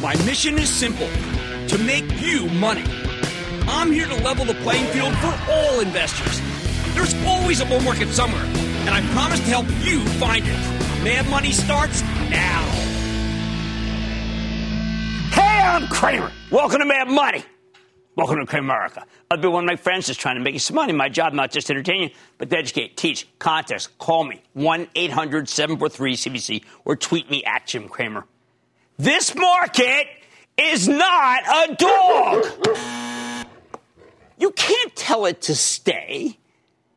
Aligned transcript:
My 0.00 0.16
mission 0.24 0.58
is 0.58 0.70
simple 0.70 1.08
to 1.68 1.78
make 1.84 2.22
you 2.22 2.46
money. 2.52 2.84
I'm 3.68 3.92
here 3.92 4.06
to 4.06 4.14
level 4.24 4.46
the 4.46 4.54
playing 4.54 4.86
field 4.86 5.14
for 5.16 5.38
all 5.50 5.80
investors. 5.80 6.40
There's 6.94 7.14
always 7.26 7.60
a 7.60 7.66
bull 7.66 7.80
market 7.80 8.08
somewhere, 8.08 8.42
and 8.42 8.88
I 8.88 9.02
promise 9.12 9.40
to 9.40 9.46
help 9.46 9.66
you 9.84 10.02
find 10.18 10.42
it. 10.42 11.04
Mad 11.04 11.28
Money 11.28 11.52
starts 11.52 12.00
now. 12.30 12.62
Hey, 15.32 15.60
I'm 15.66 15.86
Cramer. 15.88 16.32
Welcome 16.50 16.78
to 16.78 16.86
Mad 16.86 17.08
Money. 17.08 17.44
Welcome 18.16 18.38
to 18.38 18.46
Cramerica. 18.46 19.04
I've 19.30 19.42
been 19.42 19.52
one 19.52 19.64
of 19.64 19.68
my 19.68 19.76
friends 19.76 20.06
just 20.06 20.18
trying 20.18 20.36
to 20.36 20.40
make 20.40 20.54
you 20.54 20.60
some 20.60 20.76
money. 20.76 20.94
My 20.94 21.10
job, 21.10 21.34
not 21.34 21.50
just 21.50 21.66
to 21.66 21.74
entertain 21.74 22.04
you, 22.04 22.10
but 22.38 22.48
to 22.48 22.56
educate, 22.56 22.96
teach, 22.96 23.28
contest. 23.38 23.98
Call 23.98 24.24
me, 24.24 24.42
1 24.54 24.88
800 24.94 25.46
743 25.46 26.16
CBC, 26.16 26.64
or 26.86 26.96
tweet 26.96 27.30
me 27.30 27.44
at 27.44 27.66
Jim 27.66 27.86
Cramer. 27.86 28.24
This 29.00 29.34
market 29.34 30.08
is 30.58 30.86
not 30.86 31.42
a 31.46 31.74
dog. 31.74 33.46
You 34.36 34.50
can't 34.50 34.94
tell 34.94 35.24
it 35.24 35.40
to 35.42 35.54
stay. 35.54 36.36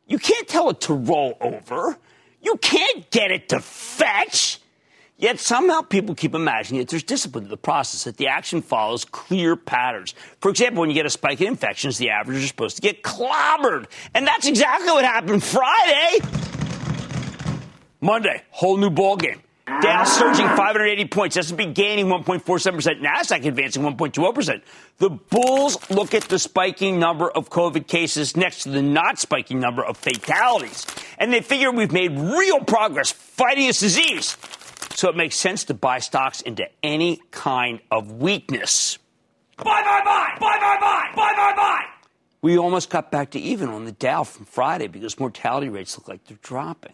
You 0.06 0.18
can't 0.18 0.46
tell 0.46 0.68
it 0.68 0.82
to 0.82 0.92
roll 0.92 1.38
over. 1.40 1.96
You 2.42 2.58
can't 2.58 3.10
get 3.10 3.30
it 3.30 3.48
to 3.48 3.60
fetch. 3.60 4.60
Yet 5.16 5.40
somehow 5.40 5.80
people 5.80 6.14
keep 6.14 6.34
imagining 6.34 6.80
that 6.80 6.88
there's 6.88 7.04
discipline 7.04 7.44
to 7.44 7.50
the 7.50 7.56
process, 7.56 8.04
that 8.04 8.18
the 8.18 8.26
action 8.26 8.60
follows 8.60 9.06
clear 9.06 9.56
patterns. 9.56 10.14
For 10.40 10.50
example, 10.50 10.82
when 10.82 10.90
you 10.90 10.94
get 10.94 11.06
a 11.06 11.10
spike 11.10 11.40
in 11.40 11.46
infections, 11.46 11.96
the 11.96 12.10
averages 12.10 12.44
are 12.44 12.48
supposed 12.48 12.76
to 12.76 12.82
get 12.82 13.02
clobbered. 13.02 13.86
And 14.12 14.26
that's 14.26 14.46
exactly 14.46 14.88
what 14.88 15.06
happened 15.06 15.42
Friday. 15.42 16.18
Monday, 18.02 18.42
whole 18.50 18.76
new 18.76 18.90
ball 18.90 19.16
game. 19.16 19.40
Dow 19.66 20.04
surging 20.04 20.46
580 20.46 21.06
points. 21.06 21.36
S&P 21.38 21.66
gaining 21.66 22.06
1.47%. 22.06 23.00
Nasdaq 23.00 23.46
advancing 23.46 23.82
1.20%. 23.82 24.62
The 24.98 25.08
bulls 25.08 25.90
look 25.90 26.12
at 26.12 26.24
the 26.24 26.38
spiking 26.38 26.98
number 26.98 27.30
of 27.30 27.48
COVID 27.48 27.86
cases 27.86 28.36
next 28.36 28.64
to 28.64 28.70
the 28.70 28.82
not 28.82 29.18
spiking 29.18 29.60
number 29.60 29.82
of 29.82 29.96
fatalities. 29.96 30.86
And 31.18 31.32
they 31.32 31.40
figure 31.40 31.70
we've 31.70 31.92
made 31.92 32.12
real 32.12 32.60
progress 32.60 33.10
fighting 33.10 33.66
this 33.66 33.80
disease. 33.80 34.36
So 34.94 35.08
it 35.08 35.16
makes 35.16 35.36
sense 35.36 35.64
to 35.64 35.74
buy 35.74 35.98
stocks 35.98 36.42
into 36.42 36.66
any 36.82 37.20
kind 37.30 37.80
of 37.90 38.12
weakness. 38.12 38.98
Buy, 39.56 39.64
buy, 39.64 40.02
buy! 40.04 40.36
Buy, 40.40 40.58
buy, 40.58 40.76
buy! 40.80 41.10
Buy, 41.16 41.32
buy, 41.36 41.52
buy! 41.56 41.84
We 42.42 42.58
almost 42.58 42.90
got 42.90 43.10
back 43.10 43.30
to 43.30 43.40
even 43.40 43.70
on 43.70 43.86
the 43.86 43.92
Dow 43.92 44.24
from 44.24 44.44
Friday 44.44 44.88
because 44.88 45.18
mortality 45.18 45.70
rates 45.70 45.96
look 45.96 46.08
like 46.08 46.24
they're 46.26 46.38
dropping. 46.42 46.92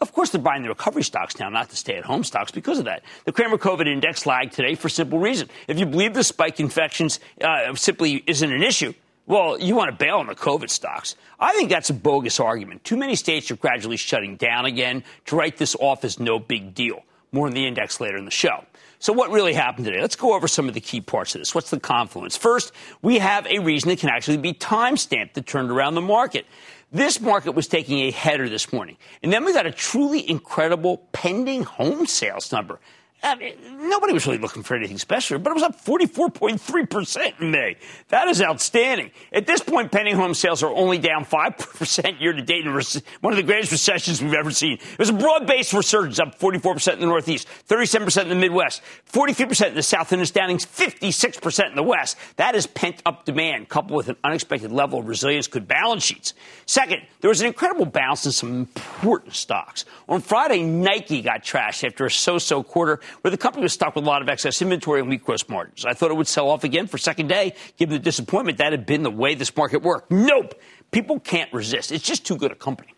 Of 0.00 0.12
course, 0.12 0.30
they're 0.30 0.40
buying 0.40 0.62
the 0.62 0.68
recovery 0.68 1.02
stocks 1.02 1.38
now, 1.40 1.48
not 1.48 1.70
the 1.70 1.76
stay 1.76 1.96
at 1.96 2.04
home 2.04 2.22
stocks 2.22 2.52
because 2.52 2.78
of 2.78 2.84
that. 2.84 3.02
The 3.24 3.32
Cramer 3.32 3.58
COVID 3.58 3.88
index 3.88 4.26
lagged 4.26 4.52
today 4.52 4.76
for 4.76 4.88
simple 4.88 5.18
reason. 5.18 5.48
If 5.66 5.78
you 5.78 5.86
believe 5.86 6.14
the 6.14 6.22
spike 6.22 6.60
infections 6.60 7.18
uh, 7.42 7.74
simply 7.74 8.22
isn't 8.26 8.52
an 8.52 8.62
issue, 8.62 8.94
well, 9.26 9.58
you 9.60 9.74
want 9.74 9.90
to 9.90 9.96
bail 9.96 10.18
on 10.18 10.26
the 10.26 10.34
COVID 10.34 10.70
stocks. 10.70 11.16
I 11.40 11.52
think 11.54 11.68
that's 11.68 11.90
a 11.90 11.94
bogus 11.94 12.38
argument. 12.38 12.84
Too 12.84 12.96
many 12.96 13.16
states 13.16 13.50
are 13.50 13.56
gradually 13.56 13.96
shutting 13.96 14.36
down 14.36 14.64
again. 14.66 15.02
To 15.26 15.36
write 15.36 15.56
this 15.56 15.74
off 15.78 16.04
is 16.04 16.20
no 16.20 16.38
big 16.38 16.74
deal. 16.74 17.02
More 17.30 17.46
on 17.46 17.52
the 17.52 17.66
index 17.66 18.00
later 18.00 18.16
in 18.16 18.24
the 18.24 18.30
show. 18.30 18.64
So, 19.00 19.12
what 19.12 19.30
really 19.30 19.52
happened 19.52 19.84
today? 19.84 20.00
Let's 20.00 20.16
go 20.16 20.34
over 20.34 20.48
some 20.48 20.66
of 20.66 20.74
the 20.74 20.80
key 20.80 21.00
parts 21.00 21.34
of 21.34 21.40
this. 21.40 21.54
What's 21.54 21.70
the 21.70 21.78
confluence? 21.78 22.36
First, 22.36 22.72
we 23.02 23.18
have 23.18 23.46
a 23.46 23.58
reason 23.58 23.90
that 23.90 23.98
can 23.98 24.08
actually 24.08 24.38
be 24.38 24.54
time 24.54 24.96
stamped 24.96 25.34
that 25.34 25.46
turned 25.46 25.70
around 25.70 25.94
the 25.94 26.00
market. 26.00 26.46
This 26.90 27.20
market 27.20 27.52
was 27.52 27.68
taking 27.68 27.98
a 28.00 28.10
header 28.10 28.48
this 28.48 28.72
morning. 28.72 28.96
And 29.22 29.32
then 29.32 29.44
we 29.44 29.52
got 29.52 29.66
a 29.66 29.72
truly 29.72 30.28
incredible 30.28 30.98
pending 31.12 31.64
home 31.64 32.06
sales 32.06 32.50
number. 32.50 32.80
I 33.20 33.34
mean, 33.34 33.54
nobody 33.88 34.12
was 34.12 34.26
really 34.26 34.38
looking 34.38 34.62
for 34.62 34.76
anything 34.76 34.96
special, 34.96 35.40
but 35.40 35.50
it 35.50 35.54
was 35.54 35.64
up 35.64 35.84
44.3% 35.84 37.40
in 37.40 37.50
May. 37.50 37.76
That 38.08 38.28
is 38.28 38.40
outstanding. 38.40 39.10
At 39.32 39.44
this 39.44 39.60
point, 39.60 39.90
pending 39.90 40.14
home 40.14 40.34
sales 40.34 40.62
are 40.62 40.70
only 40.70 40.98
down 40.98 41.24
5% 41.24 42.20
year 42.20 42.32
to 42.32 42.42
date 42.42 42.64
in 42.64 42.72
one 42.72 43.32
of 43.32 43.36
the 43.36 43.42
greatest 43.42 43.72
recessions 43.72 44.22
we've 44.22 44.34
ever 44.34 44.52
seen. 44.52 44.74
It 44.74 44.98
was 44.98 45.08
a 45.08 45.14
broad 45.14 45.48
based 45.48 45.72
resurgence, 45.72 46.20
up 46.20 46.38
44% 46.38 46.94
in 46.94 47.00
the 47.00 47.06
Northeast, 47.06 47.48
37% 47.68 48.22
in 48.22 48.28
the 48.28 48.34
Midwest, 48.36 48.82
43% 49.12 49.68
in 49.68 49.74
the 49.74 49.82
South, 49.82 50.12
and 50.12 50.22
it's 50.22 50.30
down 50.30 50.50
56% 50.50 51.68
in 51.68 51.74
the 51.74 51.82
West. 51.82 52.16
That 52.36 52.54
is 52.54 52.68
pent 52.68 53.02
up 53.04 53.24
demand, 53.24 53.68
coupled 53.68 53.96
with 53.96 54.08
an 54.08 54.16
unexpected 54.22 54.70
level 54.70 55.00
of 55.00 55.08
resilience, 55.08 55.48
could 55.48 55.66
balance 55.66 56.04
sheets. 56.04 56.34
Second, 56.66 57.02
there 57.20 57.28
was 57.28 57.40
an 57.40 57.48
incredible 57.48 57.84
bounce 57.84 58.26
in 58.26 58.32
some 58.32 58.58
important 58.60 59.34
stocks. 59.34 59.84
On 60.08 60.20
Friday, 60.20 60.62
Nike 60.62 61.20
got 61.20 61.42
trashed 61.42 61.84
after 61.84 62.06
a 62.06 62.10
so 62.10 62.38
so 62.38 62.62
quarter 62.62 63.00
where 63.20 63.30
the 63.30 63.36
company 63.36 63.62
was 63.62 63.72
stuck 63.72 63.94
with 63.94 64.04
a 64.04 64.06
lot 64.06 64.22
of 64.22 64.28
excess 64.28 64.60
inventory 64.62 65.00
and 65.00 65.08
weak 65.08 65.24
gross 65.24 65.48
margins. 65.48 65.84
I 65.84 65.92
thought 65.92 66.10
it 66.10 66.16
would 66.16 66.28
sell 66.28 66.48
off 66.48 66.64
again 66.64 66.86
for 66.86 66.98
second 66.98 67.28
day, 67.28 67.54
given 67.76 67.94
the 67.94 67.98
disappointment 67.98 68.58
that 68.58 68.72
had 68.72 68.86
been 68.86 69.02
the 69.02 69.10
way 69.10 69.34
this 69.34 69.54
market 69.56 69.82
worked. 69.82 70.10
Nope. 70.10 70.54
People 70.90 71.20
can't 71.20 71.52
resist. 71.52 71.92
It's 71.92 72.04
just 72.04 72.26
too 72.26 72.36
good 72.36 72.52
a 72.52 72.54
company. 72.54 72.94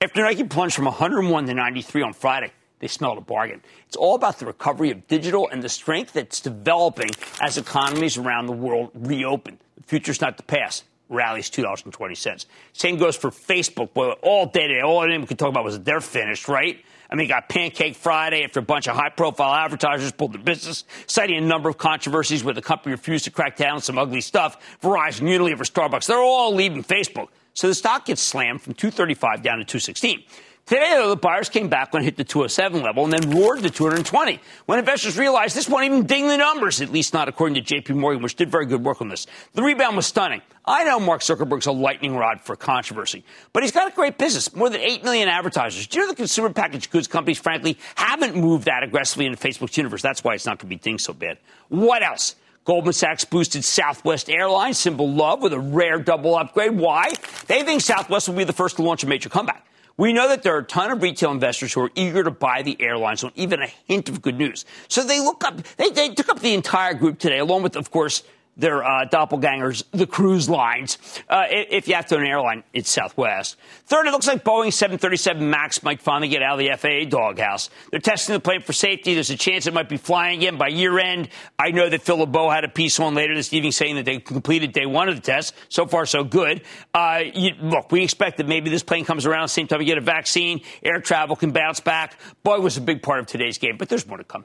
After 0.00 0.22
Nike 0.22 0.44
plunged 0.44 0.74
from 0.76 0.84
101 0.84 1.46
to 1.46 1.54
93 1.54 2.02
on 2.02 2.12
Friday, 2.12 2.52
they 2.80 2.88
smelled 2.88 3.18
a 3.18 3.22
bargain. 3.22 3.62
It's 3.86 3.96
all 3.96 4.14
about 4.14 4.38
the 4.38 4.46
recovery 4.46 4.90
of 4.90 5.08
digital 5.08 5.48
and 5.48 5.62
the 5.62 5.68
strength 5.68 6.12
that's 6.12 6.40
developing 6.40 7.08
as 7.40 7.56
economies 7.56 8.18
around 8.18 8.46
the 8.46 8.52
world 8.52 8.90
reopen. 8.94 9.58
The 9.76 9.82
future's 9.84 10.20
not 10.20 10.36
the 10.36 10.42
past. 10.42 10.84
Rallies 11.14 11.50
$2.20. 11.50 12.46
Same 12.72 12.96
goes 12.96 13.16
for 13.16 13.30
Facebook. 13.30 13.94
Boy, 13.94 14.10
all 14.22 14.46
day 14.46 14.68
today, 14.68 14.80
all 14.80 15.02
anyone 15.02 15.26
could 15.26 15.38
talk 15.38 15.48
about 15.48 15.64
was 15.64 15.78
that 15.78 15.84
they're 15.84 16.00
finished, 16.00 16.48
right? 16.48 16.84
I 17.10 17.16
mean, 17.16 17.28
got 17.28 17.48
Pancake 17.48 17.94
Friday 17.94 18.42
after 18.44 18.60
a 18.60 18.62
bunch 18.62 18.88
of 18.88 18.96
high 18.96 19.10
profile 19.10 19.54
advertisers 19.54 20.10
pulled 20.12 20.32
their 20.32 20.42
business, 20.42 20.84
citing 21.06 21.36
a 21.36 21.40
number 21.40 21.68
of 21.68 21.78
controversies 21.78 22.42
where 22.42 22.54
the 22.54 22.62
company 22.62 22.92
refused 22.92 23.24
to 23.24 23.30
crack 23.30 23.56
down 23.56 23.74
on 23.74 23.80
some 23.80 23.98
ugly 23.98 24.20
stuff. 24.20 24.58
Verizon, 24.80 25.28
Unilever, 25.28 25.60
Starbucks, 25.60 26.06
they're 26.06 26.18
all 26.18 26.54
leaving 26.54 26.82
Facebook. 26.82 27.28
So 27.52 27.68
the 27.68 27.74
stock 27.74 28.06
gets 28.06 28.20
slammed 28.20 28.62
from 28.62 28.74
235 28.74 29.42
down 29.42 29.58
to 29.58 29.64
216. 29.64 30.24
Today, 30.66 30.92
though, 30.94 31.10
the 31.10 31.16
buyers 31.16 31.50
came 31.50 31.68
back 31.68 31.92
when 31.92 32.00
it 32.00 32.06
hit 32.06 32.16
the 32.16 32.24
207 32.24 32.82
level 32.82 33.04
and 33.04 33.12
then 33.12 33.30
roared 33.30 33.62
to 33.62 33.68
220. 33.68 34.40
When 34.64 34.78
investors 34.78 35.18
realized 35.18 35.54
this 35.54 35.68
won't 35.68 35.84
even 35.84 36.06
ding 36.06 36.26
the 36.26 36.38
numbers, 36.38 36.80
at 36.80 36.90
least 36.90 37.12
not 37.12 37.28
according 37.28 37.62
to 37.62 37.74
JP 37.74 37.96
Morgan, 37.96 38.22
which 38.22 38.34
did 38.34 38.50
very 38.50 38.64
good 38.64 38.82
work 38.82 39.02
on 39.02 39.08
this. 39.08 39.26
The 39.52 39.62
rebound 39.62 39.94
was 39.94 40.06
stunning. 40.06 40.40
I 40.64 40.84
know 40.84 40.98
Mark 40.98 41.20
Zuckerberg's 41.20 41.66
a 41.66 41.72
lightning 41.72 42.16
rod 42.16 42.40
for 42.40 42.56
controversy, 42.56 43.24
but 43.52 43.62
he's 43.62 43.72
got 43.72 43.92
a 43.92 43.94
great 43.94 44.16
business. 44.16 44.56
More 44.56 44.70
than 44.70 44.80
8 44.80 45.04
million 45.04 45.28
advertisers. 45.28 45.86
Do 45.86 45.98
you 45.98 46.06
know 46.06 46.10
the 46.10 46.16
consumer 46.16 46.48
packaged 46.48 46.90
goods 46.90 47.08
companies, 47.08 47.38
frankly, 47.38 47.76
haven't 47.94 48.34
moved 48.34 48.64
that 48.64 48.82
aggressively 48.82 49.26
into 49.26 49.36
Facebook's 49.36 49.76
universe? 49.76 50.00
That's 50.00 50.24
why 50.24 50.32
it's 50.32 50.46
not 50.46 50.58
going 50.58 50.70
to 50.70 50.76
be 50.76 50.76
dinged 50.76 51.04
so 51.04 51.12
bad. 51.12 51.36
What 51.68 52.02
else? 52.02 52.36
Goldman 52.64 52.94
Sachs 52.94 53.26
boosted 53.26 53.64
Southwest 53.64 54.30
Airlines, 54.30 54.78
symbol 54.78 55.12
love, 55.12 55.42
with 55.42 55.52
a 55.52 55.60
rare 55.60 55.98
double 55.98 56.34
upgrade. 56.34 56.72
Why? 56.72 57.12
They 57.48 57.62
think 57.64 57.82
Southwest 57.82 58.28
will 58.28 58.36
be 58.36 58.44
the 58.44 58.54
first 58.54 58.76
to 58.76 58.82
launch 58.82 59.04
a 59.04 59.06
major 59.06 59.28
comeback. 59.28 59.66
We 59.96 60.12
know 60.12 60.28
that 60.28 60.42
there 60.42 60.56
are 60.56 60.60
a 60.60 60.64
ton 60.64 60.90
of 60.90 61.02
retail 61.02 61.30
investors 61.30 61.72
who 61.72 61.82
are 61.82 61.90
eager 61.94 62.24
to 62.24 62.30
buy 62.30 62.62
the 62.62 62.76
airlines 62.80 63.22
on 63.22 63.30
even 63.36 63.62
a 63.62 63.68
hint 63.86 64.08
of 64.08 64.20
good 64.22 64.36
news. 64.36 64.64
So 64.88 65.04
they 65.04 65.20
look 65.20 65.44
up, 65.44 65.62
they, 65.76 65.90
they 65.90 66.08
took 66.08 66.28
up 66.28 66.40
the 66.40 66.54
entire 66.54 66.94
group 66.94 67.18
today, 67.18 67.38
along 67.38 67.62
with, 67.62 67.76
of 67.76 67.90
course, 67.92 68.24
their 68.56 68.84
uh, 68.84 69.06
doppelgangers, 69.06 69.84
the 69.90 70.06
cruise 70.06 70.48
lines. 70.48 70.98
Uh, 71.28 71.44
if 71.48 71.88
you 71.88 71.94
have 71.94 72.06
to 72.06 72.16
an 72.16 72.24
airline, 72.24 72.62
it's 72.72 72.90
Southwest. 72.90 73.56
Third, 73.86 74.06
it 74.06 74.10
looks 74.10 74.26
like 74.26 74.44
Boeing 74.44 74.72
737 74.72 75.48
MAX 75.48 75.82
might 75.82 76.00
finally 76.00 76.28
get 76.28 76.42
out 76.42 76.58
of 76.58 76.58
the 76.58 76.76
FAA 76.76 77.08
doghouse. 77.08 77.70
They're 77.90 78.00
testing 78.00 78.34
the 78.34 78.40
plane 78.40 78.60
for 78.60 78.72
safety. 78.72 79.14
There's 79.14 79.30
a 79.30 79.36
chance 79.36 79.66
it 79.66 79.74
might 79.74 79.88
be 79.88 79.96
flying 79.96 80.38
again 80.38 80.56
by 80.56 80.68
year 80.68 80.98
end. 80.98 81.28
I 81.58 81.70
know 81.70 81.88
that 81.88 82.02
Phil 82.02 82.18
LeBeau 82.18 82.50
had 82.50 82.64
a 82.64 82.68
piece 82.68 83.00
on 83.00 83.14
later 83.14 83.34
this 83.34 83.52
evening 83.52 83.72
saying 83.72 83.96
that 83.96 84.04
they 84.04 84.18
completed 84.18 84.72
day 84.72 84.86
one 84.86 85.08
of 85.08 85.16
the 85.16 85.22
test. 85.22 85.54
So 85.68 85.86
far, 85.86 86.06
so 86.06 86.24
good. 86.24 86.62
Uh, 86.92 87.22
you, 87.34 87.54
look, 87.60 87.90
we 87.90 88.02
expect 88.02 88.36
that 88.36 88.46
maybe 88.46 88.70
this 88.70 88.82
plane 88.82 89.04
comes 89.04 89.26
around 89.26 89.42
the 89.42 89.48
same 89.48 89.66
time 89.66 89.78
we 89.80 89.84
get 89.84 89.98
a 89.98 90.02
vaccine. 90.02 90.60
Air 90.82 91.00
travel 91.00 91.36
can 91.36 91.50
bounce 91.50 91.80
back. 91.80 92.18
Boeing 92.44 92.62
was 92.62 92.76
a 92.76 92.80
big 92.80 93.02
part 93.02 93.20
of 93.20 93.26
today's 93.26 93.58
game, 93.58 93.76
but 93.76 93.88
there's 93.88 94.06
more 94.06 94.18
to 94.18 94.24
come. 94.24 94.44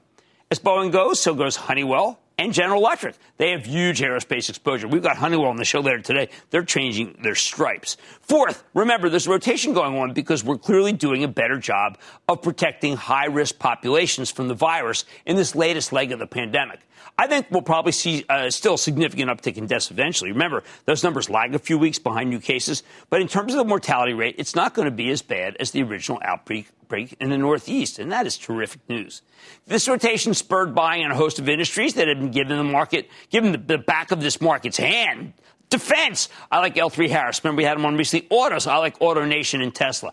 As 0.52 0.58
Boeing 0.58 0.92
goes, 0.92 1.20
so 1.20 1.36
goes 1.36 1.56
Honeywell 1.56 2.20
and 2.40 2.54
General 2.54 2.80
Electric. 2.80 3.16
They 3.36 3.52
have 3.52 3.66
huge 3.66 4.00
aerospace 4.00 4.48
exposure. 4.48 4.88
We've 4.88 5.04
got 5.04 5.18
Honeywell 5.18 5.50
on 5.50 5.58
the 5.58 5.66
show 5.66 5.82
later 5.82 6.00
today. 6.00 6.30
They're 6.52 6.64
changing 6.64 7.20
their 7.22 7.36
stripes. 7.36 7.98
Fourth, 8.22 8.64
remember 8.74 9.10
there's 9.10 9.28
a 9.28 9.30
rotation 9.30 9.74
going 9.74 9.98
on 9.98 10.14
because 10.14 10.42
we're 10.42 10.58
clearly 10.58 10.94
doing 10.94 11.26
a 11.26 11.28
better 11.28 11.58
job 11.58 11.98
of 12.30 12.42
protecting 12.42 12.96
high 12.96 13.26
risk 13.26 13.60
populations 13.60 14.32
from 14.32 14.48
the 14.48 14.54
virus 14.54 15.04
in 15.26 15.36
this 15.36 15.54
latest 15.54 15.92
leg 15.92 16.14
of 16.14 16.20
the 16.20 16.28
pandemic. 16.28 16.80
I 17.18 17.28
think 17.28 17.48
we'll 17.52 17.62
probably 17.62 17.92
see 17.92 18.24
uh, 18.30 18.50
still 18.50 18.78
significant 18.78 19.30
uptick 19.30 19.58
in 19.58 19.68
deaths 19.68 19.92
eventually. 19.92 20.32
Remember, 20.32 20.64
those 20.86 21.04
numbers 21.04 21.30
lag 21.30 21.54
a 21.54 21.60
few 21.60 21.78
weeks 21.78 22.00
behind 22.00 22.30
new 22.30 22.40
cases, 22.40 22.84
but 23.10 23.20
in 23.20 23.28
terms 23.28 23.54
of 23.54 23.58
the 23.58 23.66
mortality 23.66 24.14
rate, 24.14 24.36
it's 24.38 24.56
not 24.56 24.74
going 24.74 24.86
to 24.86 24.96
be 24.96 25.10
as 25.10 25.22
bad 25.22 25.58
as 25.60 25.72
the 25.72 25.84
original 25.84 26.22
outbreak 26.24 26.70
in 26.92 27.30
the 27.30 27.38
Northeast, 27.38 28.00
and 28.00 28.12
that 28.12 28.26
is 28.26 28.38
terrific 28.38 28.82
news. 28.90 29.22
This 29.68 29.88
rotation 29.88 30.34
spurred 30.34 30.74
buying 30.74 31.04
in 31.04 31.12
a 31.12 31.16
host 31.16 31.40
of 31.40 31.48
industries 31.48 31.94
that 31.96 32.08
had 32.08 32.20
been 32.20 32.32
given 32.32 32.58
the 32.58 32.64
market, 32.64 33.10
given 33.30 33.52
the, 33.52 33.58
the 33.58 33.78
back 33.78 34.12
of 34.12 34.22
this 34.22 34.42
market's 34.42 34.78
hand 34.78 35.34
Defense, 35.70 36.30
I 36.52 36.60
like 36.60 36.76
L3 36.76 37.10
Harris. 37.10 37.44
Remember, 37.44 37.60
we 37.60 37.64
had 37.64 37.78
him 37.78 37.86
on 37.86 37.96
recently. 37.96 38.28
Autos, 38.32 38.66
I 38.66 38.78
like 38.78 38.98
AutoNation 39.00 39.62
and 39.62 39.74
Tesla. 39.74 40.12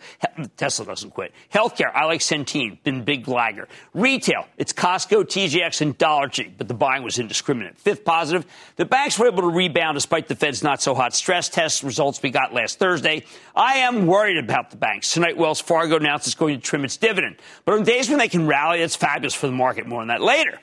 Tesla 0.58 0.85
doesn't 0.85 1.12
quit. 1.12 1.32
Healthcare, 1.50 1.91
I 1.94 2.05
like 2.05 2.20
Centene, 2.20 2.82
been 2.82 3.05
big 3.05 3.26
lagger. 3.26 3.67
Retail, 3.94 4.47
it's 4.58 4.75
Costco, 4.75 5.25
TJX, 5.25 5.81
and 5.81 5.97
Dollar 5.97 6.29
Tree, 6.29 6.53
but 6.58 6.69
the 6.69 6.75
buying 6.75 7.03
was 7.03 7.19
indiscriminate. 7.19 7.79
Fifth 7.79 8.05
positive, 8.05 8.44
the 8.76 8.85
banks 8.85 9.19
were 9.19 9.29
able 9.29 9.43
to 9.43 9.49
rebound 9.49 9.97
despite 9.97 10.29
the 10.29 10.37
Fed's 10.37 10.62
not 10.62 10.82
so 10.82 10.94
hot 10.94 11.14
stress 11.14 11.49
test 11.49 11.82
results 11.82 12.23
we 12.23 12.29
got 12.31 12.52
last 12.52 12.79
Thursday. 12.79 13.25
I 13.55 13.79
am 13.79 14.06
worried 14.06 14.37
about 14.37 14.70
the 14.70 14.76
banks. 14.76 15.14
Tonight, 15.14 15.38
Wells 15.38 15.62
Fargo 15.62 15.97
announced 15.97 16.26
it's 16.26 16.35
going 16.35 16.56
to 16.56 16.62
trim 16.62 16.85
its 16.85 16.99
dividend. 16.99 17.37
But 17.64 17.76
on 17.76 17.85
days 17.85 18.11
when 18.11 18.19
they 18.19 18.29
can 18.29 18.47
rally, 18.47 18.82
it's 18.82 18.94
fabulous 18.94 19.32
for 19.32 19.47
the 19.47 19.55
market. 19.55 19.87
More 19.87 20.02
on 20.02 20.09
that 20.09 20.20
later. 20.20 20.61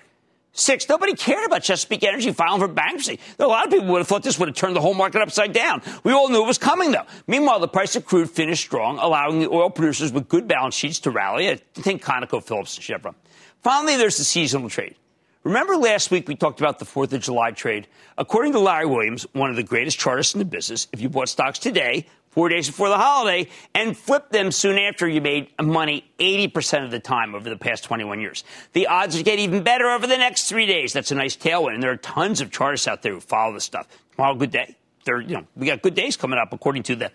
Six, 0.56 0.88
nobody 0.88 1.16
cared 1.16 1.46
about 1.46 1.64
Chesapeake 1.64 2.04
Energy 2.04 2.32
filing 2.32 2.60
for 2.60 2.68
bankruptcy. 2.68 3.20
A 3.40 3.48
lot 3.48 3.66
of 3.66 3.72
people 3.72 3.88
would 3.88 3.98
have 3.98 4.08
thought 4.08 4.22
this 4.22 4.38
would 4.38 4.48
have 4.50 4.56
turned 4.56 4.76
the 4.76 4.82
whole 4.82 4.94
market 4.94 5.20
upside 5.20 5.52
down. 5.52 5.82
We 6.04 6.12
all 6.14 6.30
knew 6.30 6.44
it 6.44 6.48
was 6.48 6.60
coming, 6.60 6.92
though. 6.92 7.06
Meanwhile, 7.26 7.60
the 7.60 7.68
price 7.68 7.96
of 7.96 8.06
crude 8.06 8.30
finished 8.30 8.64
strong, 8.64 9.00
allowing 9.00 9.40
the 9.40 9.50
oil 9.50 9.72
producers 9.72 10.14
with 10.14 10.30
good 10.30 10.48
balance 10.48 10.76
sheets 10.76 11.00
to 11.02 11.12
rally. 11.12 11.50
I 11.50 11.56
think 11.74 12.04
Conoco, 12.04 12.42
Phillips, 12.44 12.76
and 12.76 12.84
Chevron. 12.84 13.16
Finally, 13.64 13.98
there's 13.98 14.18
the 14.18 14.24
seasonal 14.24 14.70
trade. 14.70 14.96
Remember 15.44 15.76
last 15.76 16.12
week 16.12 16.28
we 16.28 16.36
talked 16.36 16.60
about 16.60 16.78
the 16.78 16.86
4th 16.86 17.12
of 17.14 17.22
July 17.22 17.50
trade? 17.50 17.88
According 18.18 18.52
to 18.52 18.60
Larry 18.60 18.86
Williams, 18.86 19.26
one 19.34 19.50
of 19.50 19.56
the 19.56 19.64
greatest 19.64 20.00
chartists 20.00 20.36
in 20.36 20.40
the 20.40 20.46
business, 20.46 20.88
if 20.94 21.02
you 21.02 21.10
bought 21.10 21.30
stocks 21.30 21.58
today, 21.58 22.06
four 22.34 22.50
days 22.50 22.68
before 22.68 22.90
the 22.90 22.98
holiday, 22.98 23.48
and 23.76 23.96
flip 23.96 24.30
them 24.30 24.52
soon 24.52 24.78
after 24.80 25.08
you 25.08 25.22
made 25.22 25.50
money 25.62 26.04
80% 26.20 26.84
of 26.84 26.92
the 26.92 27.00
time 27.00 27.36
over 27.36 27.50
the 27.50 27.58
past 27.58 27.84
21 27.84 28.20
years. 28.20 28.44
The 28.74 28.88
odds 28.88 29.22
get 29.22 29.40
even 29.40 29.64
better 29.64 29.90
over 29.90 30.08
the 30.08 30.18
next 30.18 30.50
three 30.50 30.66
days. 30.66 30.94
That's 30.94 31.12
a 31.12 31.16
nice 31.16 31.38
tailwind. 31.38 31.76
And 31.76 31.84
there 31.84 31.92
are 31.92 31.98
tons 31.98 32.42
of 32.42 32.52
chartists 32.52 32.88
out 32.88 33.04
there 33.04 33.14
who 33.14 33.20
follow 33.20 33.54
this 33.54 33.64
stuff. 33.64 33.88
Tomorrow, 34.16 34.36
good 34.36 34.52
day. 34.52 34.76
There, 35.06 35.22
you 35.22 35.36
know, 35.36 35.48
we 35.56 35.68
got 35.68 35.82
good 35.82 35.96
days 35.96 36.18
coming 36.18 36.40
up 36.40 36.54
according 36.54 36.84
to 36.84 36.96
the, 36.96 37.12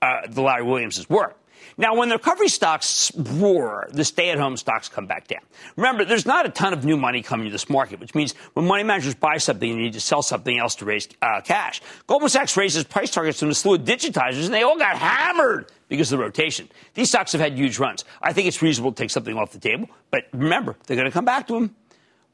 uh, 0.00 0.22
the 0.28 0.42
Larry 0.42 0.62
Williams' 0.62 1.08
work. 1.10 1.36
Now, 1.76 1.94
when 1.94 2.08
the 2.08 2.16
recovery 2.16 2.48
stocks 2.48 3.12
roar, 3.14 3.88
the 3.92 4.04
stay 4.04 4.30
at 4.30 4.38
home 4.38 4.56
stocks 4.56 4.88
come 4.88 5.06
back 5.06 5.28
down. 5.28 5.40
Remember, 5.76 6.04
there's 6.04 6.26
not 6.26 6.46
a 6.46 6.48
ton 6.48 6.72
of 6.72 6.84
new 6.84 6.96
money 6.96 7.22
coming 7.22 7.46
to 7.46 7.52
this 7.52 7.68
market, 7.70 8.00
which 8.00 8.14
means 8.14 8.34
when 8.54 8.66
money 8.66 8.82
managers 8.82 9.14
buy 9.14 9.38
something, 9.38 9.74
they 9.74 9.82
need 9.82 9.92
to 9.94 10.00
sell 10.00 10.22
something 10.22 10.58
else 10.58 10.74
to 10.76 10.84
raise 10.84 11.08
uh, 11.20 11.40
cash. 11.42 11.80
Goldman 12.06 12.30
Sachs 12.30 12.56
raises 12.56 12.84
price 12.84 13.10
targets 13.10 13.42
on 13.42 13.50
a 13.50 13.54
slew 13.54 13.74
of 13.74 13.82
digitizers, 13.82 14.44
and 14.44 14.54
they 14.54 14.62
all 14.62 14.78
got 14.78 14.96
hammered 14.96 15.70
because 15.88 16.12
of 16.12 16.18
the 16.18 16.24
rotation. 16.24 16.68
These 16.94 17.08
stocks 17.10 17.32
have 17.32 17.40
had 17.40 17.56
huge 17.58 17.78
runs. 17.78 18.04
I 18.20 18.32
think 18.32 18.48
it's 18.48 18.62
reasonable 18.62 18.92
to 18.92 19.02
take 19.02 19.10
something 19.10 19.36
off 19.36 19.52
the 19.52 19.58
table, 19.58 19.88
but 20.10 20.24
remember, 20.32 20.76
they're 20.86 20.96
going 20.96 21.08
to 21.08 21.12
come 21.12 21.24
back 21.24 21.46
to 21.48 21.54
them. 21.54 21.76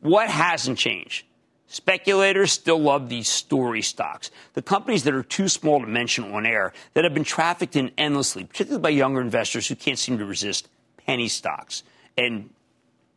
What 0.00 0.28
hasn't 0.28 0.78
changed? 0.78 1.24
Speculators 1.70 2.50
still 2.50 2.80
love 2.80 3.10
these 3.10 3.28
story 3.28 3.82
stocks, 3.82 4.30
the 4.54 4.62
companies 4.62 5.04
that 5.04 5.14
are 5.14 5.22
too 5.22 5.48
small 5.48 5.80
to 5.80 5.86
mention 5.86 6.32
on 6.32 6.46
air 6.46 6.72
that 6.94 7.04
have 7.04 7.12
been 7.12 7.24
trafficked 7.24 7.76
in 7.76 7.92
endlessly, 7.98 8.44
particularly 8.44 8.80
by 8.80 8.88
younger 8.88 9.20
investors 9.20 9.68
who 9.68 9.76
can't 9.76 9.98
seem 9.98 10.16
to 10.16 10.24
resist 10.24 10.68
penny 11.06 11.28
stocks 11.28 11.82
and 12.16 12.48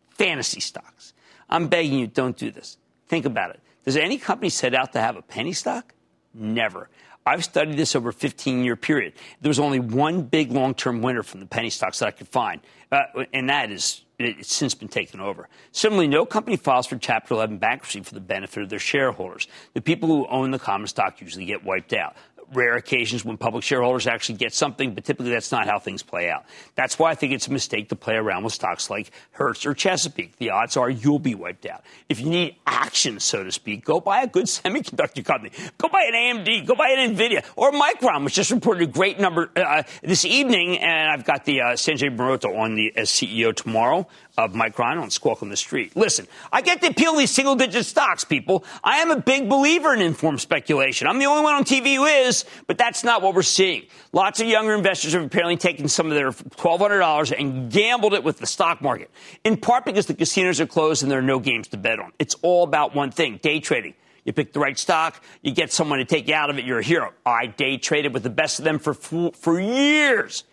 fantasy 0.10 0.60
stocks. 0.60 1.14
I'm 1.50 1.70
begging 1.70 1.98
you, 1.98 2.08
don't 2.08 2.36
do 2.36 2.52
this. 2.52 2.78
Think 3.08 3.26
about 3.26 3.52
it. 3.52 3.62
Does 3.86 3.96
any 3.96 4.18
company 4.18 4.50
set 4.50 4.76
out 4.76 4.92
to 4.94 5.00
have 5.00 5.16
a 5.16 5.22
penny 5.22 5.54
stock? 5.54 5.94
Never. 6.34 6.90
I've 7.26 7.44
studied 7.46 7.78
this 7.78 7.96
over 7.96 8.10
a 8.10 8.14
15 8.14 8.64
year 8.66 8.76
period. 8.76 9.14
There 9.42 9.50
was 9.50 9.60
only 9.60 9.80
one 9.80 10.24
big 10.24 10.52
long 10.52 10.74
term 10.74 11.02
winner 11.02 11.24
from 11.24 11.40
the 11.40 11.46
penny 11.46 11.70
stocks 11.70 12.00
that 12.00 12.08
I 12.08 12.12
could 12.12 12.28
find, 12.28 12.60
uh, 12.92 13.04
and 13.32 13.50
that 13.50 13.72
is 13.72 14.02
it's 14.26 14.54
since 14.54 14.74
been 14.74 14.88
taken 14.88 15.20
over. 15.20 15.48
Similarly, 15.72 16.08
no 16.08 16.26
company 16.26 16.58
files 16.58 16.88
for 16.88 16.98
Chapter 16.98 17.34
11 17.34 17.58
bankruptcy 17.58 18.02
for 18.02 18.14
the 18.14 18.20
benefit 18.20 18.64
of 18.64 18.70
their 18.70 18.80
shareholders. 18.80 19.48
The 19.74 19.82
people 19.82 20.10
who 20.10 20.28
own 20.28 20.52
the 20.52 20.60
common 20.60 20.88
stock 20.88 21.22
usually 21.22 21.46
get 21.46 21.64
wiped 21.64 21.94
out 21.94 22.16
rare 22.54 22.76
occasions 22.76 23.24
when 23.24 23.38
public 23.38 23.64
shareholders 23.64 24.08
actually 24.08 24.38
get 24.38 24.54
something, 24.54 24.94
but 24.94 25.04
typically 25.04 25.32
that's 25.32 25.52
not 25.52 25.68
how 25.68 25.80
things 25.80 26.04
play 26.04 26.30
out. 26.30 26.46
That's 26.76 27.00
why 27.00 27.12
I 27.12 27.16
think 27.16 27.34
it's 27.34 27.48
a 27.48 27.52
mistake 27.52 27.90
to 27.90 27.96
play 27.96 28.16
around 28.16 28.44
with 28.44 28.54
stocks 28.54 28.90
like 28.90 29.12
Hertz 29.32 29.66
or 29.66 29.74
Chesapeake. 29.74 30.38
The 30.38 30.52
odds 30.52 30.78
are 30.78 30.90
you'll 30.90 31.20
be 31.20 31.36
wiped 31.36 31.66
out. 31.66 31.84
If 32.10 32.20
you 32.20 32.30
need 32.30 32.58
action, 32.68 33.20
so 33.20 33.44
to 33.44 33.52
speak, 33.52 33.86
go 33.86 34.00
buy 34.00 34.24
a 34.24 34.28
good 34.28 34.46
semiconductor 34.48 35.24
company. 35.24 35.52
Go 35.78 35.88
buy 35.88 36.04
an 36.04 36.14
AMD. 36.14 36.68
Go 36.68 36.76
buy 36.76 36.90
an 36.90 37.16
NVIDIA 37.16 37.46
or 37.56 37.72
Micron, 37.72 38.24
which 38.24 38.34
just 38.34 38.52
reported 38.52 38.84
a 38.84 38.92
great 38.92 39.20
number 39.20 39.50
uh, 39.56 39.84
this 40.02 40.26
evening. 40.26 40.78
And 40.80 41.12
I've 41.12 41.26
got 41.26 41.46
the 41.46 41.62
uh, 41.62 41.66
Sanjay 41.74 42.16
Mehrotra 42.16 42.58
on 42.58 42.76
the 42.76 42.92
as 42.96 43.10
CEO 43.10 43.56
tomorrow 43.56 44.08
of 44.46 44.54
Micron 44.54 45.02
on 45.02 45.10
Squawk 45.10 45.42
on 45.42 45.50
the 45.50 45.58
Street. 45.58 45.96
Listen, 45.96 46.28
I 46.52 46.62
get 46.62 46.82
to 46.82 46.88
appeal 46.88 47.16
these 47.16 47.32
single 47.32 47.56
digit 47.56 47.86
stocks, 47.86 48.24
people. 48.24 48.64
I 48.84 48.98
am 48.98 49.12
a 49.12 49.16
big 49.20 49.50
believer 49.50 49.94
in 49.94 50.02
informed 50.02 50.42
speculation. 50.42 51.08
I'm 51.08 51.20
the 51.20 51.26
only 51.26 51.44
one 51.44 51.56
on 51.56 51.64
TV 51.64 51.96
who 51.96 52.06
is, 52.06 52.46
but 52.68 52.78
that's 52.78 53.04
not 53.04 53.22
what 53.22 53.36
we're 53.36 53.44
seeing. 53.44 53.84
Lots 54.12 54.42
of 54.42 54.48
younger 54.48 54.74
investors 54.74 55.14
have 55.14 55.24
apparently 55.24 55.58
taken 55.58 55.88
some 55.88 56.08
of 56.08 56.14
their 56.14 56.32
$1,200 56.32 57.40
and 57.40 57.72
gambled 57.72 58.14
it 58.14 58.24
with 58.24 58.38
the 58.38 58.48
stock 58.48 58.82
market, 58.82 59.10
in 59.44 59.58
part 59.58 59.86
because 59.86 60.08
the 60.08 60.14
casinos 60.14 60.60
are 60.60 60.68
closed 60.68 61.04
and 61.04 61.12
there 61.12 61.20
are 61.20 61.24
no 61.24 61.40
games 61.40 61.68
to 61.70 61.78
bet 61.78 62.00
on. 62.00 62.12
It's 62.20 62.36
all 62.42 62.64
about 62.64 62.96
one 62.96 63.12
thing 63.12 63.40
day 63.42 63.60
trading. 63.60 63.94
You 64.26 64.34
pick 64.34 64.54
the 64.54 64.60
right 64.60 64.78
stock, 64.78 65.24
you 65.42 65.52
get 65.52 65.72
someone 65.72 66.00
to 66.00 66.06
take 66.06 66.28
you 66.28 66.36
out 66.36 66.50
of 66.50 66.60
it, 66.60 66.66
you're 66.66 66.80
a 66.80 66.84
hero. 66.84 67.12
I 67.26 67.48
day 67.48 67.78
traded 67.78 68.14
with 68.14 68.24
the 68.24 68.30
best 68.30 68.60
of 68.60 68.66
them 68.66 68.78
for, 68.78 68.94
for 68.94 69.60
years. 69.60 70.44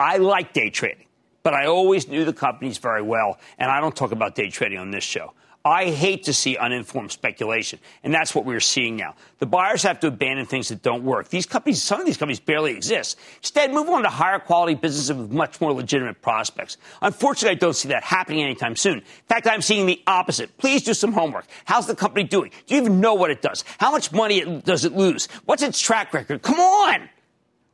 I 0.00 0.18
like 0.18 0.52
day 0.52 0.70
trading 0.70 1.05
but 1.46 1.54
I 1.54 1.66
always 1.66 2.08
knew 2.08 2.24
the 2.24 2.32
companies 2.32 2.78
very 2.78 3.02
well, 3.02 3.38
and 3.56 3.70
I 3.70 3.78
don't 3.78 3.94
talk 3.94 4.10
about 4.10 4.34
day 4.34 4.50
trading 4.50 4.80
on 4.80 4.90
this 4.90 5.04
show. 5.04 5.32
I 5.64 5.90
hate 5.90 6.24
to 6.24 6.32
see 6.32 6.56
uninformed 6.56 7.12
speculation, 7.12 7.78
and 8.02 8.12
that's 8.12 8.34
what 8.34 8.44
we're 8.44 8.58
seeing 8.58 8.96
now. 8.96 9.14
The 9.38 9.46
buyers 9.46 9.84
have 9.84 10.00
to 10.00 10.08
abandon 10.08 10.46
things 10.46 10.70
that 10.70 10.82
don't 10.82 11.04
work. 11.04 11.28
These 11.28 11.46
companies, 11.46 11.80
some 11.80 12.00
of 12.00 12.06
these 12.06 12.16
companies 12.16 12.40
barely 12.40 12.72
exist. 12.72 13.16
Instead, 13.36 13.72
move 13.72 13.88
on 13.88 14.02
to 14.02 14.08
higher 14.08 14.40
quality 14.40 14.74
businesses 14.74 15.12
with 15.16 15.30
much 15.30 15.60
more 15.60 15.72
legitimate 15.72 16.20
prospects. 16.20 16.78
Unfortunately, 17.00 17.54
I 17.56 17.60
don't 17.60 17.76
see 17.76 17.90
that 17.90 18.02
happening 18.02 18.42
anytime 18.42 18.74
soon. 18.74 18.98
In 18.98 19.04
fact, 19.28 19.46
I'm 19.46 19.62
seeing 19.62 19.86
the 19.86 20.02
opposite. 20.08 20.58
Please 20.58 20.82
do 20.82 20.94
some 20.94 21.12
homework. 21.12 21.46
How's 21.64 21.86
the 21.86 21.94
company 21.94 22.24
doing? 22.24 22.50
Do 22.66 22.74
you 22.74 22.80
even 22.80 23.00
know 23.00 23.14
what 23.14 23.30
it 23.30 23.40
does? 23.40 23.62
How 23.78 23.92
much 23.92 24.10
money 24.10 24.60
does 24.64 24.84
it 24.84 24.94
lose? 24.94 25.26
What's 25.44 25.62
its 25.62 25.80
track 25.80 26.12
record? 26.12 26.42
Come 26.42 26.58
on! 26.58 27.08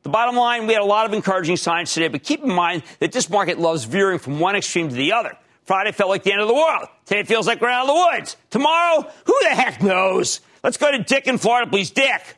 The 0.02 0.08
bottom 0.08 0.34
line, 0.34 0.66
we 0.66 0.72
had 0.72 0.82
a 0.82 0.87
lot 0.87 1.06
of 1.06 1.12
encouraging 1.12 1.56
signs 1.56 1.94
today, 1.94 2.08
but 2.08 2.22
keep 2.25 2.43
in 2.43 2.52
mind 2.52 2.82
that 2.99 3.12
this 3.12 3.31
market 3.31 3.58
loves 3.58 3.84
veering 3.84 4.19
from 4.19 4.40
one 4.40 4.56
extreme 4.56 4.88
to 4.88 4.94
the 4.94 5.12
other. 5.12 5.37
Friday 5.64 5.93
felt 5.93 6.10
like 6.10 6.25
the 6.25 6.32
end 6.32 6.40
of 6.40 6.49
the 6.49 6.54
world. 6.54 6.88
Today 7.06 7.22
feels 7.22 7.46
like 7.46 7.60
we're 7.60 7.69
out 7.69 7.82
of 7.82 7.94
the 7.94 7.94
woods. 7.94 8.37
Tomorrow, 8.50 9.08
who 9.25 9.38
the 9.43 9.50
heck 9.50 9.81
knows? 9.81 10.40
Let's 10.64 10.76
go 10.76 10.90
to 10.90 10.99
Dick 10.99 11.28
in 11.28 11.38
Florida, 11.38 11.70
please. 11.70 11.90
Dick. 11.90 12.37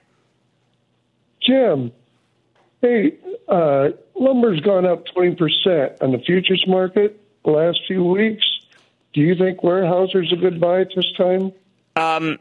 Jim, 1.41 1.93
hey, 2.83 3.15
uh, 3.49 3.89
lumber's 4.15 4.61
gone 4.61 4.87
up 4.87 5.05
20% 5.17 6.03
on 6.03 6.13
the 6.13 6.19
futures 6.19 6.65
market 6.67 7.21
the 7.45 7.51
last 7.51 7.81
few 7.87 8.05
weeks. 8.05 8.45
Do 9.15 9.21
you 9.21 9.35
think 9.37 9.61
Weyerhaeuser's 9.61 10.33
a 10.33 10.37
good 10.37 10.61
buy 10.61 10.83
at 10.83 10.89
this 10.95 11.11
time? 11.17 11.53
Um, 11.97 12.39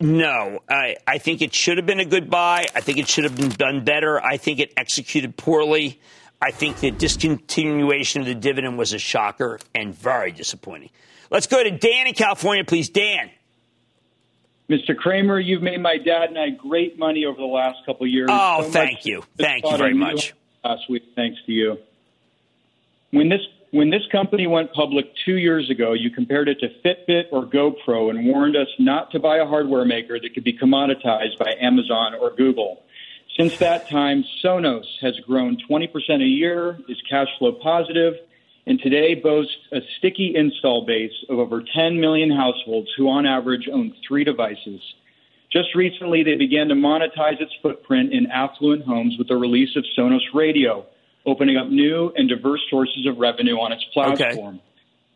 no, 0.00 0.60
I, 0.68 0.96
I 1.06 1.18
think 1.18 1.42
it 1.42 1.54
should 1.54 1.76
have 1.76 1.86
been 1.86 2.00
a 2.00 2.04
good 2.04 2.28
buy. 2.28 2.66
I 2.74 2.80
think 2.80 2.98
it 2.98 3.08
should 3.08 3.24
have 3.24 3.36
been 3.36 3.50
done 3.50 3.84
better. 3.84 4.22
I 4.22 4.36
think 4.36 4.58
it 4.58 4.72
executed 4.76 5.36
poorly. 5.36 6.00
I 6.42 6.50
think 6.50 6.80
the 6.80 6.92
discontinuation 6.92 8.20
of 8.20 8.26
the 8.26 8.34
dividend 8.34 8.76
was 8.76 8.92
a 8.92 8.98
shocker 8.98 9.58
and 9.74 9.94
very 9.94 10.32
disappointing. 10.32 10.90
Let's 11.30 11.46
go 11.46 11.62
to 11.62 11.70
Dan 11.70 12.06
in 12.06 12.14
California, 12.14 12.64
please. 12.64 12.90
Dan. 12.90 13.30
Mr. 14.68 14.96
Cramer, 14.96 15.38
you've 15.38 15.62
made 15.62 15.80
my 15.80 15.98
dad 15.98 16.30
and 16.30 16.38
I 16.38 16.50
great 16.50 16.98
money 16.98 17.24
over 17.24 17.36
the 17.36 17.44
last 17.44 17.84
couple 17.86 18.06
of 18.06 18.10
years. 18.10 18.28
Oh, 18.32 18.62
so 18.62 18.70
thank 18.70 19.04
you. 19.04 19.24
Thank 19.36 19.64
you 19.64 19.76
very 19.76 19.94
much. 19.94 20.34
Last 20.64 20.88
week, 20.88 21.04
thanks 21.14 21.38
to 21.46 21.52
you. 21.52 21.78
When 23.10 23.28
this 23.28 23.42
when 23.74 23.90
this 23.90 24.06
company 24.12 24.46
went 24.46 24.72
public 24.72 25.06
two 25.24 25.36
years 25.36 25.68
ago, 25.68 25.94
you 25.94 26.08
compared 26.08 26.48
it 26.48 26.60
to 26.60 26.68
Fitbit 26.84 27.24
or 27.32 27.44
GoPro 27.44 28.08
and 28.08 28.24
warned 28.24 28.54
us 28.54 28.68
not 28.78 29.10
to 29.10 29.18
buy 29.18 29.38
a 29.38 29.46
hardware 29.46 29.84
maker 29.84 30.16
that 30.20 30.32
could 30.32 30.44
be 30.44 30.56
commoditized 30.56 31.36
by 31.40 31.56
Amazon 31.60 32.14
or 32.14 32.30
Google. 32.36 32.84
Since 33.36 33.58
that 33.58 33.90
time, 33.90 34.24
Sonos 34.44 34.84
has 35.00 35.18
grown 35.26 35.58
20% 35.68 35.88
a 36.22 36.24
year, 36.24 36.78
is 36.88 37.02
cash 37.10 37.26
flow 37.40 37.50
positive, 37.50 38.14
and 38.64 38.78
today 38.78 39.16
boasts 39.16 39.56
a 39.72 39.80
sticky 39.98 40.36
install 40.36 40.86
base 40.86 41.24
of 41.28 41.40
over 41.40 41.60
10 41.74 42.00
million 42.00 42.30
households 42.30 42.90
who, 42.96 43.08
on 43.08 43.26
average, 43.26 43.68
own 43.68 43.92
three 44.06 44.22
devices. 44.22 44.80
Just 45.50 45.74
recently, 45.74 46.22
they 46.22 46.36
began 46.36 46.68
to 46.68 46.76
monetize 46.76 47.40
its 47.40 47.52
footprint 47.60 48.12
in 48.12 48.30
affluent 48.30 48.84
homes 48.84 49.16
with 49.18 49.26
the 49.26 49.36
release 49.36 49.74
of 49.74 49.84
Sonos 49.98 50.32
Radio 50.32 50.86
opening 51.26 51.56
up 51.56 51.68
new 51.68 52.12
and 52.16 52.28
diverse 52.28 52.60
sources 52.70 53.06
of 53.06 53.18
revenue 53.18 53.56
on 53.56 53.72
its 53.72 53.84
platform. 53.92 54.56
Okay. 54.56 54.62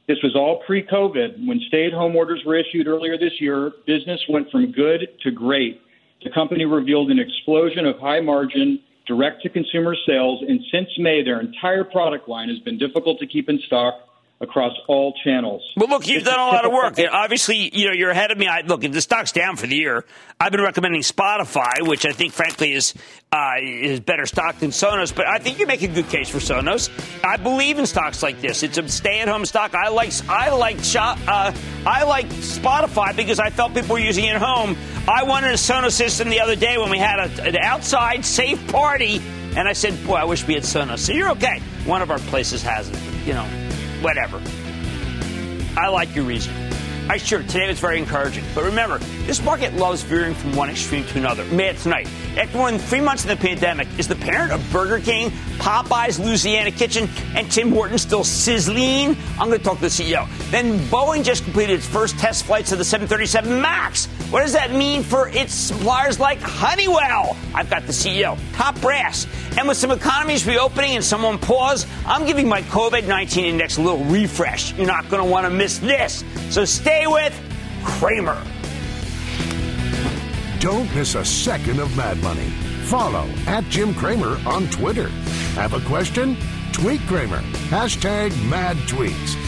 This 0.09 0.19
was 0.23 0.35
all 0.35 0.63
pre 0.67 0.83
COVID. 0.83 1.47
When 1.47 1.61
stay 1.69 1.87
at 1.87 1.93
home 1.93 2.17
orders 2.17 2.43
were 2.47 2.57
issued 2.57 2.87
earlier 2.87 3.19
this 3.19 3.41
year, 3.41 3.73
business 3.87 4.21
went 4.29 4.51
from 4.51 4.73
good 4.73 5.09
to 5.23 5.31
great. 5.31 5.83
The 6.25 6.31
company 6.31 6.65
revealed 6.65 7.11
an 7.11 7.19
explosion 7.19 7.85
of 7.85 7.99
high 7.99 8.21
margin, 8.21 8.81
direct 9.07 9.43
to 9.43 9.51
consumer 9.51 9.95
sales, 10.07 10.43
and 10.49 10.61
since 10.73 10.89
May, 10.99 11.23
their 11.23 11.41
entire 11.41 11.85
product 11.85 12.29
line 12.29 12.49
has 12.49 12.59
been 12.61 12.79
difficult 12.79 13.21
to 13.21 13.27
keep 13.27 13.49
in 13.49 13.61
stock, 13.67 14.08
across 14.41 14.73
all 14.87 15.13
channels. 15.25 15.63
Well, 15.77 15.89
look, 15.89 16.07
you've 16.07 16.25
done 16.25 16.39
a 16.39 16.47
lot 16.47 16.65
of 16.65 16.73
work. 16.73 16.99
Obviously, 17.11 17.77
you 17.77 17.87
know 17.89 17.93
you're 17.93 18.11
ahead 18.11 18.31
of 18.31 18.39
me. 18.39 18.47
I, 18.47 18.61
look, 18.61 18.83
the 18.83 19.01
stock's 19.01 19.33
down 19.33 19.57
for 19.57 19.67
the 19.67 19.75
year. 19.75 20.05
I've 20.39 20.53
been 20.53 20.61
recommending 20.63 21.03
Spotify, 21.03 21.87
which 21.87 22.07
I 22.07 22.13
think, 22.13 22.33
frankly, 22.33 22.73
is 22.73 22.95
uh, 23.33 23.55
is 23.61 23.99
better 23.99 24.27
stock 24.27 24.59
than 24.59 24.71
Sonos. 24.71 25.15
But 25.15 25.27
I 25.27 25.39
think 25.39 25.59
you 25.59 25.67
make 25.67 25.83
a 25.83 25.89
good 25.89 26.09
case 26.09 26.29
for 26.29 26.39
Sonos. 26.39 26.89
I 27.25 27.37
believe 27.37 27.81
in 27.81 27.87
stocks 27.87 28.23
like 28.23 28.41
this. 28.41 28.63
It's 28.63 28.79
a 28.79 28.89
stay-at-home 28.89 29.45
stock. 29.45 29.75
I 29.75 29.89
like 29.89 30.13
I 30.29 30.51
like 30.51 30.79
shop, 30.85 31.19
uh, 31.27 31.53
I 31.85 32.05
like 32.05 32.29
Spotify 32.29 33.17
because 33.17 33.41
I 33.41 33.51
felt 33.51 33.75
people 33.75 33.95
were 33.95 33.99
using 33.99 34.25
it 34.27 34.37
at 34.37 34.43
home. 34.43 34.77
I 35.09 35.25
wanted 35.25 35.51
a 35.51 35.55
Sonos 35.55 35.93
system 35.93 36.29
the 36.29 36.41
other 36.41 36.55
day 36.55 36.79
when 36.79 36.91
we 36.91 36.99
had 36.99 37.19
a, 37.19 37.43
an 37.43 37.57
outside 37.57 38.25
safe 38.25 38.65
party, 38.69 39.21
and 39.57 39.67
I 39.67 39.73
said, 39.73 40.07
"Boy, 40.07 40.15
I 40.15 40.25
wish 40.25 40.47
we 40.47 40.55
had 40.55 40.63
Sonos." 40.63 41.01
So 41.01 41.13
you're 41.13 41.31
okay. 41.31 41.61
One 41.87 42.03
of 42.03 42.13
our 42.13 42.19
places 42.21 42.63
has 42.63 42.89
it. 42.89 42.99
You 43.27 43.35
know 43.35 43.68
whatever. 44.03 44.41
I 45.77 45.89
like 45.89 46.15
your 46.15 46.25
reason. 46.25 46.55
I 47.11 47.17
sure 47.17 47.43
today 47.43 47.67
was 47.67 47.81
very 47.81 47.99
encouraging. 47.99 48.45
But 48.55 48.65
remember, 48.65 48.99
this 49.25 49.43
market 49.43 49.73
loves 49.73 50.03
veering 50.03 50.35
from 50.35 50.55
one 50.55 50.69
extreme 50.69 51.07
to 51.07 51.19
another. 51.19 51.43
May 51.47 51.69
Mad 51.69 51.79
tonight. 51.79 52.09
After 52.37 52.59
more 52.59 52.71
than 52.71 52.79
three 52.79 53.01
months 53.01 53.25
in 53.25 53.31
the 53.31 53.37
pandemic, 53.37 53.89
is 53.99 54.09
the 54.09 54.17
parent 54.17 54.53
of 54.53 54.71
Burger 54.71 55.01
King, 55.01 55.31
Popeyes, 55.57 56.23
Louisiana 56.23 56.71
Kitchen, 56.71 57.09
and 57.35 57.51
Tim 57.51 57.73
Hortons 57.73 58.03
still 58.03 58.25
sizzling? 58.25 59.17
I'm 59.39 59.49
going 59.49 59.59
to 59.59 59.65
talk 59.65 59.77
to 59.77 59.83
the 59.83 59.87
CEO. 59.87 60.29
Then 60.51 60.79
Boeing 60.91 61.25
just 61.25 61.45
completed 61.45 61.79
its 61.79 61.87
first 61.87 62.19
test 62.19 62.45
flights 62.45 62.73
of 62.73 62.79
the 62.79 62.85
737 62.85 63.59
MAX. 63.59 64.07
What 64.31 64.43
does 64.43 64.53
that 64.53 64.73
mean 64.73 65.03
for 65.03 65.29
its 65.31 65.55
suppliers 65.55 66.21
like 66.21 66.39
Honeywell? 66.41 67.35
I've 67.55 67.71
got 67.71 67.87
the 67.87 67.93
CEO, 67.93 68.39
top 68.53 68.79
brass. 68.79 69.27
And 69.57 69.67
with 69.67 69.79
some 69.79 69.91
economies 69.91 70.47
reopening 70.47 70.97
and 70.97 71.05
some 71.05 71.25
on 71.25 71.39
pause, 71.39 71.87
I'm 72.05 72.27
giving 72.27 72.47
my 72.47 72.61
COVID 72.63 73.09
19 73.09 73.47
index 73.47 73.79
a 73.79 73.81
little 73.81 74.05
refresh. 74.05 74.75
You're 74.75 74.87
not 74.87 75.09
going 75.09 75.23
to 75.25 75.29
want 75.29 75.47
to 75.47 75.51
miss 75.51 75.79
this. 75.79 76.25
So 76.51 76.67
stay 76.67 77.07
with 77.07 77.35
Cramer. 77.83 78.43
Don't 80.61 80.95
miss 80.95 81.15
a 81.15 81.25
second 81.25 81.81
of 81.81 81.97
Mad 81.97 82.19
Money. 82.19 82.49
Follow 82.85 83.27
at 83.47 83.65
Jim 83.71 83.95
Cramer 83.95 84.39
on 84.47 84.69
Twitter. 84.69 85.09
Have 85.55 85.73
a 85.73 85.81
question? 85.81 86.37
Tweet 86.73 87.01
Cramer. 87.03 87.41
Hashtag 87.71 88.31
mad 88.51 88.77
tweets. 88.89 89.48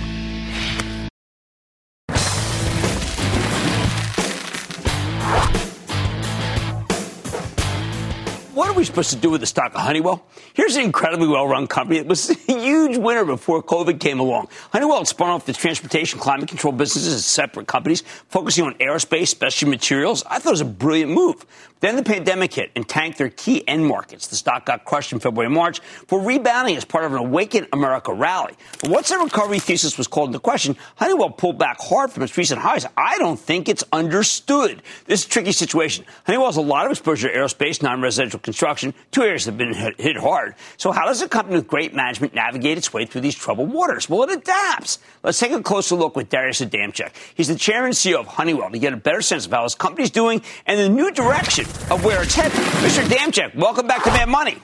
What 8.71 8.77
are 8.77 8.79
we 8.79 8.85
supposed 8.85 9.09
to 9.09 9.17
do 9.17 9.29
with 9.29 9.41
the 9.41 9.47
stock 9.47 9.75
of 9.75 9.81
Honeywell? 9.81 10.25
Here's 10.53 10.77
an 10.77 10.83
incredibly 10.83 11.27
well 11.27 11.45
run 11.45 11.67
company 11.67 11.99
that 11.99 12.07
was 12.07 12.29
a 12.47 12.53
huge 12.53 12.95
winner 12.95 13.25
before 13.25 13.61
COVID 13.61 13.99
came 13.99 14.21
along. 14.21 14.47
Honeywell 14.71 15.03
spun 15.03 15.29
off 15.29 15.49
its 15.49 15.59
transportation 15.59 16.21
climate 16.21 16.47
control 16.47 16.71
businesses 16.71 17.15
as 17.15 17.25
separate 17.25 17.67
companies, 17.67 17.99
focusing 18.29 18.63
on 18.63 18.75
aerospace, 18.75 19.27
specialty 19.27 19.69
materials. 19.69 20.23
I 20.25 20.39
thought 20.39 20.51
it 20.51 20.53
was 20.53 20.61
a 20.61 20.65
brilliant 20.65 21.11
move. 21.11 21.45
Then 21.81 21.95
the 21.95 22.03
pandemic 22.03 22.53
hit 22.53 22.71
and 22.75 22.87
tanked 22.87 23.17
their 23.17 23.29
key 23.29 23.67
end 23.67 23.85
markets. 23.85 24.27
The 24.27 24.35
stock 24.35 24.67
got 24.67 24.85
crushed 24.85 25.11
in 25.11 25.19
February 25.19 25.47
and 25.47 25.55
March 25.55 25.79
for 26.07 26.21
rebounding 26.21 26.77
as 26.77 26.85
part 26.85 27.05
of 27.05 27.11
an 27.11 27.17
Awaken 27.17 27.67
America 27.73 28.13
rally. 28.13 28.53
But 28.81 28.91
once 28.91 29.09
the 29.09 29.17
recovery 29.17 29.57
thesis 29.57 29.97
was 29.97 30.07
called 30.07 30.29
into 30.29 30.39
question, 30.39 30.77
Honeywell 30.97 31.31
pulled 31.31 31.57
back 31.57 31.77
hard 31.79 32.11
from 32.11 32.21
its 32.21 32.37
recent 32.37 32.61
highs. 32.61 32.85
I 32.95 33.17
don't 33.17 33.39
think 33.39 33.67
it's 33.67 33.83
understood. 33.91 34.83
This 35.05 35.21
is 35.21 35.25
a 35.25 35.29
tricky 35.29 35.51
situation. 35.51 36.05
Honeywell 36.27 36.47
has 36.47 36.57
a 36.57 36.61
lot 36.61 36.85
of 36.85 36.91
exposure 36.91 37.27
to 37.29 37.35
aerospace, 37.35 37.81
non-residential 37.81 38.39
construction, 38.39 38.93
two 39.09 39.23
areas 39.23 39.45
that 39.45 39.51
have 39.51 39.57
been 39.57 39.73
hit, 39.73 40.17
hard. 40.17 40.53
So 40.77 40.91
how 40.91 41.05
does 41.05 41.23
a 41.23 41.27
company 41.27 41.55
with 41.55 41.67
great 41.67 41.95
management 41.95 42.35
navigate 42.35 42.77
its 42.77 42.93
way 42.93 43.05
through 43.07 43.21
these 43.21 43.33
troubled 43.33 43.73
waters? 43.73 44.07
Well, 44.07 44.21
it 44.23 44.37
adapts. 44.37 44.99
Let's 45.23 45.39
take 45.39 45.51
a 45.51 45.63
closer 45.63 45.95
look 45.95 46.15
with 46.15 46.29
Darius 46.29 46.61
Adamczyk. 46.61 47.11
He's 47.33 47.47
the 47.47 47.55
chairman 47.55 47.87
and 47.87 47.95
CEO 47.95 48.19
of 48.19 48.27
Honeywell 48.27 48.69
to 48.69 48.77
get 48.77 48.93
a 48.93 48.97
better 48.97 49.21
sense 49.21 49.47
of 49.47 49.51
how 49.51 49.63
his 49.63 49.73
company's 49.73 50.11
doing 50.11 50.43
and 50.67 50.79
the 50.79 50.89
new 50.89 51.11
direction 51.11 51.65
of 51.89 52.03
where 52.03 52.23
it's 52.23 52.35
headed. 52.35 52.51
Mr. 52.51 53.03
Adamczyk, 53.03 53.55
welcome 53.55 53.87
back 53.87 54.03
to 54.03 54.09
Mad 54.11 54.29
Money. 54.29 54.57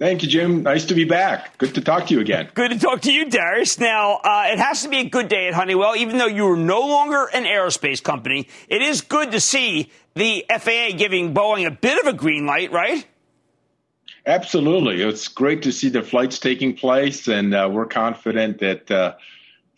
Thank 0.00 0.22
you, 0.22 0.28
Jim. 0.28 0.62
Nice 0.62 0.86
to 0.86 0.94
be 0.94 1.04
back. 1.04 1.58
Good 1.58 1.74
to 1.74 1.82
talk 1.82 2.06
to 2.06 2.14
you 2.14 2.20
again. 2.20 2.48
Good 2.54 2.70
to 2.70 2.78
talk 2.78 3.02
to 3.02 3.12
you, 3.12 3.28
Darius. 3.28 3.78
Now, 3.78 4.14
uh, 4.24 4.44
it 4.46 4.58
has 4.58 4.82
to 4.82 4.88
be 4.88 5.00
a 5.00 5.04
good 5.04 5.28
day 5.28 5.46
at 5.46 5.52
Honeywell, 5.52 5.94
even 5.94 6.16
though 6.16 6.26
you 6.26 6.46
are 6.46 6.56
no 6.56 6.80
longer 6.80 7.28
an 7.34 7.44
aerospace 7.44 8.02
company. 8.02 8.48
It 8.68 8.80
is 8.80 9.02
good 9.02 9.32
to 9.32 9.40
see 9.40 9.90
the 10.14 10.46
FAA 10.48 10.96
giving 10.96 11.34
Boeing 11.34 11.66
a 11.66 11.70
bit 11.70 11.98
of 11.98 12.06
a 12.06 12.16
green 12.16 12.46
light, 12.46 12.72
right? 12.72 13.06
Absolutely. 14.24 15.02
It's 15.02 15.28
great 15.28 15.62
to 15.62 15.72
see 15.72 15.90
the 15.90 16.02
flights 16.02 16.38
taking 16.38 16.74
place, 16.74 17.28
and 17.28 17.54
uh, 17.54 17.68
we're 17.70 17.84
confident 17.84 18.60
that 18.60 18.90
uh, 18.90 19.14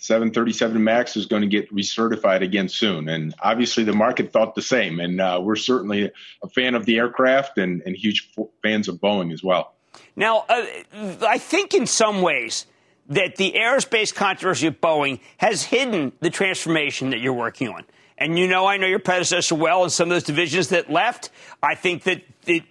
737 0.03 0.83
MAX 0.83 1.17
is 1.17 1.27
going 1.27 1.43
to 1.43 1.49
get 1.49 1.73
recertified 1.73 2.43
again 2.43 2.69
soon. 2.69 3.09
And 3.09 3.33
obviously, 3.41 3.85
the 3.85 3.93
market 3.93 4.33
thought 4.33 4.57
the 4.57 4.63
same. 4.63 4.99
And 4.99 5.21
uh, 5.21 5.41
we're 5.41 5.55
certainly 5.55 6.11
a 6.43 6.49
fan 6.49 6.75
of 6.75 6.87
the 6.87 6.99
aircraft 6.99 7.57
and, 7.57 7.83
and 7.87 7.95
huge 7.95 8.29
fans 8.65 8.89
of 8.89 8.97
Boeing 8.97 9.33
as 9.33 9.45
well. 9.45 9.75
Now, 10.17 10.45
uh, 10.49 10.67
I 11.25 11.39
think 11.39 11.73
in 11.73 11.87
some 11.87 12.21
ways 12.21 12.67
that 13.11 13.37
the 13.37 13.53
aerospace 13.53 14.13
controversy 14.13 14.67
of 14.67 14.81
Boeing 14.81 15.21
has 15.37 15.63
hidden 15.63 16.11
the 16.19 16.31
transformation 16.31 17.11
that 17.11 17.21
you're 17.21 17.33
working 17.33 17.69
on. 17.69 17.85
And 18.19 18.37
you 18.37 18.49
know, 18.49 18.67
I 18.67 18.79
know 18.79 18.89
your 18.89 18.99
predecessor 18.99 19.55
well, 19.55 19.85
and 19.85 19.93
some 19.93 20.09
of 20.09 20.17
those 20.17 20.25
divisions 20.25 20.71
that 20.71 20.91
left. 20.91 21.31
I 21.63 21.77
think 21.77 22.03
that 22.05 22.23
it, 22.45 22.65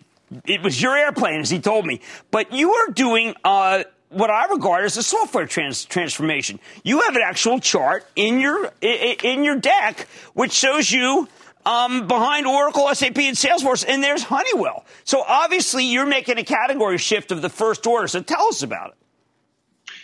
it 0.46 0.62
was 0.62 0.82
your 0.82 0.98
airplane, 0.98 1.40
as 1.40 1.50
he 1.50 1.60
told 1.60 1.86
me. 1.86 2.02
But 2.30 2.52
you 2.52 2.74
are 2.74 2.88
doing 2.88 3.36
uh, 3.46 3.86
what 4.12 4.30
I 4.30 4.48
regard 4.48 4.86
as 4.86 4.98
a 4.98 5.04
software 5.04 5.48
trans- 5.48 5.86
transformation. 5.86 6.60
You 6.84 7.02
have 7.02 7.16
an 7.16 7.22
actual 7.24 7.60
chart 7.60 8.06
in 8.16 8.40
your 8.40 8.72
in 8.82 9.44
your 9.44 9.56
deck 9.56 10.08
which 10.34 10.52
shows 10.52 10.92
you 10.92 11.28
um, 11.66 12.08
behind 12.08 12.48
Oracle, 12.48 12.94
SAP, 12.94 13.18
and 13.20 13.38
Salesforce, 13.38 13.86
and 13.88 14.04
there's 14.04 14.24
Honeywell. 14.24 14.86
So 15.04 15.24
obviously, 15.28 15.86
you're 15.86 16.06
making 16.06 16.38
a 16.38 16.44
category 16.44 16.98
shift 16.98 17.32
of 17.32 17.42
the 17.42 17.50
first 17.50 17.86
order. 17.86 18.08
So 18.08 18.22
tell 18.22 18.48
us 18.48 18.64
about 18.64 18.90
it. 18.90 18.96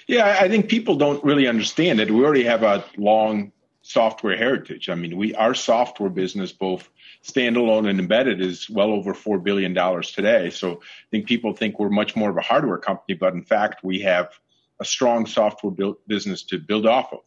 Yeah, 0.08 0.38
I 0.40 0.48
think 0.48 0.70
people 0.70 0.96
don't 0.96 1.24
really 1.24 1.48
understand 1.48 2.00
it. 2.00 2.10
We 2.10 2.24
already 2.24 2.44
have 2.44 2.64
a 2.64 2.86
long 2.98 3.52
software 3.88 4.36
heritage. 4.36 4.90
I 4.90 4.96
mean, 4.96 5.16
we 5.16 5.34
our 5.34 5.54
software 5.54 6.10
business, 6.10 6.52
both 6.52 6.90
standalone 7.24 7.90
and 7.90 8.02
embedded 8.02 8.42
is 8.42 8.70
well 8.70 8.92
over 8.92 9.14
$4 9.14 9.42
billion 9.42 9.74
today. 10.04 10.50
So 10.50 10.74
I 10.74 11.08
think 11.10 11.26
people 11.26 11.54
think 11.54 11.80
we're 11.80 11.90
much 11.90 12.14
more 12.14 12.30
of 12.30 12.36
a 12.36 12.42
hardware 12.42 12.80
company, 12.80 13.16
but 13.18 13.34
in 13.34 13.44
fact, 13.44 13.86
we 13.86 14.02
have 14.02 14.30
a 14.82 14.86
strong 14.86 15.26
software 15.26 15.72
build, 15.72 15.98
business 16.06 16.44
to 16.44 16.60
build 16.60 16.86
off 16.86 17.14
of. 17.14 17.20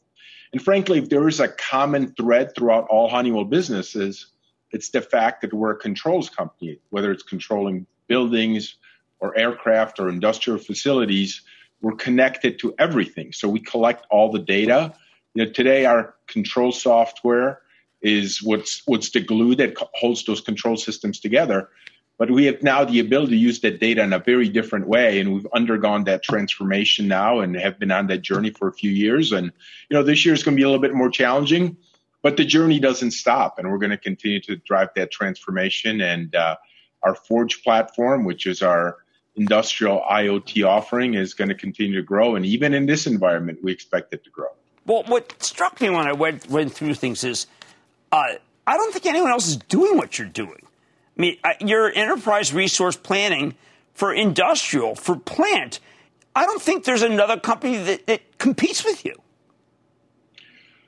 And 0.53 0.61
frankly, 0.61 0.99
if 0.99 1.09
there 1.09 1.27
is 1.29 1.41
a 1.41 1.49
common 1.49 2.13
thread 2.13 2.55
throughout 2.55 2.89
all 2.89 3.09
Honeywell 3.09 3.45
businesses, 3.45 4.27
it's 4.71 4.91
the 4.91 5.01
fact 5.01 5.41
that 5.41 5.55
we're 5.55 5.73
a 5.73 5.79
controls 5.79 6.29
company, 6.29 6.79
whether 6.91 7.11
it's 7.11 7.23
controlling 7.23 7.87
buildings 8.07 8.77
or 9.19 9.37
aircraft 9.37 9.99
or 9.99 10.11
industrial 10.11 10.59
facilities, 10.59 11.41
we're 11.81 11.97
connected 11.97 12.59
to 12.59 12.75
everything. 12.79 13.33
So 13.33 13.49
we 13.49 13.61
collect 13.61 14.07
all 14.11 14.31
the 14.31 14.41
data. 14.41 14.93
You 15.35 15.45
know, 15.45 15.53
today 15.53 15.85
our 15.85 16.15
control 16.27 16.73
software 16.73 17.61
is 18.03 18.43
what's 18.43 18.83
what's 18.87 19.11
the 19.11 19.21
glue 19.21 19.55
that 19.57 19.77
holds 19.95 20.25
those 20.25 20.41
control 20.41 20.77
systems 20.77 21.21
together. 21.21 21.69
But 22.19 22.31
we 22.31 22.45
have 22.47 22.63
now 22.63 22.85
the 22.85 23.01
ability 23.01 23.33
to 23.33 23.39
use 23.39 23.61
that 23.61 23.81
data 23.81 24.03
in 24.03 24.13
a 24.13 24.19
very 24.19 24.49
different 24.49 24.87
way, 24.87 25.21
and 25.21 25.33
we've 25.33 25.47
undergone 25.55 26.05
that 26.05 26.23
transformation 26.23 27.09
now, 27.09 27.41
and 27.41 27.57
have 27.57 27.79
been 27.79 27.91
on 27.91 28.09
that 28.09 28.21
journey 28.21 28.51
for 28.51 28.69
a 28.69 28.73
few 28.75 28.91
years. 28.91 29.33
And 29.33 29.47
you 29.89 29.97
know, 29.97 30.03
this 30.03 30.25
year 30.25 30.35
is 30.35 30.43
going 30.43 30.55
to 30.55 30.61
be 30.61 30.65
a 30.65 30.69
little 30.69 30.83
bit 30.83 30.95
more 30.95 31.09
challenging, 31.09 31.79
but 32.23 32.37
the 32.37 32.45
journey 32.45 32.79
doesn't 32.79 33.13
stop, 33.13 33.59
and 33.59 33.71
we're 33.71 33.79
going 33.79 33.91
to 33.91 33.97
continue 33.97 34.41
to 34.43 34.57
drive 34.57 34.91
that 34.97 35.11
transformation. 35.11 36.03
And 36.03 36.35
uh, 36.35 36.57
our 37.03 37.15
Forge 37.15 37.63
platform, 37.63 38.25
which 38.25 38.47
is 38.47 38.61
our 38.61 38.99
industrial 39.37 40.03
IoT 40.11 40.67
offering, 40.67 41.15
is 41.15 41.33
going 41.33 41.49
to 41.49 41.55
continue 41.55 41.97
to 41.97 42.03
grow, 42.03 42.35
and 42.35 42.45
even 42.45 42.75
in 42.75 42.85
this 42.85 43.07
environment, 43.07 43.61
we 43.63 43.73
expect 43.73 44.13
it 44.13 44.25
to 44.25 44.31
grow. 44.31 44.49
Well, 44.87 45.05
what 45.07 45.43
struck 45.43 45.81
me 45.81 45.91
when 45.91 46.07
I 46.07 46.13
went, 46.13 46.49
went 46.49 46.73
through 46.73 46.95
things 46.95 47.23
is 47.25 47.47
uh, 48.13 48.35
I 48.67 48.77
don't 48.77 48.93
think 48.93 49.07
anyone 49.07 49.31
else 49.31 49.49
is 49.49 49.57
doing 49.57 49.97
what 49.97 50.19
you're 50.19 50.29
doing. 50.29 50.67
I 51.19 51.21
mean, 51.21 51.37
your 51.61 51.93
enterprise 51.93 52.53
resource 52.53 52.97
planning 52.97 53.55
for 53.95 54.13
industrial, 54.15 54.95
for 54.95 55.17
plant. 55.17 55.81
I 56.35 56.47
don't 56.47 56.63
think 56.63 56.85
there's 56.85 57.03
another 57.03 57.39
company 57.39 57.77
that, 57.77 58.07
that 58.07 58.39
competes 58.39 58.85
with 58.85 59.05
you. 59.05 59.15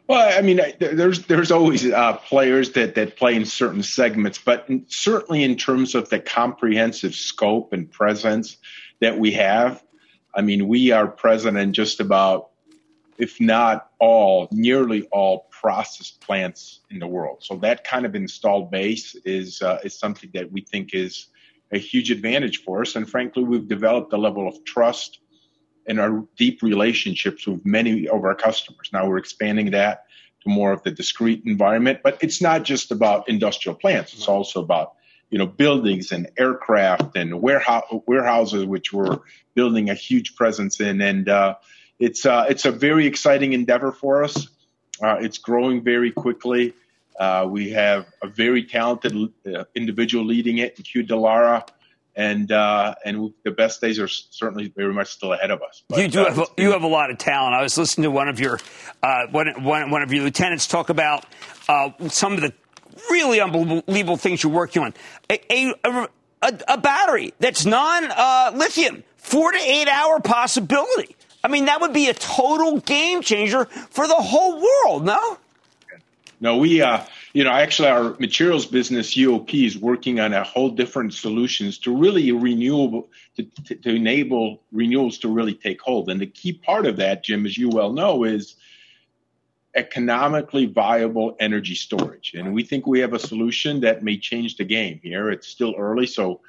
Well, 0.09 0.37
I 0.37 0.43
mean, 0.43 0.61
there's 0.79 1.27
there's 1.27 1.51
always 1.51 1.87
uh, 1.91 2.15
players 2.15 2.73
that 2.73 2.97
that 2.97 3.17
play 3.17 3.35
in 3.35 3.45
certain 3.45 3.83
segments, 3.83 4.39
but 4.39 4.69
certainly 4.89 5.43
in 5.43 5.57
terms 5.57 5.95
of 5.95 6.09
the 6.09 6.19
comprehensive 6.19 7.15
scope 7.15 7.73
and 7.73 7.91
presence 7.91 8.57
that 9.01 9.19
we 9.19 9.33
have, 9.33 9.83
I 10.35 10.43
mean, 10.43 10.69
we 10.69 10.91
are 10.91 11.07
present 11.07 11.57
in 11.57 11.73
just 11.73 12.01
about 12.01 12.51
if 13.23 13.41
not 13.41 13.93
all, 14.01 14.49
nearly 14.51 15.07
all 15.13 15.47
processed 15.53 16.21
plants 16.21 16.81
in 16.91 16.99
the 16.99 17.07
world. 17.07 17.37
So 17.41 17.55
that 17.59 17.85
kind 17.85 18.05
of 18.05 18.17
installed 18.17 18.73
base 18.73 19.15
is 19.25 19.63
uh, 19.63 19.79
is 19.85 19.97
something 19.97 20.31
that 20.35 20.51
we 20.51 20.63
think 20.63 20.93
is 20.93 21.29
a 21.71 21.79
huge 21.79 22.11
advantage 22.11 22.65
for 22.65 22.81
us. 22.81 22.97
And 22.97 23.09
frankly, 23.09 23.45
we've 23.45 23.69
developed 23.69 24.13
a 24.13 24.17
level 24.17 24.49
of 24.49 24.65
trust 24.65 25.21
and 25.87 26.01
our 26.01 26.25
deep 26.37 26.63
relationships 26.63 27.47
with 27.47 27.65
many 27.65 28.09
of 28.09 28.25
our 28.25 28.35
customers. 28.35 28.91
Now 28.93 29.07
we're 29.07 29.19
expanding 29.19 29.71
that 29.71 30.07
to 30.43 30.49
more 30.49 30.73
of 30.73 30.83
the 30.83 30.91
discrete 30.91 31.45
environment, 31.47 32.01
but 32.03 32.19
it's 32.25 32.43
not 32.43 32.65
just 32.65 32.91
about 32.91 33.29
industrial 33.29 33.77
plants. 33.77 34.15
It's 34.15 34.27
also 34.27 34.61
about 34.61 34.95
you 35.31 35.39
know 35.39 35.47
buildings 35.47 36.11
and 36.11 36.29
aircraft 36.37 37.17
and 37.17 37.41
warehouse, 37.41 37.85
warehouses, 38.09 38.65
which 38.65 38.93
we're 38.93 39.21
building 39.55 39.91
a 39.91 39.95
huge 39.95 40.35
presence 40.35 40.81
in. 40.81 41.01
And 41.01 41.29
uh, 41.29 41.55
it's 42.03 42.27
uh, 42.27 42.47
it's 42.49 42.65
a 42.65 42.73
very 42.73 43.07
exciting 43.07 43.53
endeavor 43.53 43.93
for 43.93 44.25
us. 44.25 44.49
Uh, 45.01 45.19
it's 45.21 45.39
growing 45.39 45.85
very 45.85 46.11
quickly. 46.11 46.75
Uh, 47.19 47.47
we 47.49 47.71
have 47.71 48.07
a 48.23 48.27
very 48.27 48.65
talented 48.65 49.33
uh, 49.47 49.65
individual 49.77 50.25
leading 50.25 50.59
it, 50.59 50.75
Que 50.77 51.05
Dallara, 51.05 51.65
and 52.17 52.51
uh, 52.51 52.97
and 53.05 53.33
the 53.45 53.53
best 53.53 53.81
days 53.81 54.01
are 54.01 54.09
certainly 54.09 54.73
very 54.77 54.93
much 54.93 55.13
still 55.13 55.33
ahead 55.33 55.53
of 55.53 55.63
us. 55.63 55.85
But, 55.89 56.01
you 56.01 56.09
do 56.09 56.25
have 56.25 56.39
a, 56.41 56.47
you 56.59 56.73
have 56.73 56.83
a 56.83 56.89
lot 56.89 57.11
of 57.13 57.19
talent. 57.19 57.55
I 57.55 57.63
was 57.63 57.79
listening 57.79 58.03
to 58.03 58.11
one 58.11 58.29
of 58.29 58.41
your 58.41 58.59
one, 59.31 59.63
one, 59.63 59.91
one 59.91 60.03
of 60.03 60.13
your 60.13 60.25
lieutenants 60.25 60.67
talk 60.67 60.89
about 60.89 61.25
some 62.09 62.33
of 62.33 62.41
the 62.41 62.53
really 63.11 63.41
unbelievable 63.41 64.17
things 64.17 64.43
you're 64.43 64.53
working 64.53 64.83
on. 64.83 64.95
A, 65.31 65.41
a, 65.53 66.09
a, 66.43 66.59
a 66.67 66.79
battery 66.79 67.33
that's 67.39 67.65
non 67.65 68.59
lithium, 68.59 69.05
four 69.19 69.53
to 69.53 69.59
eight 69.59 69.87
hour 69.87 70.19
possibility. 70.19 71.15
I 71.45 71.49
mean, 71.49 71.65
that 71.65 71.81
would 71.81 71.93
be 71.93 72.09
a 72.09 72.15
total 72.15 72.79
game 72.81 73.23
changer 73.23 73.65
for 73.65 74.07
the 74.07 74.15
whole 74.15 74.63
world, 74.63 75.05
no? 75.05 75.39
No, 76.41 76.57
we, 76.57 76.83
uh, 76.83 77.05
you 77.33 77.45
know, 77.45 77.51
actually, 77.51 77.89
our 77.89 78.17
materials 78.19 78.67
business 78.67 79.15
UOP 79.15 79.65
is 79.65 79.79
working 79.79 80.19
on 80.19 80.33
a 80.33 80.43
whole 80.43 80.71
different 80.71 81.15
solutions 81.15 81.79
to 81.79 81.97
really 81.97 82.33
renewable 82.33 83.09
to, 83.37 83.45
to, 83.65 83.75
to, 83.77 83.95
enable 83.95 84.61
renewals 84.73 85.19
to 85.19 85.29
really 85.29 85.55
take 85.55 85.81
hold. 85.81 86.11
And 86.11 86.21
the 86.21 86.27
key 86.27 86.53
part 86.53 86.85
of 86.87 86.97
that, 86.97 87.23
Jim, 87.23 87.47
as 87.47 87.57
you 87.57 87.69
well 87.71 87.93
know, 87.93 88.25
is 88.25 88.57
economically 89.75 90.67
viable 90.67 91.37
energy 91.39 91.77
storage. 91.77 92.35
And 92.35 92.53
we 92.53 92.65
think 92.65 92.87
we 92.87 93.01
have 93.01 93.15
a 93.15 93.19
solution 93.19 93.81
that 93.81 94.03
may 94.03 94.19
change 94.19 94.57
the 94.57 94.65
game 94.65 95.01
here. 95.03 95.31
It's 95.31 95.47
still 95.47 95.75
early, 95.79 96.07
so 96.07 96.41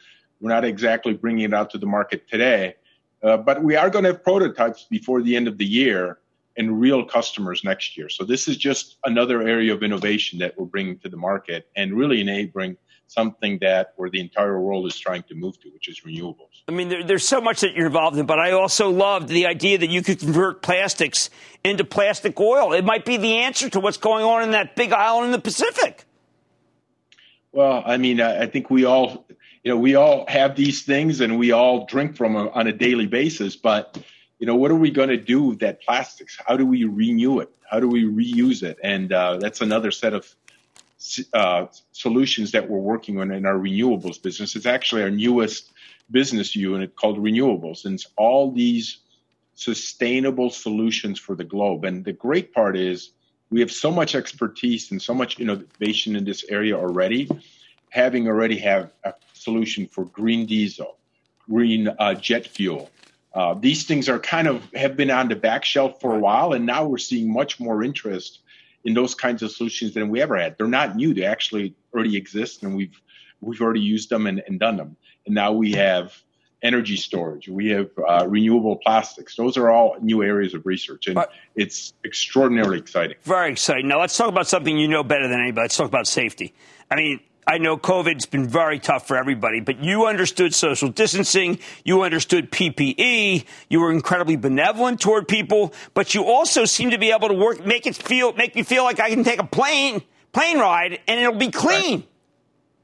we're 0.42 0.50
not 0.50 0.66
exactly 0.66 1.14
bringing 1.14 1.46
it 1.46 1.54
out 1.54 1.70
to 1.70 1.78
the 1.78 1.86
market 1.86 2.28
today. 2.28 2.76
Uh, 3.24 3.38
but 3.38 3.64
we 3.64 3.76
are 3.76 3.90
going 3.90 4.04
to 4.04 4.12
have 4.12 4.24
prototypes 4.24 4.86
before 4.90 5.22
the 5.22 5.36
end 5.36 5.48
of 5.48 5.58
the 5.58 5.66
year 5.66 6.20
and 6.58 6.80
real 6.80 7.04
customers 7.06 7.64
next 7.64 7.98
year. 7.98 8.10
So 8.10 8.26
this 8.26 8.48
is 8.48 8.58
just 8.58 8.98
another 9.06 9.42
area 9.42 9.74
of 9.74 9.82
innovation 9.82 10.40
that 10.40 10.58
we're 10.58 10.66
bringing 10.66 11.00
to 11.00 11.10
the 11.10 11.18
market 11.18 11.68
and 11.76 11.94
really 11.94 12.22
enabling 12.22 12.78
something 13.08 13.60
that 13.62 13.94
where 13.96 14.10
the 14.10 14.20
entire 14.20 14.60
world 14.60 14.88
is 14.88 14.98
trying 14.98 15.24
to 15.24 15.36
move 15.36 15.60
to, 15.62 15.70
which 15.70 15.88
is 15.88 16.02
renewables. 16.02 16.64
I 16.68 16.72
mean, 16.72 16.90
there, 16.90 17.04
there's 17.04 17.28
so 17.28 17.40
much 17.40 17.62
that 17.62 17.74
you're 17.74 17.88
involved 17.88 18.18
in, 18.18 18.26
but 18.26 18.40
I 18.40 18.52
also 18.52 18.90
loved 18.90 19.30
the 19.30 19.46
idea 19.46 19.78
that 19.78 19.90
you 19.90 20.02
could 20.02 20.20
convert 20.20 20.62
plastics 20.62 21.30
into 21.64 21.84
plastic 21.84 22.40
oil. 22.40 22.74
It 22.74 22.86
might 22.86 23.06
be 23.06 23.18
the 23.18 23.38
answer 23.40 23.70
to 23.70 23.80
what's 23.80 23.98
going 23.98 24.26
on 24.26 24.44
in 24.44 24.52
that 24.52 24.76
big 24.76 24.92
island 24.92 25.28
in 25.28 25.32
the 25.32 25.40
Pacific. 25.40 26.06
Well, 27.52 27.84
I 27.86 27.98
mean, 27.98 28.20
I 28.20 28.48
think 28.48 28.72
we 28.72 28.86
all 28.86 29.28
you 29.64 29.72
know, 29.72 29.78
we 29.78 29.96
all 29.96 30.26
have 30.28 30.56
these 30.56 30.84
things 30.84 31.22
and 31.22 31.40
we 31.40 31.52
all 31.52 31.86
drink 31.86 32.18
from 32.18 32.34
them 32.34 32.50
on 32.54 32.68
a 32.68 32.74
daily 32.74 33.08
basis. 33.08 33.56
But, 33.56 33.98
you 34.38 34.46
know, 34.46 34.56
what 34.56 34.72
are 34.72 34.76
we 34.76 34.92
going 34.92 35.10
to 35.10 35.18
do 35.18 35.44
with 35.44 35.60
that 35.60 35.82
plastics? 35.82 36.38
How 36.46 36.58
do 36.58 36.66
we 36.66 36.84
renew 36.84 37.40
it? 37.40 37.50
How 37.70 37.80
do 37.80 37.88
we 37.88 38.04
reuse 38.04 38.62
it? 38.62 38.78
And 38.84 39.12
uh, 39.14 39.38
that's 39.38 39.62
another 39.62 39.92
set 39.92 40.14
of 40.14 40.36
uh, 41.34 41.68
solutions 41.94 42.52
that 42.52 42.70
we're 42.70 42.78
working 42.78 43.20
on 43.20 43.32
in 43.32 43.46
our 43.46 43.56
renewables 43.56 44.22
business. 44.22 44.56
It's 44.56 44.66
actually 44.66 45.04
our 45.04 45.12
newest 45.12 45.72
business 46.12 46.56
unit 46.56 46.96
called 46.98 47.18
renewables. 47.18 47.86
And 47.86 47.96
it's 47.96 48.08
all 48.18 48.52
these 48.52 48.98
sustainable 49.56 50.50
solutions 50.50 51.20
for 51.20 51.36
the 51.36 51.44
globe. 51.46 51.86
And 51.86 52.04
the 52.04 52.12
great 52.12 52.54
part 52.54 52.76
is 52.76 53.12
we 53.50 53.62
have 53.62 53.72
so 53.72 53.92
much 53.92 54.14
expertise 54.14 54.92
and 54.92 55.02
so 55.02 55.14
much 55.14 55.40
innovation 55.40 56.18
in 56.18 56.26
this 56.26 56.44
area 56.50 56.78
already 56.78 57.30
having 57.94 58.28
already 58.28 58.58
have 58.58 58.92
a 59.04 59.14
solution 59.34 59.86
for 59.86 60.04
green 60.06 60.48
diesel, 60.48 60.98
green 61.48 61.88
uh, 61.88 62.16
jet 62.16 62.48
fuel. 62.48 62.90
Uh, 63.36 63.54
these 63.54 63.86
things 63.86 64.10
are 64.10 64.18
kind 64.18 64.48
of 64.48 64.68
have 64.74 64.98
been 64.98 65.12
on 65.12 65.28
the 65.28 65.36
back 65.36 65.64
shelf 65.64 66.02
for 66.02 66.16
a 66.16 66.20
while, 66.20 66.54
and 66.54 66.66
now 66.66 66.86
we're 66.86 66.98
seeing 66.98 67.32
much 67.32 67.60
more 67.60 67.84
interest 67.84 68.40
in 68.84 68.96
those 68.96 69.14
kinds 69.14 69.44
of 69.44 69.52
solutions 69.52 69.94
than 69.94 70.10
we 70.10 70.24
ever 70.24 70.36
had. 70.36 70.58
They're 70.58 70.68
not 70.68 70.96
new; 70.96 71.14
they 71.14 71.26
actually 71.26 71.76
already 71.94 72.18
exist, 72.18 72.64
and 72.64 72.76
we've 72.76 73.00
we've 73.42 73.62
already 73.62 73.82
used 73.82 74.10
them 74.10 74.26
and, 74.26 74.42
and 74.48 74.60
done 74.60 74.76
them. 74.78 74.98
And 75.28 75.36
now 75.36 75.52
we 75.52 75.74
have 75.74 76.20
energy 76.64 76.96
storage, 76.96 77.48
we 77.48 77.70
have 77.70 77.92
uh, 78.10 78.26
renewable 78.28 78.78
plastics. 78.78 79.36
Those 79.36 79.56
are 79.56 79.70
all 79.70 79.98
new 80.02 80.24
areas 80.24 80.56
of 80.56 80.66
research, 80.66 81.06
and 81.06 81.16
but, 81.16 81.32
it's 81.56 81.94
extraordinarily 82.04 82.80
exciting. 82.80 83.18
Very 83.22 83.52
exciting. 83.52 83.88
Now 83.88 84.00
let's 84.00 84.18
talk 84.18 84.30
about 84.30 84.48
something 84.48 84.76
you 84.80 84.88
know 84.88 85.04
better 85.04 85.28
than 85.28 85.40
anybody. 85.40 85.66
Let's 85.66 85.78
talk 85.78 85.90
about 85.90 86.08
safety. 86.08 86.56
I 86.90 86.96
mean, 86.96 87.20
I 87.46 87.58
know 87.58 87.78
COVID's 87.78 88.26
been 88.26 88.48
very 88.48 88.80
tough 88.80 89.08
for 89.08 89.18
everybody, 89.18 89.60
but 89.60 89.84
you 89.84 90.06
understood 90.06 90.54
social 90.54 90.90
distancing. 90.90 91.60
You 91.84 92.04
understood 92.04 92.52
PPE. 92.52 93.46
You 93.70 93.80
were 93.80 93.92
incredibly 93.92 94.36
benevolent 94.36 95.02
toward 95.02 95.28
people, 95.28 95.74
but 95.94 96.14
you 96.16 96.24
also 96.24 96.66
seem 96.66 96.92
to 96.92 96.98
be 96.98 97.12
able 97.12 97.28
to 97.28 97.34
work, 97.34 97.66
make 97.66 97.86
it 97.86 97.96
feel, 97.96 98.34
make 98.34 98.56
me 98.56 98.64
feel 98.64 98.84
like 98.84 99.00
I 99.00 99.10
can 99.10 99.24
take 99.24 99.40
a 99.40 99.46
plane, 99.46 100.02
plane 100.32 100.60
ride 100.60 101.00
and 101.08 101.20
it'll 101.20 101.36
be 101.36 101.52
clean. 101.52 102.00
Right. 102.00 102.10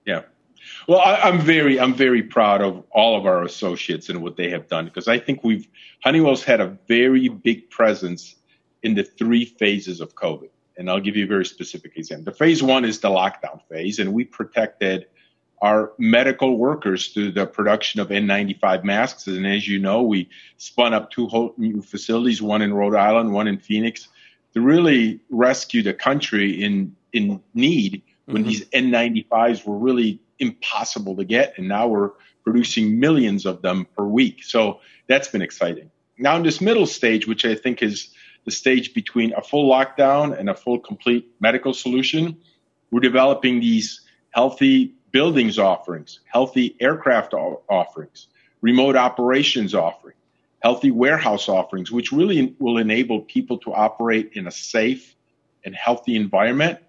Yeah. 0.06 0.22
Well, 0.88 1.00
I, 1.00 1.30
am 1.30 1.39
very, 1.39 1.80
I'm 1.80 1.93
very 1.93 2.24
proud 2.24 2.62
of 2.62 2.84
all 2.91 3.17
of 3.17 3.26
our 3.26 3.43
associates 3.43 4.10
and 4.10 4.22
what 4.22 4.36
they 4.38 4.50
have 4.50 4.67
done 4.67 4.86
because 4.86 5.08
I 5.08 5.19
think 5.19 5.43
we've, 5.43 5.67
Honeywell's 6.04 6.43
had 6.43 6.60
a 6.60 6.78
very 6.88 7.30
big 7.30 7.69
presence 7.69 8.36
in 8.84 8.95
the 8.95 9.04
three 9.04 9.45
phases 9.45 10.02
of 10.02 10.15
COVID. 10.15 10.50
And 10.79 10.89
I'll 10.89 11.01
give 11.01 11.17
you 11.17 11.25
a 11.25 11.27
very 11.27 11.45
specific 11.45 11.97
example. 11.97 12.31
The 12.31 12.37
phase 12.37 12.63
one 12.63 12.85
is 12.85 13.01
the 13.01 13.09
lockdown 13.09 13.61
phase, 13.69 13.99
and 13.99 14.13
we 14.13 14.23
protected 14.23 15.07
our 15.61 15.91
medical 15.97 16.57
workers 16.57 17.09
through 17.09 17.33
the 17.33 17.45
production 17.45 17.99
of 17.99 18.07
N95 18.07 18.85
masks. 18.85 19.27
And 19.27 19.45
as 19.45 19.67
you 19.67 19.77
know, 19.77 20.03
we 20.03 20.29
spun 20.55 20.93
up 20.93 21.11
two 21.11 21.27
whole 21.27 21.53
new 21.57 21.81
facilities, 21.81 22.41
one 22.41 22.61
in 22.61 22.73
Rhode 22.73 22.95
Island, 22.95 23.33
one 23.33 23.47
in 23.49 23.59
Phoenix, 23.59 24.07
to 24.53 24.61
really 24.61 25.19
rescue 25.29 25.83
the 25.83 25.93
country 25.93 26.63
in, 26.63 26.95
in 27.11 27.41
need 27.53 28.01
when 28.25 28.43
mm-hmm. 28.43 28.49
these 28.49 28.65
N95s 28.69 29.65
were 29.65 29.77
really 29.77 30.21
impossible 30.39 31.17
to 31.17 31.25
get. 31.25 31.55
And 31.57 31.67
now 31.67 31.89
we're 31.89 32.11
producing 32.45 33.01
millions 33.01 33.45
of 33.45 33.61
them 33.61 33.85
per 33.97 34.05
week. 34.05 34.45
So 34.45 34.79
that's 35.07 35.27
been 35.27 35.41
exciting. 35.41 35.91
Now 36.17 36.37
in 36.37 36.43
this 36.43 36.61
middle 36.61 36.87
stage, 36.87 37.27
which 37.27 37.43
I 37.43 37.55
think 37.55 37.83
is 37.83 38.13
the 38.49 38.55
stage 38.55 38.93
between 38.95 39.31
a 39.33 39.41
full 39.41 39.69
lockdown 39.69 40.38
and 40.38 40.49
a 40.49 40.55
full 40.55 40.79
complete 40.79 41.31
medical 41.39 41.73
solution. 41.73 42.35
We're 42.89 42.99
developing 42.99 43.59
these 43.59 44.01
healthy 44.31 44.95
buildings 45.12 45.59
offerings, 45.59 46.19
healthy 46.25 46.75
aircraft 46.79 47.33
offerings, 47.33 48.27
remote 48.62 48.95
operations 48.95 49.75
offering, 49.75 50.15
healthy 50.63 50.89
warehouse 50.89 51.47
offerings, 51.47 51.91
which 51.91 52.12
really 52.12 52.55
will 52.59 52.79
enable 52.79 53.21
people 53.21 53.59
to 53.59 53.73
operate 53.73 54.31
in 54.33 54.47
a 54.47 54.51
safe 54.51 55.15
and 55.63 55.75
healthy 55.75 56.15
environment 56.15 56.79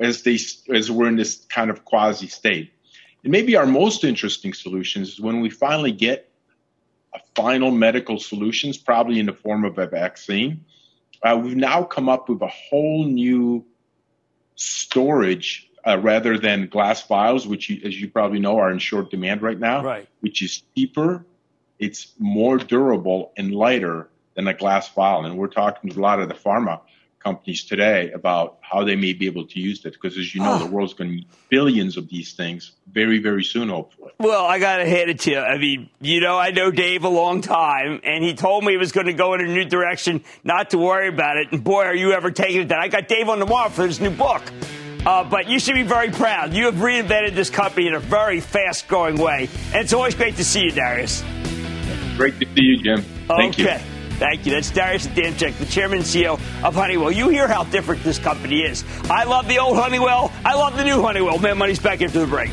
as 0.00 0.22
they 0.22 0.38
as 0.74 0.90
we're 0.90 1.06
in 1.06 1.16
this 1.16 1.46
kind 1.48 1.70
of 1.70 1.84
quasi 1.84 2.26
state. 2.26 2.72
And 3.22 3.30
maybe 3.30 3.54
our 3.54 3.66
most 3.66 4.02
interesting 4.02 4.52
solutions 4.52 5.10
is 5.10 5.20
when 5.20 5.40
we 5.40 5.48
finally 5.48 5.92
get 5.92 6.28
a 7.14 7.20
final 7.36 7.70
medical 7.70 8.18
solutions, 8.18 8.76
probably 8.76 9.20
in 9.20 9.26
the 9.26 9.32
form 9.32 9.64
of 9.64 9.78
a 9.78 9.86
vaccine, 9.86 10.64
uh, 11.24 11.36
we've 11.42 11.56
now 11.56 11.82
come 11.82 12.08
up 12.08 12.28
with 12.28 12.42
a 12.42 12.48
whole 12.48 13.04
new 13.06 13.64
storage 14.56 15.70
uh, 15.86 15.98
rather 15.98 16.38
than 16.38 16.68
glass 16.68 17.06
vials, 17.06 17.46
which, 17.46 17.68
you, 17.70 17.80
as 17.84 17.98
you 18.00 18.08
probably 18.08 18.38
know, 18.38 18.58
are 18.58 18.70
in 18.70 18.78
short 18.78 19.10
demand 19.10 19.42
right 19.42 19.58
now. 19.58 19.82
Right. 19.82 20.08
Which 20.20 20.42
is 20.42 20.62
cheaper, 20.76 21.24
it's 21.78 22.12
more 22.18 22.58
durable 22.58 23.32
and 23.36 23.54
lighter 23.54 24.08
than 24.34 24.46
a 24.48 24.54
glass 24.54 24.88
vial. 24.90 25.24
And 25.24 25.36
we're 25.36 25.48
talking 25.48 25.90
to 25.90 25.98
a 25.98 26.00
lot 26.00 26.20
of 26.20 26.28
the 26.28 26.34
pharma 26.34 26.80
companies 27.24 27.64
today 27.64 28.12
about 28.12 28.58
how 28.60 28.84
they 28.84 28.96
may 28.96 29.14
be 29.14 29.26
able 29.26 29.46
to 29.46 29.58
use 29.58 29.84
it 29.84 29.94
because 29.94 30.18
as 30.18 30.34
you 30.34 30.42
know 30.42 30.54
oh. 30.54 30.58
the 30.58 30.66
world's 30.66 30.92
going 30.92 31.08
to 31.08 31.16
need 31.16 31.26
billions 31.48 31.96
of 31.96 32.08
these 32.10 32.34
things 32.34 32.72
very 32.92 33.18
very 33.18 33.42
soon 33.42 33.70
hopefully 33.70 34.12
well 34.18 34.44
i 34.44 34.58
gotta 34.58 34.86
hand 34.86 35.08
it 35.08 35.20
to 35.20 35.30
you 35.30 35.38
i 35.38 35.56
mean 35.56 35.88
you 36.00 36.20
know 36.20 36.38
i 36.38 36.50
know 36.50 36.70
dave 36.70 37.04
a 37.04 37.08
long 37.08 37.40
time 37.40 38.00
and 38.04 38.22
he 38.22 38.34
told 38.34 38.62
me 38.62 38.72
he 38.72 38.76
was 38.76 38.92
going 38.92 39.06
to 39.06 39.14
go 39.14 39.32
in 39.32 39.40
a 39.40 39.44
new 39.44 39.64
direction 39.64 40.22
not 40.44 40.70
to 40.70 40.78
worry 40.78 41.08
about 41.08 41.38
it 41.38 41.50
and 41.50 41.64
boy 41.64 41.84
are 41.84 41.94
you 41.94 42.12
ever 42.12 42.30
taking 42.30 42.60
it 42.60 42.68
that 42.68 42.78
i 42.78 42.88
got 42.88 43.08
dave 43.08 43.28
on 43.28 43.38
tomorrow 43.38 43.70
for 43.70 43.86
his 43.86 44.00
new 44.00 44.10
book 44.10 44.42
uh, 45.06 45.22
but 45.22 45.48
you 45.48 45.58
should 45.58 45.74
be 45.74 45.82
very 45.82 46.10
proud. 46.10 46.54
You 46.54 46.64
have 46.64 46.76
reinvented 46.76 47.34
this 47.34 47.50
company 47.50 47.88
in 47.88 47.94
a 47.94 48.00
very 48.00 48.40
fast 48.40 48.88
growing 48.88 49.18
way. 49.18 49.50
And 49.66 49.84
it's 49.84 49.92
always 49.92 50.14
great 50.14 50.36
to 50.36 50.44
see 50.44 50.62
you, 50.62 50.70
Darius. 50.70 51.22
Great 52.16 52.40
to 52.40 52.46
see 52.54 52.62
you, 52.62 52.82
Jim. 52.82 53.02
Thank 53.28 53.60
okay. 53.60 53.84
you. 53.86 53.93
Thank 54.18 54.46
you. 54.46 54.52
That's 54.52 54.70
Darius 54.70 55.06
Adamczyk, 55.08 55.58
the 55.58 55.66
chairman 55.66 55.98
and 55.98 56.06
CEO 56.06 56.34
of 56.64 56.74
Honeywell. 56.74 57.10
You 57.10 57.28
hear 57.28 57.48
how 57.48 57.64
different 57.64 58.02
this 58.04 58.18
company 58.18 58.62
is. 58.62 58.84
I 59.10 59.24
love 59.24 59.48
the 59.48 59.58
old 59.58 59.76
Honeywell. 59.76 60.32
I 60.44 60.54
love 60.54 60.76
the 60.76 60.84
new 60.84 61.02
Honeywell. 61.02 61.38
Mad 61.38 61.54
Money's 61.54 61.80
back 61.80 62.00
after 62.00 62.20
the 62.20 62.26
break. 62.26 62.50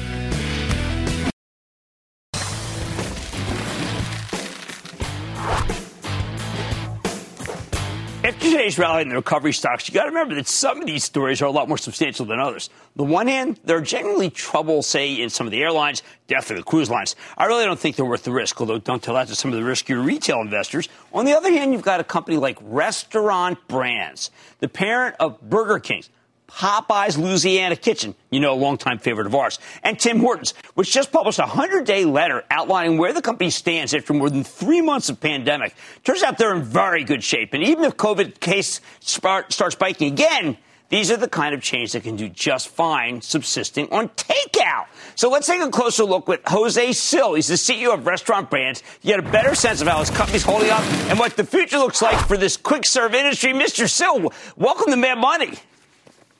Today's 8.42 8.78
rally 8.78 9.04
in 9.04 9.10
the 9.10 9.16
recovery 9.16 9.54
stocks, 9.54 9.88
you 9.88 9.94
got 9.94 10.04
to 10.04 10.10
remember 10.10 10.36
that 10.36 10.48
some 10.48 10.82
of 10.82 10.88
these 10.88 11.04
stories 11.04 11.42
are 11.42 11.46
a 11.46 11.52
lot 11.52 11.68
more 11.68 11.78
substantial 11.78 12.26
than 12.26 12.40
others. 12.40 12.70
On 12.98 13.06
the 13.06 13.12
one 13.12 13.28
hand, 13.28 13.60
there 13.64 13.78
are 13.78 13.82
generally 13.82 14.30
trouble, 14.30 14.82
say, 14.82 15.14
in 15.14 15.30
some 15.30 15.48
of 15.48 15.52
the 15.52 15.62
airlines, 15.62 16.02
definitely 16.28 16.62
the 16.62 16.70
cruise 16.70 16.90
lines. 16.90 17.16
I 17.38 17.46
really 17.46 17.66
don't 17.66 17.80
think 17.80 17.96
they're 17.96 18.06
worth 18.06 18.24
the 18.24 18.32
risk, 18.32 18.60
although 18.60 18.80
don't 18.80 19.02
tell 19.02 19.14
that 19.14 19.28
to 19.28 19.36
some 19.36 19.54
of 19.54 19.60
the 19.60 19.66
riskier 19.66 20.04
retail 20.04 20.42
investors. 20.42 20.90
On 21.14 21.26
the 21.26 21.34
other 21.34 21.52
hand, 21.52 21.72
you've 21.72 21.84
got 21.84 22.00
a 22.00 22.04
company 22.04 22.38
like 22.38 22.58
Restaurant 22.62 23.60
Brands, 23.68 24.32
the 24.60 24.68
parent 24.68 25.16
of 25.20 25.40
Burger 25.42 25.80
King. 25.80 26.04
Popeye's 26.52 27.18
Louisiana 27.18 27.76
Kitchen, 27.76 28.14
you 28.30 28.40
know, 28.40 28.54
a 28.54 28.56
longtime 28.56 29.00
favorite 29.00 29.28
of 29.28 29.34
ours, 29.34 29.60
and 29.84 29.98
Tim 29.98 30.20
Hortons, 30.20 30.54
which 30.76 30.92
just 30.92 31.12
published 31.12 31.40
a 31.40 31.44
100 31.44 31.86
day 31.86 32.06
letter 32.06 32.44
outlining 32.52 32.98
where 32.98 33.14
the 33.14 33.22
company 33.22 33.50
stands 33.50 33.94
after 33.94 34.14
more 34.14 34.30
than 34.30 34.44
three 34.44 34.82
months 34.82 35.10
of 35.10 35.20
pandemic. 35.20 35.76
Turns 36.04 36.24
out 36.24 36.38
they're 36.38 36.56
in 36.56 36.64
very 36.64 37.04
good 37.04 37.24
shape. 37.24 37.54
And 37.54 37.64
even 37.64 37.84
if 37.86 37.98
COVID 37.98 38.40
case 38.40 38.82
start, 39.00 39.52
starts 39.54 39.76
spiking 39.76 40.12
again, 40.12 40.58
these 40.90 41.10
are 41.10 41.16
the 41.16 41.30
kind 41.30 41.56
of 41.56 41.62
chains 41.62 41.94
that 41.94 42.04
can 42.04 42.18
do 42.18 42.28
just 42.28 42.68
fine 42.68 43.22
subsisting 43.22 43.90
on 43.94 44.10
takeout. 44.10 44.88
So 45.16 45.30
let's 45.30 45.48
take 45.48 45.62
a 45.62 45.70
closer 45.70 46.04
look 46.04 46.28
with 46.28 46.42
Jose 46.46 46.92
Cil. 46.92 47.36
He's 47.36 47.48
the 47.48 47.56
CEO 47.56 47.94
of 47.94 48.06
Restaurant 48.06 48.50
Brands. 48.50 48.84
You 49.02 49.16
get 49.16 49.26
a 49.26 49.32
better 49.32 49.56
sense 49.56 49.82
of 49.82 49.88
how 49.88 50.00
his 50.00 50.10
company's 50.10 50.44
holding 50.44 50.70
up 50.70 50.84
and 51.10 51.18
what 51.18 51.38
the 51.38 51.46
future 51.46 51.78
looks 51.78 52.02
like 52.02 52.28
for 52.28 52.36
this 52.36 52.58
quick 52.58 52.86
serve 52.86 53.16
industry. 53.16 53.54
Mr. 53.54 53.90
Cil, 53.90 54.34
welcome 54.58 54.92
to 54.92 54.98
Mad 54.98 55.18
Money. 55.18 55.58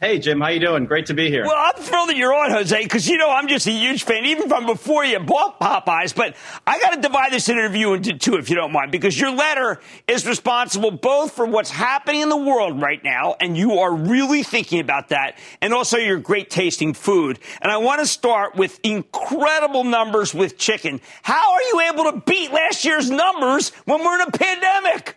Hey, 0.02 0.18
Jim, 0.18 0.42
how 0.42 0.48
you 0.48 0.60
doing? 0.60 0.86
Great 0.86 1.06
to 1.06 1.14
be 1.14 1.30
here. 1.30 1.46
Well, 1.46 1.56
I'm 1.56 1.80
thrilled 1.80 2.10
that 2.10 2.16
you're 2.16 2.34
on, 2.34 2.50
Jose, 2.50 2.82
because 2.82 3.08
you 3.08 3.20
know 3.20 3.30
I'm 3.30 3.48
just 3.48 3.68
a 3.68 3.72
huge 3.72 4.02
fan, 4.02 4.26
even 4.26 4.50
from 4.50 4.66
before 4.66 5.06
you 5.06 5.20
bought 5.20 5.60
Popeyes. 5.60 6.16
But 6.16 6.36
I 6.66 6.80
got 6.80 6.96
to 6.96 7.02
divide 7.02 7.32
this 7.32 7.50
interview 7.50 7.94
into 7.94 8.18
two, 8.18 8.38
if 8.38 8.50
you 8.50 8.56
don't 8.56 8.72
mind, 8.72 8.92
because 8.92 9.20
your 9.20 9.30
letter 9.30 9.80
is 10.08 10.26
responsible 10.26 10.90
both 10.90 11.34
for 11.34 11.46
what's 11.46 11.70
happening 11.70 12.22
in 12.22 12.30
the 12.30 12.36
world 12.36 12.82
right 12.82 13.04
now, 13.04 13.36
and 13.40 13.56
you 13.56 13.74
are 13.78 13.94
really 13.94 14.42
thinking 14.42 14.80
about 14.80 15.10
that, 15.10 15.38
and 15.62 15.72
also 15.72 15.98
your 15.98 16.18
great 16.18 16.50
tasting 16.50 16.96
food. 16.96 17.38
And 17.62 17.72
I 17.72 17.78
want 17.78 18.00
to 18.00 18.08
start 18.08 18.56
with 18.56 18.80
incredible 18.82 19.84
numbers 19.84 20.34
with 20.34 20.58
chicken. 20.58 21.00
How 21.22 21.54
are 21.54 21.62
you 21.62 21.80
able 21.94 22.06
to 22.06 22.24
beat 22.26 22.52
last 22.52 22.84
year's 22.86 23.12
numbers 23.12 23.70
when 23.86 24.04
we're 24.04 24.16
in 24.16 24.22
a 24.22 24.32
pandemic? 24.32 25.16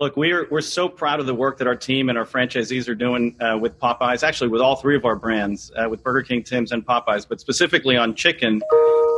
Look, 0.00 0.16
we're 0.16 0.48
we're 0.50 0.60
so 0.60 0.88
proud 0.88 1.20
of 1.20 1.26
the 1.26 1.34
work 1.36 1.58
that 1.58 1.68
our 1.68 1.76
team 1.76 2.08
and 2.08 2.18
our 2.18 2.24
franchisees 2.24 2.88
are 2.88 2.96
doing 2.96 3.36
uh, 3.40 3.56
with 3.56 3.78
Popeyes. 3.78 4.24
Actually, 4.24 4.48
with 4.48 4.60
all 4.60 4.74
three 4.74 4.96
of 4.96 5.04
our 5.04 5.14
brands, 5.14 5.70
uh, 5.76 5.88
with 5.88 6.02
Burger 6.02 6.22
King, 6.22 6.42
Tim's, 6.42 6.72
and 6.72 6.84
Popeyes. 6.84 7.28
But 7.28 7.40
specifically 7.40 7.96
on 7.96 8.16
chicken, 8.16 8.60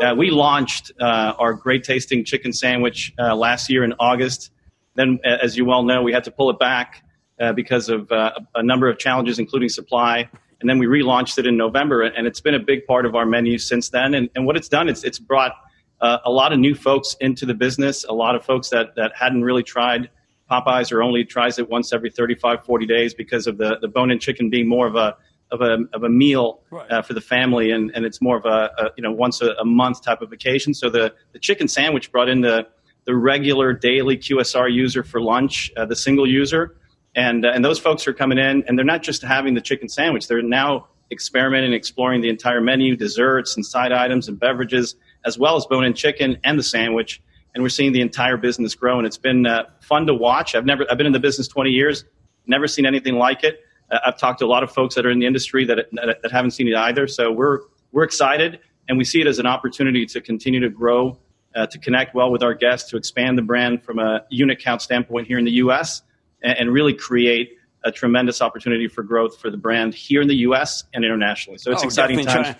uh, 0.02 0.14
we 0.14 0.28
launched 0.28 0.92
uh, 1.00 1.32
our 1.38 1.54
great 1.54 1.82
tasting 1.82 2.26
chicken 2.26 2.52
sandwich 2.52 3.14
uh, 3.18 3.34
last 3.34 3.70
year 3.70 3.84
in 3.84 3.94
August. 3.98 4.50
Then, 4.96 5.18
as 5.24 5.56
you 5.56 5.64
well 5.64 5.82
know, 5.82 6.02
we 6.02 6.12
had 6.12 6.24
to 6.24 6.30
pull 6.30 6.50
it 6.50 6.58
back 6.58 7.02
uh, 7.40 7.54
because 7.54 7.88
of 7.88 8.10
a 8.10 8.62
number 8.62 8.88
of 8.88 8.98
challenges, 8.98 9.38
including 9.38 9.70
supply. 9.70 10.28
And 10.60 10.68
then 10.68 10.78
we 10.78 10.86
relaunched 10.86 11.38
it 11.38 11.46
in 11.46 11.56
November, 11.56 12.02
and 12.02 12.26
it's 12.26 12.40
been 12.40 12.54
a 12.54 12.58
big 12.58 12.86
part 12.86 13.06
of 13.06 13.14
our 13.14 13.26
menu 13.26 13.56
since 13.58 13.90
then. 13.90 14.14
And, 14.14 14.28
and 14.34 14.46
what 14.46 14.56
it's 14.56 14.68
done 14.68 14.88
is 14.90 15.04
it's 15.04 15.18
brought 15.18 15.52
a 16.00 16.30
lot 16.30 16.52
of 16.52 16.58
new 16.58 16.74
folks 16.74 17.16
into 17.20 17.46
the 17.46 17.54
business, 17.54 18.04
a 18.04 18.12
lot 18.12 18.34
of 18.34 18.44
folks 18.44 18.68
that 18.70 18.94
that 18.96 19.12
hadn't 19.14 19.42
really 19.42 19.62
tried 19.62 20.10
Popeyes 20.50 20.92
or 20.92 21.02
only 21.02 21.24
tries 21.24 21.58
it 21.58 21.68
once 21.68 21.92
every 21.92 22.10
35, 22.10 22.64
40 22.64 22.86
days 22.86 23.14
because 23.14 23.46
of 23.46 23.58
the, 23.58 23.78
the 23.80 23.88
bone-in 23.88 24.18
chicken 24.18 24.48
being 24.50 24.68
more 24.68 24.86
of 24.86 24.94
a 24.94 25.16
of 25.50 25.60
a 25.60 25.78
of 25.92 26.02
a 26.02 26.08
meal 26.08 26.60
right. 26.70 26.90
uh, 26.90 27.02
for 27.02 27.14
the 27.14 27.20
family, 27.20 27.70
and, 27.70 27.90
and 27.94 28.04
it's 28.04 28.20
more 28.20 28.36
of 28.36 28.44
a, 28.44 28.70
a 28.78 28.90
you 28.96 29.02
know 29.02 29.12
once 29.12 29.40
a, 29.40 29.52
a, 29.60 29.64
month 29.64 30.02
type 30.02 30.22
of 30.22 30.32
occasion. 30.32 30.74
So 30.74 30.90
the 30.90 31.14
the 31.32 31.38
chicken 31.38 31.68
sandwich 31.68 32.10
brought 32.10 32.28
in 32.28 32.40
the 32.40 32.66
the 33.04 33.14
regular 33.14 33.72
daily 33.72 34.16
QSR 34.16 34.72
user 34.72 35.04
for 35.04 35.20
lunch, 35.20 35.70
uh, 35.76 35.84
the 35.86 35.94
single 35.94 36.26
user, 36.26 36.76
and 37.14 37.44
uh, 37.44 37.50
and 37.50 37.64
those 37.64 37.78
folks 37.78 38.06
are 38.08 38.12
coming 38.12 38.38
in, 38.38 38.64
and 38.66 38.76
they're 38.76 38.84
not 38.84 39.02
just 39.02 39.22
having 39.22 39.54
the 39.54 39.60
chicken 39.60 39.88
sandwich; 39.88 40.26
they're 40.26 40.42
now 40.42 40.88
experimenting, 41.12 41.72
exploring 41.72 42.20
the 42.20 42.28
entire 42.28 42.60
menu, 42.60 42.96
desserts 42.96 43.54
and 43.54 43.64
side 43.64 43.92
items 43.92 44.26
and 44.28 44.40
beverages, 44.40 44.96
as 45.24 45.38
well 45.38 45.56
as 45.56 45.64
bone-in 45.66 45.94
chicken 45.94 46.36
and 46.42 46.58
the 46.58 46.64
sandwich 46.64 47.22
and 47.56 47.62
we're 47.62 47.70
seeing 47.70 47.92
the 47.92 48.02
entire 48.02 48.36
business 48.36 48.74
grow. 48.74 48.98
And 48.98 49.06
it's 49.06 49.16
been 49.16 49.46
uh, 49.46 49.64
fun 49.80 50.06
to 50.08 50.14
watch. 50.14 50.54
I've 50.54 50.66
never, 50.66 50.84
I've 50.90 50.98
been 50.98 51.06
in 51.06 51.14
the 51.14 51.18
business 51.18 51.48
20 51.48 51.70
years, 51.70 52.04
never 52.46 52.68
seen 52.68 52.84
anything 52.84 53.14
like 53.14 53.44
it. 53.44 53.60
Uh, 53.90 53.98
I've 54.04 54.18
talked 54.18 54.40
to 54.40 54.44
a 54.44 54.46
lot 54.46 54.62
of 54.62 54.70
folks 54.70 54.94
that 54.94 55.06
are 55.06 55.10
in 55.10 55.20
the 55.20 55.26
industry 55.26 55.64
that, 55.64 55.78
that, 55.92 56.20
that 56.20 56.30
haven't 56.30 56.50
seen 56.50 56.68
it 56.68 56.76
either. 56.76 57.06
So 57.06 57.32
we're 57.32 57.60
we're 57.92 58.02
excited, 58.02 58.60
and 58.90 58.98
we 58.98 59.04
see 59.04 59.22
it 59.22 59.26
as 59.26 59.38
an 59.38 59.46
opportunity 59.46 60.04
to 60.04 60.20
continue 60.20 60.60
to 60.60 60.68
grow, 60.68 61.18
uh, 61.54 61.66
to 61.68 61.78
connect 61.78 62.14
well 62.14 62.30
with 62.30 62.42
our 62.42 62.52
guests, 62.52 62.90
to 62.90 62.98
expand 62.98 63.38
the 63.38 63.42
brand 63.42 63.82
from 63.82 64.00
a 64.00 64.26
unit 64.28 64.58
count 64.62 64.82
standpoint 64.82 65.26
here 65.26 65.38
in 65.38 65.46
the 65.46 65.52
U.S., 65.52 66.02
and, 66.42 66.58
and 66.58 66.72
really 66.72 66.92
create 66.92 67.52
a 67.84 67.90
tremendous 67.92 68.42
opportunity 68.42 68.86
for 68.86 69.02
growth 69.02 69.40
for 69.40 69.48
the 69.48 69.56
brand 69.56 69.94
here 69.94 70.20
in 70.20 70.28
the 70.28 70.36
U.S. 70.38 70.84
and 70.92 71.06
internationally. 71.06 71.56
So 71.56 71.72
it's 71.72 71.82
oh, 71.82 71.86
exciting 71.86 72.22
times. 72.26 72.54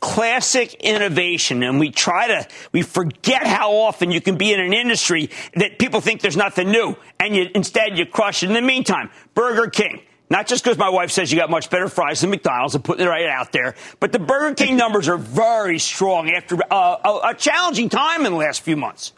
Classic 0.00 0.74
innovation 0.74 1.64
and 1.64 1.80
we 1.80 1.90
try 1.90 2.28
to 2.28 2.46
we 2.70 2.82
forget 2.82 3.44
how 3.44 3.72
often 3.72 4.12
you 4.12 4.20
can 4.20 4.36
be 4.36 4.52
in 4.52 4.60
an 4.60 4.72
industry 4.72 5.28
that 5.56 5.80
people 5.80 6.00
think 6.00 6.20
there's 6.20 6.36
nothing 6.36 6.70
new 6.70 6.94
and 7.18 7.34
you 7.34 7.48
instead 7.52 7.98
you 7.98 8.06
crush 8.06 8.44
it 8.44 8.46
in 8.46 8.52
the 8.52 8.62
meantime 8.62 9.10
burger 9.34 9.68
king 9.68 10.00
not 10.30 10.46
just 10.46 10.62
because 10.62 10.78
my 10.78 10.88
wife 10.88 11.10
says 11.10 11.32
you 11.32 11.38
got 11.38 11.50
much 11.50 11.70
better 11.70 11.88
fries 11.88 12.20
than 12.20 12.30
McDonald's 12.30 12.74
and 12.74 12.84
putting 12.84 13.06
it 13.06 13.08
right 13.08 13.26
out 13.26 13.50
there, 13.52 13.74
but 13.98 14.12
the 14.12 14.18
Burger 14.18 14.54
King 14.54 14.76
numbers 14.82 15.08
are 15.08 15.16
very 15.16 15.78
strong 15.78 16.30
after 16.30 16.56
uh, 16.70 16.96
a, 17.04 17.30
a, 17.30 17.34
challenging 17.34 17.88
time 17.88 18.26
in 18.26 18.32
the 18.32 18.38
last 18.38 18.60
few 18.60 18.76
months. 18.76 19.12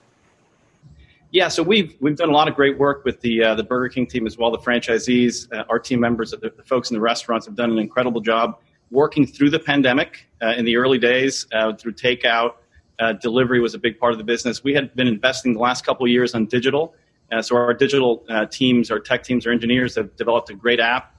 Yeah, 1.32 1.48
so 1.48 1.62
we've 1.62 1.96
we've 2.00 2.16
done 2.16 2.28
a 2.28 2.32
lot 2.32 2.48
of 2.48 2.54
great 2.54 2.78
work 2.78 3.04
with 3.04 3.20
the 3.20 3.42
uh, 3.42 3.54
the 3.54 3.62
Burger 3.62 3.88
King 3.88 4.06
team 4.06 4.26
as 4.26 4.38
well. 4.38 4.50
The 4.50 4.58
franchisees, 4.58 5.52
uh, 5.52 5.64
our 5.68 5.78
team 5.78 6.00
members, 6.00 6.30
the, 6.30 6.38
the 6.38 6.62
folks 6.64 6.90
in 6.90 6.94
the 6.94 7.00
restaurants 7.00 7.46
have 7.46 7.54
done 7.54 7.70
an 7.70 7.78
incredible 7.78 8.20
job 8.20 8.60
working 8.90 9.26
through 9.26 9.50
the 9.50 9.58
pandemic 9.58 10.26
uh, 10.42 10.54
in 10.56 10.64
the 10.64 10.76
early 10.76 10.98
days 10.98 11.46
uh, 11.52 11.72
through 11.74 11.92
takeout. 11.92 12.54
Uh, 12.98 13.12
delivery 13.14 13.60
was 13.60 13.74
a 13.74 13.78
big 13.78 13.98
part 13.98 14.12
of 14.12 14.18
the 14.18 14.24
business. 14.24 14.62
We 14.62 14.74
had 14.74 14.94
been 14.94 15.06
investing 15.06 15.54
the 15.54 15.60
last 15.60 15.86
couple 15.86 16.04
of 16.04 16.10
years 16.10 16.34
on 16.34 16.46
digital. 16.46 16.94
Uh, 17.32 17.40
so 17.40 17.56
our 17.56 17.72
digital 17.72 18.24
uh, 18.28 18.46
teams, 18.46 18.90
our 18.90 18.98
tech 18.98 19.22
teams, 19.22 19.46
our 19.46 19.52
engineers 19.52 19.94
have 19.94 20.14
developed 20.16 20.50
a 20.50 20.54
great 20.54 20.80
app 20.80 21.14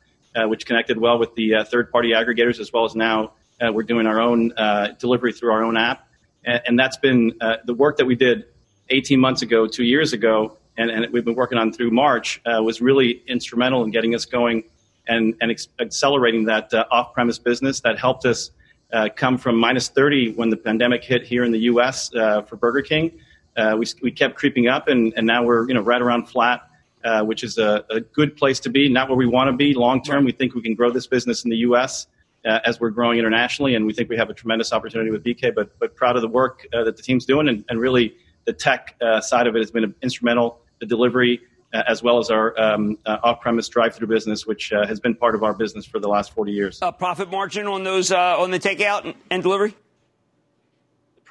which 0.45 0.65
connected 0.65 0.97
well 0.97 1.19
with 1.19 1.35
the 1.35 1.53
third-party 1.69 2.11
aggregators 2.11 2.61
as 2.61 2.71
well 2.71 2.85
as 2.85 2.95
now 2.95 3.33
we're 3.73 3.83
doing 3.83 4.07
our 4.07 4.21
own 4.21 4.53
delivery 4.97 5.33
through 5.33 5.51
our 5.51 5.61
own 5.61 5.75
app. 5.75 6.07
And, 6.45 6.61
and 6.67 6.79
that's 6.79 6.95
been 6.95 7.33
the 7.65 7.73
work 7.73 7.97
that 7.97 8.05
we 8.05 8.15
did 8.15 8.45
18 8.89 9.19
months 9.19 9.41
ago, 9.41 9.67
two 9.67 9.83
years 9.83 10.13
ago, 10.13 10.57
and, 10.77 10.89
and 10.89 11.11
we've 11.11 11.25
been 11.25 11.35
working 11.35 11.57
on 11.57 11.73
through 11.73 11.91
March 11.91 12.41
was 12.45 12.79
really 12.79 13.21
instrumental 13.27 13.83
in 13.83 13.91
getting 13.91 14.15
us 14.15 14.23
going 14.23 14.63
and, 15.11 15.35
and 15.41 15.51
ex- 15.51 15.67
accelerating 15.79 16.45
that 16.45 16.73
uh, 16.73 16.85
off 16.89 17.13
premise 17.13 17.37
business 17.37 17.81
that 17.81 17.99
helped 17.99 18.25
us 18.25 18.51
uh, 18.93 19.09
come 19.15 19.37
from 19.37 19.57
minus 19.57 19.89
30 19.89 20.33
when 20.33 20.49
the 20.49 20.57
pandemic 20.57 21.03
hit 21.03 21.23
here 21.23 21.43
in 21.43 21.51
the 21.51 21.59
US 21.59 22.13
uh, 22.15 22.41
for 22.41 22.55
Burger 22.55 22.81
King. 22.81 23.11
Uh, 23.57 23.75
we, 23.77 23.85
we 24.01 24.11
kept 24.11 24.35
creeping 24.35 24.67
up, 24.69 24.87
and, 24.87 25.13
and 25.17 25.27
now 25.27 25.43
we're 25.43 25.67
you 25.67 25.73
know 25.73 25.81
right 25.81 26.01
around 26.01 26.27
flat. 26.27 26.67
Uh, 27.03 27.23
which 27.23 27.43
is 27.43 27.57
a, 27.57 27.83
a, 27.89 27.99
good 27.99 28.37
place 28.37 28.59
to 28.59 28.69
be, 28.69 28.87
not 28.87 29.09
where 29.09 29.17
we 29.17 29.25
want 29.25 29.47
to 29.47 29.53
be 29.53 29.73
long 29.73 30.03
term. 30.03 30.23
We 30.23 30.31
think 30.31 30.53
we 30.53 30.61
can 30.61 30.75
grow 30.75 30.91
this 30.91 31.07
business 31.07 31.43
in 31.43 31.49
the 31.49 31.57
U.S. 31.57 32.05
Uh, 32.45 32.59
as 32.63 32.79
we're 32.79 32.91
growing 32.91 33.17
internationally, 33.17 33.73
and 33.73 33.87
we 33.87 33.93
think 33.93 34.07
we 34.07 34.15
have 34.17 34.29
a 34.29 34.35
tremendous 34.35 34.71
opportunity 34.71 35.09
with 35.09 35.23
BK. 35.23 35.55
But 35.55 35.79
but 35.79 35.95
proud 35.95 36.15
of 36.15 36.21
the 36.21 36.27
work 36.27 36.67
that 36.71 36.95
the 36.95 37.01
team's 37.01 37.25
doing, 37.25 37.47
and, 37.47 37.65
and 37.69 37.79
really 37.79 38.15
the 38.45 38.53
tech 38.53 38.95
side 39.21 39.47
of 39.47 39.55
it 39.55 39.61
has 39.61 39.71
been 39.71 39.95
instrumental. 40.03 40.59
The 40.79 40.85
delivery, 40.85 41.41
as 41.73 42.03
well 42.03 42.17
as 42.17 42.29
our 42.29 42.59
um, 42.59 42.97
uh, 43.05 43.17
off-premise 43.23 43.69
drive-through 43.69 44.07
business, 44.07 44.45
which 44.45 44.73
uh, 44.73 44.85
has 44.85 44.99
been 44.99 45.15
part 45.15 45.35
of 45.35 45.43
our 45.43 45.53
business 45.53 45.85
for 45.85 45.99
the 45.99 46.07
last 46.07 46.33
40 46.33 46.51
years. 46.51 46.79
profit 46.97 47.31
margin 47.31 47.67
on 47.67 47.83
those 47.83 48.11
on 48.11 48.51
the 48.51 48.59
takeout 48.59 49.15
and 49.29 49.43
delivery. 49.43 49.73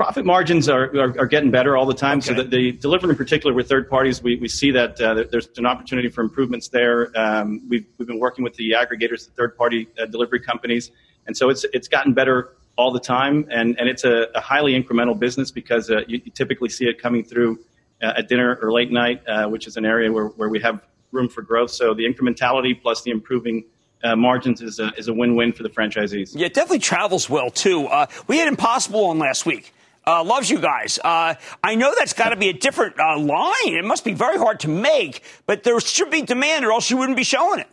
Profit 0.00 0.24
margins 0.24 0.66
are, 0.66 0.84
are, 0.96 1.18
are 1.18 1.26
getting 1.26 1.50
better 1.50 1.76
all 1.76 1.84
the 1.84 1.92
time. 1.92 2.20
Okay. 2.20 2.28
So 2.28 2.32
the, 2.32 2.44
the, 2.44 2.72
delivery 2.72 3.10
in 3.10 3.16
particular 3.16 3.54
with 3.54 3.68
third 3.68 3.90
parties, 3.90 4.22
we, 4.22 4.36
we 4.36 4.48
see 4.48 4.70
that 4.70 4.98
uh, 4.98 5.24
there's 5.30 5.50
an 5.58 5.66
opportunity 5.66 6.08
for 6.08 6.22
improvements 6.22 6.68
there. 6.68 7.10
Um, 7.14 7.60
we've, 7.68 7.84
we've 7.98 8.08
been 8.08 8.18
working 8.18 8.42
with 8.42 8.54
the 8.54 8.70
aggregators, 8.70 9.26
the 9.26 9.32
third 9.36 9.58
party 9.58 9.88
uh, 10.00 10.06
delivery 10.06 10.40
companies. 10.40 10.90
And 11.26 11.36
so 11.36 11.50
it's, 11.50 11.66
it's 11.74 11.86
gotten 11.86 12.14
better 12.14 12.56
all 12.76 12.92
the 12.92 12.98
time. 12.98 13.46
And, 13.50 13.78
and 13.78 13.90
it's 13.90 14.04
a, 14.04 14.28
a 14.34 14.40
highly 14.40 14.72
incremental 14.72 15.18
business 15.18 15.50
because 15.50 15.90
uh, 15.90 15.98
you, 16.08 16.22
you, 16.24 16.30
typically 16.30 16.70
see 16.70 16.86
it 16.86 16.98
coming 16.98 17.22
through 17.22 17.58
uh, 17.58 17.58
at 18.00 18.28
dinner 18.28 18.58
or 18.62 18.72
late 18.72 18.90
night, 18.90 19.22
uh, 19.28 19.46
which 19.48 19.66
is 19.66 19.76
an 19.76 19.84
area 19.84 20.10
where, 20.10 20.26
where 20.26 20.48
we 20.48 20.60
have 20.60 20.80
room 21.12 21.28
for 21.28 21.42
growth. 21.42 21.70
So 21.70 21.94
the 21.94 22.04
incrementality 22.04 22.80
plus 22.80 23.02
the 23.02 23.10
improving 23.10 23.64
uh, 24.02 24.16
margins 24.16 24.62
is 24.62 24.78
a, 24.78 24.92
is 24.96 25.08
a 25.08 25.12
win-win 25.12 25.52
for 25.52 25.62
the 25.62 25.68
franchisees. 25.68 26.32
Yeah, 26.34 26.46
it 26.46 26.54
definitely 26.54 26.78
travels 26.78 27.28
well 27.28 27.50
too. 27.50 27.86
Uh, 27.86 28.06
we 28.26 28.38
had 28.38 28.48
Impossible 28.48 29.06
on 29.06 29.18
last 29.18 29.44
week. 29.44 29.72
uh, 30.06 30.24
loves 30.24 30.50
you 30.50 30.58
guys. 30.58 30.98
Uh, 31.02 31.34
I 31.62 31.74
know 31.74 31.94
that's 31.96 32.12
got 32.12 32.30
to 32.30 32.36
be 32.36 32.48
a 32.48 32.52
different 32.52 32.98
uh, 32.98 33.18
line. 33.18 33.74
It 33.74 33.84
must 33.84 34.04
be 34.04 34.12
very 34.12 34.38
hard 34.38 34.60
to 34.60 34.68
make, 34.68 35.22
but 35.46 35.62
there 35.62 35.78
should 35.80 36.10
be 36.10 36.22
demand, 36.22 36.64
or 36.64 36.72
else 36.72 36.90
you 36.90 36.96
wouldn't 36.96 37.16
be 37.16 37.24
showing 37.24 37.60
it. 37.60 37.68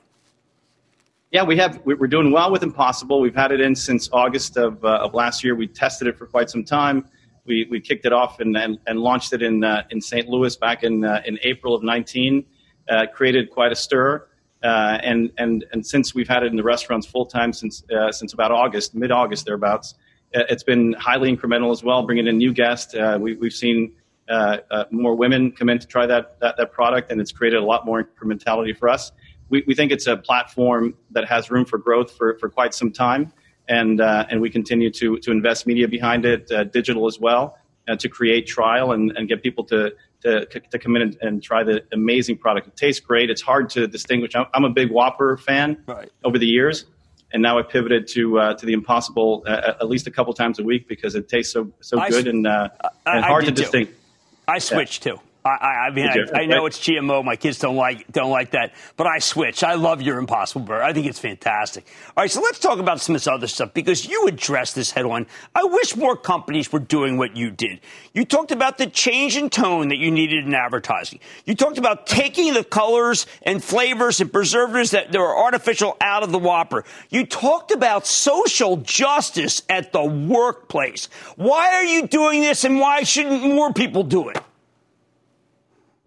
Yeah, 1.32 1.44
we 1.44 1.58
have. 1.58 1.82
We're 1.84 2.08
doing 2.08 2.32
well 2.32 2.52
with 2.52 2.64
Impossible. 2.64 3.20
We've 3.20 3.36
had 3.36 3.52
it 3.52 3.60
in 3.60 3.76
since 3.76 4.10
August 4.14 4.58
of, 4.58 4.84
uh, 4.84 5.00
of 5.02 5.14
last 5.14 5.44
year. 5.44 5.56
We 5.56 5.68
tested 5.68 6.08
it 6.08 6.18
for 6.18 6.26
quite 6.26 6.50
some 6.50 6.64
time. 6.64 7.06
We, 7.48 7.68
we 7.70 7.80
kicked 7.80 8.06
it 8.06 8.14
off 8.14 8.40
and, 8.40 8.56
and, 8.58 8.80
and 8.88 9.00
launched 9.00 9.34
it 9.34 9.42
in 9.42 9.64
uh, 9.64 9.84
in 9.90 10.02
St. 10.02 10.28
Louis 10.28 10.56
back 10.56 10.84
in 10.84 11.04
uh, 11.04 11.22
in 11.26 11.40
April 11.44 11.74
of 11.74 11.84
19. 11.84 12.46
Uh, 12.90 13.06
created 13.14 13.50
quite 13.50 13.72
a 13.72 13.76
stir. 13.76 14.28
Uh, 14.64 14.98
and 15.04 15.32
and 15.38 15.66
and 15.72 15.86
since 15.86 16.16
we've 16.16 16.28
had 16.28 16.44
it 16.44 16.48
in 16.48 16.56
the 16.56 16.64
restaurants 16.64 17.06
full 17.06 17.26
time 17.26 17.54
since 17.54 17.84
uh, 17.92 18.12
since 18.12 18.34
about 18.34 18.52
August, 18.52 18.96
mid 18.96 19.12
August 19.12 19.46
thereabouts, 19.46 19.96
it's 20.34 20.64
been 20.64 20.94
highly 20.94 21.36
incremental 21.36 21.72
as 21.72 21.84
well, 21.84 22.04
bringing 22.04 22.28
in 22.28 22.38
new 22.38 22.54
guests. 22.54 22.96
we, 23.20 23.36
we've 23.36 23.54
seen 23.54 23.94
more 24.92 25.16
women 25.16 25.52
come 25.52 25.70
in 25.70 25.80
to 25.80 25.88
try 25.88 26.06
that, 26.06 26.40
that 26.40 26.58
that 26.58 26.72
product, 26.72 27.12
and 27.12 27.22
it's 27.22 27.32
created 27.32 27.60
a 27.60 27.66
lot 27.66 27.86
more 27.86 28.04
incrementality 28.04 28.76
for 28.78 28.90
us 28.90 29.12
we, 29.50 29.64
we 29.68 29.76
think 29.76 29.92
it's 29.92 30.08
a 30.08 30.18
platform 30.18 30.96
that 31.12 31.26
has 31.28 31.50
room 31.50 31.66
for 31.66 31.78
growth 31.78 32.12
for, 32.12 32.38
for 32.40 32.50
quite 32.50 32.74
some 32.74 32.92
time. 32.92 33.32
And, 33.68 34.00
uh, 34.00 34.26
and 34.30 34.42
we 34.42 34.50
continue 34.50 34.90
to, 34.92 35.18
to 35.20 35.32
invest 35.32 35.68
media 35.68 35.88
behind 35.88 36.26
it, 36.26 36.52
uh, 36.52 36.64
digital 36.64 37.08
as 37.08 37.20
well, 37.20 37.58
uh, 37.88 37.96
to 37.98 38.10
create 38.10 38.48
trial 38.48 38.92
and, 38.92 39.12
and 39.18 39.28
get 39.28 39.44
people 39.44 39.64
to, 39.66 39.94
to, 40.22 40.46
to 40.46 40.80
come 40.80 40.96
in 40.96 41.02
and, 41.02 41.18
and, 41.22 41.44
try 41.44 41.64
the 41.64 41.84
amazing 41.92 42.38
product. 42.38 42.68
It 42.68 42.76
tastes 42.76 43.00
great. 43.00 43.30
It's 43.30 43.42
hard 43.42 43.70
to 43.72 43.88
distinguish. 43.88 44.36
I'm, 44.36 44.46
I'm 44.54 44.64
a 44.64 44.70
big 44.70 44.92
Whopper 44.92 45.38
fan 45.38 45.84
right. 45.86 46.10
over 46.24 46.38
the 46.38 46.48
years. 46.48 46.86
And 47.34 47.44
now 47.44 47.60
I 47.60 47.62
pivoted 47.62 48.08
to 48.10 48.40
uh, 48.40 48.54
to 48.54 48.66
the 48.66 48.72
Impossible 48.72 49.44
uh, 49.46 49.74
at 49.82 49.90
least 49.90 50.08
a 50.08 50.12
couple 50.12 50.34
times 50.34 50.60
a 50.60 50.64
week 50.64 50.88
because 50.88 51.14
it 51.14 51.28
tastes 51.28 51.52
so 51.52 51.74
so 51.82 52.00
good 52.08 52.26
and, 52.26 52.48
uh, 52.48 52.70
and 53.06 53.26
hard 53.26 53.44
to 53.46 53.52
distinguish. 53.52 53.94
I 54.48 54.60
switched 54.60 55.06
yeah. 55.06 55.16
too. 55.16 55.20
I, 55.48 55.88
I 55.88 55.90
mean, 55.92 56.08
I, 56.08 56.42
I, 56.42 56.46
know 56.46 56.66
it's 56.66 56.80
GMO. 56.80 57.24
My 57.24 57.36
kids 57.36 57.60
don't 57.60 57.76
like 57.76 58.12
don't 58.12 58.32
like 58.32 58.52
that, 58.52 58.74
but 58.96 59.08
I 59.08 59.20
switch. 59.20 59.64
I 59.64 59.76
love 59.76 60.02
your 60.02 60.18
Impossible 60.18 60.62
Burger. 60.62 60.84
I 60.84 60.94
think 60.94 61.08
it's 61.08 61.20
fantastic. 61.20 61.86
All 62.16 62.24
right, 62.24 62.32
so 62.32 62.42
let's 62.42 62.60
talk 62.60 62.80
about 62.80 63.02
some 63.02 63.16
of 63.16 63.22
this 63.22 63.28
other 63.28 63.48
stuff 63.48 63.74
because 63.74 64.08
you 64.08 64.28
addressed 64.28 64.76
this 64.76 64.92
head 64.92 65.06
on. 65.06 65.28
I 65.56 65.64
wish 65.64 65.96
more 65.96 66.16
companies 66.16 66.72
were 66.72 66.80
doing 66.80 67.18
what 67.18 67.36
you 67.36 67.52
did. 67.52 67.80
You 68.14 68.26
talked 68.26 68.52
about 68.52 68.78
the 68.78 68.88
change 68.88 69.38
in 69.38 69.50
tone 69.50 69.90
that 69.90 69.98
you 69.98 70.12
needed 70.12 70.46
in 70.46 70.54
advertising. 70.54 71.20
You 71.46 71.56
talked 71.56 71.78
about 71.78 72.08
taking 72.08 72.54
the 72.54 72.64
colors 72.64 73.26
and 73.44 73.64
flavors 73.64 74.22
and 74.22 74.32
preservatives 74.32 74.92
that 74.92 75.16
are 75.16 75.38
artificial 75.38 75.98
out 76.02 76.24
of 76.24 76.32
the 76.32 76.40
Whopper. 76.40 76.84
You 77.10 77.26
talked 77.26 77.72
about 77.72 78.08
social 78.08 78.78
justice 78.78 79.62
at 79.70 79.92
the 79.92 80.04
workplace. 80.04 81.10
Why 81.36 81.74
are 81.76 81.84
you 81.84 82.08
doing 82.08 82.42
this, 82.42 82.64
and 82.64 82.80
why 82.80 83.04
shouldn't 83.04 83.44
more 83.44 83.74
people 83.74 84.04
do 84.04 84.30
it? 84.30 84.38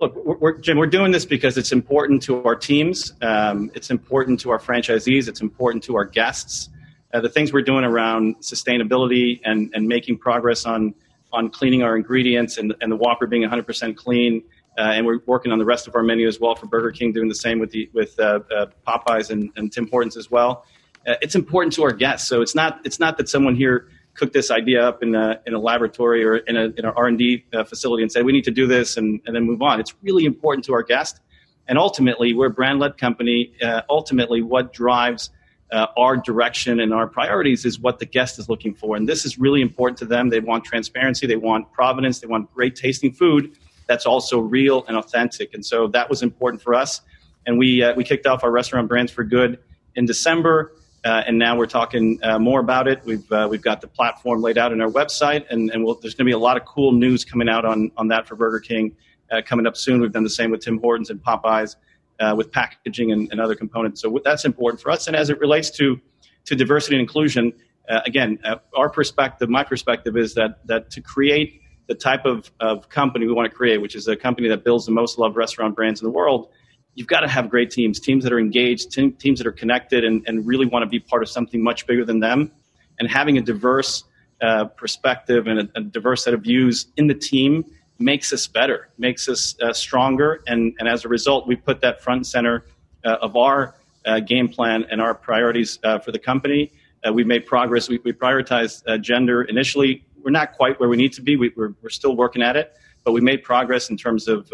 Look, 0.01 0.17
we're, 0.25 0.57
Jim, 0.57 0.79
we're 0.79 0.87
doing 0.87 1.13
this 1.13 1.27
because 1.27 1.59
it's 1.59 1.73
important 1.73 2.23
to 2.23 2.43
our 2.45 2.57
teams. 2.57 3.13
Um, 3.21 3.71
it's 3.75 3.91
important 3.91 4.41
to 4.41 4.51
our 4.51 4.59
franchisees. 4.59 5.29
It's 5.29 5.43
important 5.43 5.85
to 5.85 5.97
our 5.97 6.07
guests. 6.07 6.71
Uh, 7.13 7.21
the 7.21 7.29
things 7.29 7.53
we're 7.53 7.61
doing 7.61 7.85
around 7.85 8.37
sustainability 8.39 9.41
and, 9.45 9.71
and 9.75 9.87
making 9.87 10.17
progress 10.17 10.65
on, 10.65 10.95
on 11.35 11.51
cleaning 11.51 11.83
our 11.83 11.97
ingredients 11.97 12.57
and, 12.57 12.75
and 12.81 12.91
the 12.91 12.97
Whopper 12.97 13.27
being 13.27 13.43
100% 13.43 13.95
clean. 13.95 14.43
Uh, 14.79 14.83
and 14.83 15.05
we're 15.05 15.21
working 15.27 15.53
on 15.53 15.59
the 15.59 15.67
rest 15.67 15.87
of 15.87 15.95
our 15.95 16.03
menu 16.03 16.27
as 16.27 16.41
well 16.41 16.55
for 16.55 16.65
Burger 16.65 16.93
King, 16.93 17.13
doing 17.13 17.29
the 17.29 17.35
same 17.35 17.59
with, 17.59 17.71
the, 17.71 17.91
with 17.93 18.19
uh, 18.19 18.41
uh 18.57 18.67
Popeyes 18.87 19.29
and, 19.29 19.51
and 19.57 19.71
Tim 19.71 19.87
Hortons 19.89 20.17
as 20.17 20.31
well. 20.31 20.65
Uh, 21.07 21.15
it's 21.21 21.35
important 21.35 21.75
to 21.75 21.83
our 21.83 21.93
guests. 21.93 22.27
So 22.27 22.41
it's 22.41 22.55
not, 22.55 22.81
it's 22.87 23.01
not 23.01 23.19
that 23.19 23.29
someone 23.29 23.55
here 23.55 23.89
cook 24.15 24.33
this 24.33 24.51
idea 24.51 24.87
up 24.87 25.03
in 25.03 25.15
a, 25.15 25.41
in 25.47 25.55
a 25.55 25.59
laboratory 25.59 26.25
or 26.25 26.39
in, 26.39 26.57
a, 26.57 26.65
in 26.65 26.85
an 26.85 26.93
R&D 26.97 27.45
uh, 27.53 27.65
facility 27.65 28.03
and 28.03 28.11
say, 28.11 28.23
we 28.23 28.33
need 28.33 28.45
to 28.45 28.51
do 28.51 28.67
this 28.67 28.97
and, 28.97 29.21
and 29.27 29.35
then 29.35 29.45
move 29.45 29.63
on. 29.63 29.81
It's 29.81 29.95
really 30.03 30.25
important 30.25 30.65
to 30.67 30.75
our 30.75 30.83
guest. 30.83 31.21
And 31.69 31.79
ultimately, 31.79 32.35
we're 32.35 32.47
a 32.47 32.51
brand-led 32.51 32.99
company. 32.99 33.53
Uh, 33.63 33.83
ultimately, 33.89 34.43
what 34.43 34.73
drives 34.73 35.31
uh, 35.71 35.87
our 35.97 36.17
direction 36.17 36.81
and 36.81 36.93
our 36.93 37.07
priorities 37.07 37.65
is 37.65 37.79
what 37.79 38.01
the 38.01 38.07
guest 38.07 38.39
is 38.39 38.49
looking 38.49 38.75
for. 38.75 38.97
And 38.97 39.09
this 39.09 39.25
is 39.25 39.39
really 39.39 39.63
important 39.63 39.97
to 39.99 40.05
them. 40.05 40.29
They 40.29 40.41
want 40.41 40.65
transparency. 40.65 41.27
They 41.27 41.37
want 41.37 41.73
provenance. 41.73 42.19
They 42.19 42.27
want 42.27 42.53
great 42.53 42.75
tasting 42.75 43.13
food 43.13 43.57
that's 43.91 44.07
also 44.07 44.39
real 44.39 44.85
and 44.87 44.97
authentic. 44.97 45.53
And 45.53 45.67
so 45.67 45.89
that 45.89 46.09
was 46.09 46.23
important 46.23 46.63
for 46.63 46.75
us. 46.75 47.01
And 47.45 47.59
we, 47.59 47.83
uh, 47.83 47.93
we 47.97 48.05
kicked 48.05 48.25
off 48.25 48.45
our 48.45 48.51
restaurant 48.53 48.87
brands 48.87 49.11
for 49.11 49.25
good 49.25 49.59
in 49.97 50.07
December. 50.07 50.73
Uh, 51.05 51.23
and 51.27 51.39
now 51.39 51.57
we're 51.57 51.67
talking 51.67 52.19
uh, 52.23 52.39
more 52.39 52.61
about 52.61 52.87
it. 52.87 53.01
We've 53.05 53.33
uh, 53.33 53.49
we've 53.51 53.63
got 53.63 53.81
the 53.81 53.89
platform 53.89 54.43
laid 54.43 54.59
out 54.59 54.71
in 54.73 54.83
our 54.83 54.91
website, 54.91 55.47
and, 55.49 55.71
and 55.71 55.83
we'll, 55.83 55.95
there's 55.95 56.15
going 56.15 56.27
to 56.27 56.29
be 56.29 56.35
a 56.35 56.39
lot 56.39 56.59
of 56.59 56.67
cool 56.67 56.93
news 56.93 57.25
coming 57.25 57.49
out 57.49 57.65
on 57.65 57.91
on 57.97 58.09
that 58.09 58.29
for 58.29 58.37
Burger 58.37 58.61
King 58.61 58.95
uh, 59.31 59.41
coming 59.45 59.67
up 59.67 59.77
soon. 59.77 60.01
We've 60.01 60.13
done 60.13 60.25
the 60.25 60.31
same 60.31 60.51
with 60.51 60.61
Tim 60.61 60.79
Hortons 60.79 61.09
and 61.09 61.23
Popeyes 61.23 61.77
uh, 62.19 62.35
with 62.37 62.53
packaging 62.53 63.13
and, 63.13 63.31
and, 63.31 63.41
other 63.41 63.55
components. 63.55 64.03
So 64.03 64.21
that's 64.23 64.45
important 64.45 64.83
for 64.83 64.91
us. 64.91 65.07
And 65.07 65.17
as 65.17 65.31
it 65.31 65.41
relates 65.41 65.71
to 65.79 65.99
to 66.45 66.55
diversity 66.55 66.97
and 66.97 67.01
inclusion, 67.01 67.55
uh, 67.89 68.01
again, 68.05 68.39
our 68.77 68.91
perspective, 68.91 69.49
my 69.49 69.65
perspective 69.65 70.19
is 70.19 70.35
that 70.35 70.67
that 70.67 70.91
to 70.91 71.01
create 71.01 71.63
the 71.87 71.95
type 71.95 72.27
of, 72.27 72.51
of 72.61 72.89
company 72.91 73.27
we 73.27 73.33
want 73.33 73.51
to 73.51 73.57
create, 73.57 73.81
which 73.81 73.97
is 73.97 74.07
a 74.07 74.15
company 74.15 74.49
that 74.49 74.65
builds 74.65 74.87
the 74.87 74.93
most 74.93 75.19
loved 75.19 75.35
restaurant 75.35 75.75
brands 75.75 76.01
in 76.01 76.05
the 76.05 76.13
world, 76.13 76.51
you've 76.95 77.07
got 77.07 77.21
to 77.21 77.29
have 77.29 77.49
great 77.51 77.71
teams, 77.71 78.01
teams 78.01 78.25
that 78.25 78.33
are 78.33 78.39
engaged, 78.39 78.93
teams 78.93 79.39
that 79.39 79.47
are 79.47 79.53
connected, 79.53 80.05
and, 80.05 80.23
and 80.27 80.47
really 80.47 80.67
want 80.67 80.83
to 80.83 80.89
be 80.89 80.99
part 80.99 81.23
of 81.23 81.29
something 81.29 81.63
much 81.63 81.87
bigger 81.87 82.05
than 82.05 82.21
them. 82.21 82.51
And 82.99 83.09
having 83.09 83.39
a 83.39 83.41
diverse 83.41 84.05
uh, 84.41 84.67
perspective 84.67 85.47
and 85.47 85.61
a, 85.61 85.69
a, 85.77 85.83
diverse 85.83 86.25
set 86.25 86.35
of 86.35 86.43
views 86.43 86.87
in 86.97 87.07
the 87.07 87.15
team 87.15 87.65
makes 87.99 88.33
us 88.33 88.47
better, 88.47 88.89
makes 88.99 89.29
us 89.29 89.55
uh, 89.61 89.73
stronger, 89.73 90.43
and, 90.47 90.75
and 90.79 90.89
as 90.89 91.05
a 91.05 91.09
result, 91.09 91.47
we 91.47 91.57
put 91.57 91.81
that 91.83 92.03
front 92.03 92.19
and 92.19 92.27
center 92.27 92.65
uh, 93.05 93.17
of 93.21 93.37
our 93.37 93.75
uh, 94.07 94.21
game 94.21 94.49
plan 94.49 94.87
and 94.91 95.01
our 95.01 95.15
priorities 95.15 95.79
uh, 95.85 95.99
for 95.99 96.11
the 96.11 96.19
company. 96.19 96.73
Uh, 97.07 97.13
we've 97.13 97.27
made 97.27 97.47
progress. 97.47 97.89
We, 97.89 97.99
we 98.05 98.13
prioritized 98.13 99.03
gender 99.03 99.43
initially. 99.43 100.05
We're 100.23 100.31
not 100.31 100.53
quite 100.55 100.81
where 100.81 100.89
we 100.89 100.97
need 100.97 101.13
to 101.15 101.23
be. 101.23 101.37
We, 101.37 101.53
we're 101.57 101.89
still 101.89 102.17
working 102.17 102.43
at 102.43 102.57
it, 102.57 102.75
but 103.05 103.13
we 103.13 103.21
made 103.21 103.43
progress 103.43 103.91
in 103.91 103.97
terms 103.97 104.29
of 104.29 104.51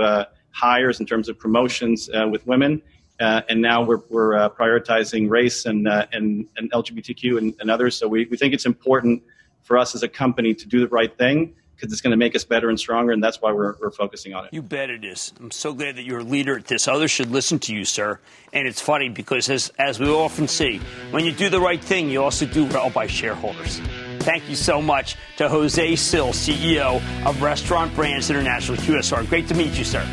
hires, 0.57 1.01
in 1.01 1.07
terms 1.07 1.29
of 1.29 1.39
promotions 1.39 2.09
uh, 2.09 2.27
with 2.27 2.47
women. 2.47 2.81
Uh, 3.21 3.43
and 3.49 3.63
now 3.63 3.83
we're, 3.83 4.01
we're 4.09 4.37
uh, 4.37 4.49
prioritizing 4.49 5.31
race 5.31 5.67
and, 5.67 5.87
and, 5.89 6.47
and 6.57 6.71
LGBTQ 6.73 7.39
and, 7.39 7.55
and, 7.61 7.71
others. 7.71 7.97
So 7.97 8.09
we, 8.09 8.27
we 8.27 8.37
think 8.37 8.53
it's 8.53 8.67
important 8.67 9.23
for 9.63 9.79
us 9.79 9.95
as 9.95 10.03
a 10.03 10.09
company 10.09 10.55
to 10.55 10.67
do 10.67 10.81
the 10.81 10.89
right 10.89 11.17
thing 11.17 11.55
because 11.75 11.93
it's 11.93 12.01
going 12.01 12.13
to 12.13 12.17
make 12.17 12.35
us 12.35 12.45
better 12.45 12.71
and 12.71 12.81
stronger, 12.81 13.13
and 13.13 13.23
that's 13.23 13.43
why 13.43 13.53
we're, 13.53 13.75
we're 13.81 13.91
focusing 13.91 14.33
on 14.33 14.47
it. 14.47 14.53
You 14.53 14.63
bet 14.63 14.89
it 14.89 15.05
is. 15.05 15.33
I'm 15.39 15.51
so 15.51 15.75
glad 15.75 15.97
that 15.97 16.05
you're 16.05 16.21
a 16.21 16.25
leader 16.25 16.57
at 16.57 16.67
this. 16.67 16.89
Others 16.89 17.11
should 17.11 17.31
listen 17.31 17.59
to 17.61 17.75
you, 17.75 17.85
sir. 17.85 18.19
And 18.53 18.67
it's 18.67 18.81
funny 18.81 19.11
because, 19.11 19.51
as, 19.51 19.71
as 19.79 20.01
we 20.01 20.09
often 20.09 20.49
see, 20.49 20.81
when 21.11 21.25
you 21.25 21.33
do 21.33 21.51
the 21.51 21.61
right 21.61 21.83
thing, 21.83 22.09
you 22.09 22.23
also 22.23 22.47
do 22.47 22.65
well 22.65 22.89
by 22.89 23.07
shareholders. 23.07 23.81
Thank 24.21 24.49
you 24.49 24.57
so 24.57 24.81
much 24.81 25.17
to 25.37 25.49
Jose 25.49 25.97
Cil, 25.97 26.29
CEO 26.29 27.03
of 27.27 27.43
Restaurant 27.43 27.95
Brands 27.95 28.31
International 28.31 28.79
QSR. 28.79 29.29
Great 29.29 29.47
to 29.49 29.55
meet 29.55 29.79
you, 29.79 29.85
sir. 29.85 30.05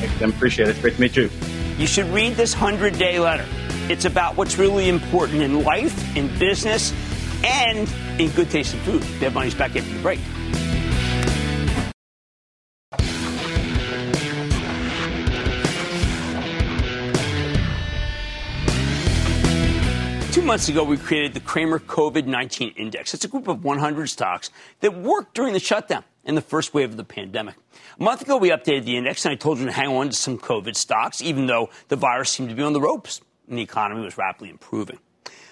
I 0.00 0.24
appreciate 0.24 0.68
it. 0.68 0.72
It's 0.72 0.80
great 0.80 0.94
to 0.94 1.00
meet 1.00 1.16
you. 1.16 1.30
You 1.76 1.86
should 1.86 2.06
read 2.06 2.34
this 2.34 2.54
100 2.54 2.98
day 2.98 3.18
letter. 3.18 3.46
It's 3.90 4.04
about 4.04 4.36
what's 4.36 4.56
really 4.56 4.88
important 4.88 5.42
in 5.42 5.64
life, 5.64 6.16
in 6.16 6.28
business, 6.38 6.92
and 7.44 7.88
in 8.20 8.30
good 8.30 8.50
taste 8.50 8.72
tasting 8.74 8.80
food. 8.80 9.20
Dead 9.20 9.34
Money's 9.34 9.54
back 9.54 9.76
after 9.76 9.92
the 9.92 10.00
break. 10.00 10.20
Two 20.32 20.42
months 20.42 20.68
ago, 20.68 20.84
we 20.84 20.96
created 20.96 21.34
the 21.34 21.40
Cramer 21.40 21.78
COVID 21.78 22.26
19 22.26 22.74
Index. 22.76 23.12
It's 23.12 23.24
a 23.24 23.28
group 23.28 23.48
of 23.48 23.64
100 23.64 24.06
stocks 24.08 24.50
that 24.80 24.96
worked 24.96 25.34
during 25.34 25.52
the 25.52 25.60
shutdown 25.60 26.04
in 26.24 26.34
the 26.34 26.40
first 26.40 26.74
wave 26.74 26.90
of 26.90 26.96
the 26.96 27.04
pandemic. 27.04 27.56
A 27.98 28.02
month 28.02 28.22
ago, 28.22 28.36
we 28.36 28.50
updated 28.50 28.84
the 28.84 28.96
index, 28.96 29.24
and 29.24 29.32
I 29.32 29.36
told 29.36 29.58
you 29.58 29.66
to 29.66 29.72
hang 29.72 29.88
on 29.88 30.08
to 30.10 30.16
some 30.16 30.38
COVID 30.38 30.76
stocks, 30.76 31.22
even 31.22 31.46
though 31.46 31.70
the 31.88 31.96
virus 31.96 32.30
seemed 32.30 32.50
to 32.50 32.54
be 32.54 32.62
on 32.62 32.72
the 32.72 32.80
ropes 32.80 33.20
and 33.48 33.58
the 33.58 33.62
economy 33.62 34.02
was 34.02 34.16
rapidly 34.16 34.48
improving. 34.48 34.98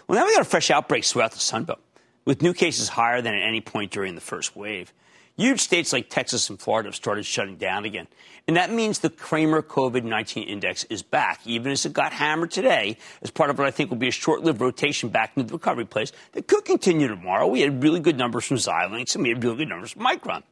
Well, 0.06 0.18
now 0.18 0.24
we 0.24 0.32
got 0.32 0.42
a 0.42 0.48
fresh 0.48 0.70
outbreaks 0.70 1.12
throughout 1.12 1.32
the 1.32 1.38
Sunbelt, 1.38 1.80
with 2.24 2.42
new 2.42 2.54
cases 2.54 2.88
higher 2.88 3.20
than 3.20 3.34
at 3.34 3.42
any 3.42 3.60
point 3.60 3.90
during 3.90 4.14
the 4.14 4.20
first 4.20 4.56
wave. 4.56 4.92
Huge 5.36 5.60
states 5.60 5.92
like 5.92 6.08
Texas 6.08 6.48
and 6.48 6.58
Florida 6.58 6.88
have 6.88 6.96
started 6.96 7.24
shutting 7.26 7.56
down 7.56 7.84
again. 7.84 8.08
And 8.48 8.56
that 8.56 8.72
means 8.72 9.00
the 9.00 9.10
Cramer 9.10 9.60
COVID 9.60 10.04
19 10.04 10.48
index 10.48 10.84
is 10.84 11.02
back, 11.02 11.40
even 11.44 11.70
as 11.70 11.84
it 11.84 11.92
got 11.92 12.14
hammered 12.14 12.50
today 12.50 12.96
as 13.20 13.30
part 13.30 13.50
of 13.50 13.58
what 13.58 13.66
I 13.66 13.70
think 13.70 13.90
will 13.90 13.98
be 13.98 14.08
a 14.08 14.10
short 14.10 14.42
lived 14.42 14.62
rotation 14.62 15.10
back 15.10 15.32
into 15.36 15.46
the 15.46 15.52
recovery 15.52 15.84
place 15.84 16.12
that 16.32 16.48
could 16.48 16.64
continue 16.64 17.08
tomorrow. 17.08 17.46
We 17.46 17.60
had 17.60 17.82
really 17.82 18.00
good 18.00 18.16
numbers 18.16 18.46
from 18.46 18.56
Xilinx 18.56 19.14
and 19.14 19.22
we 19.22 19.28
had 19.28 19.44
really 19.44 19.58
good 19.58 19.68
numbers 19.68 19.92
from 19.92 20.06
Micron. 20.06 20.42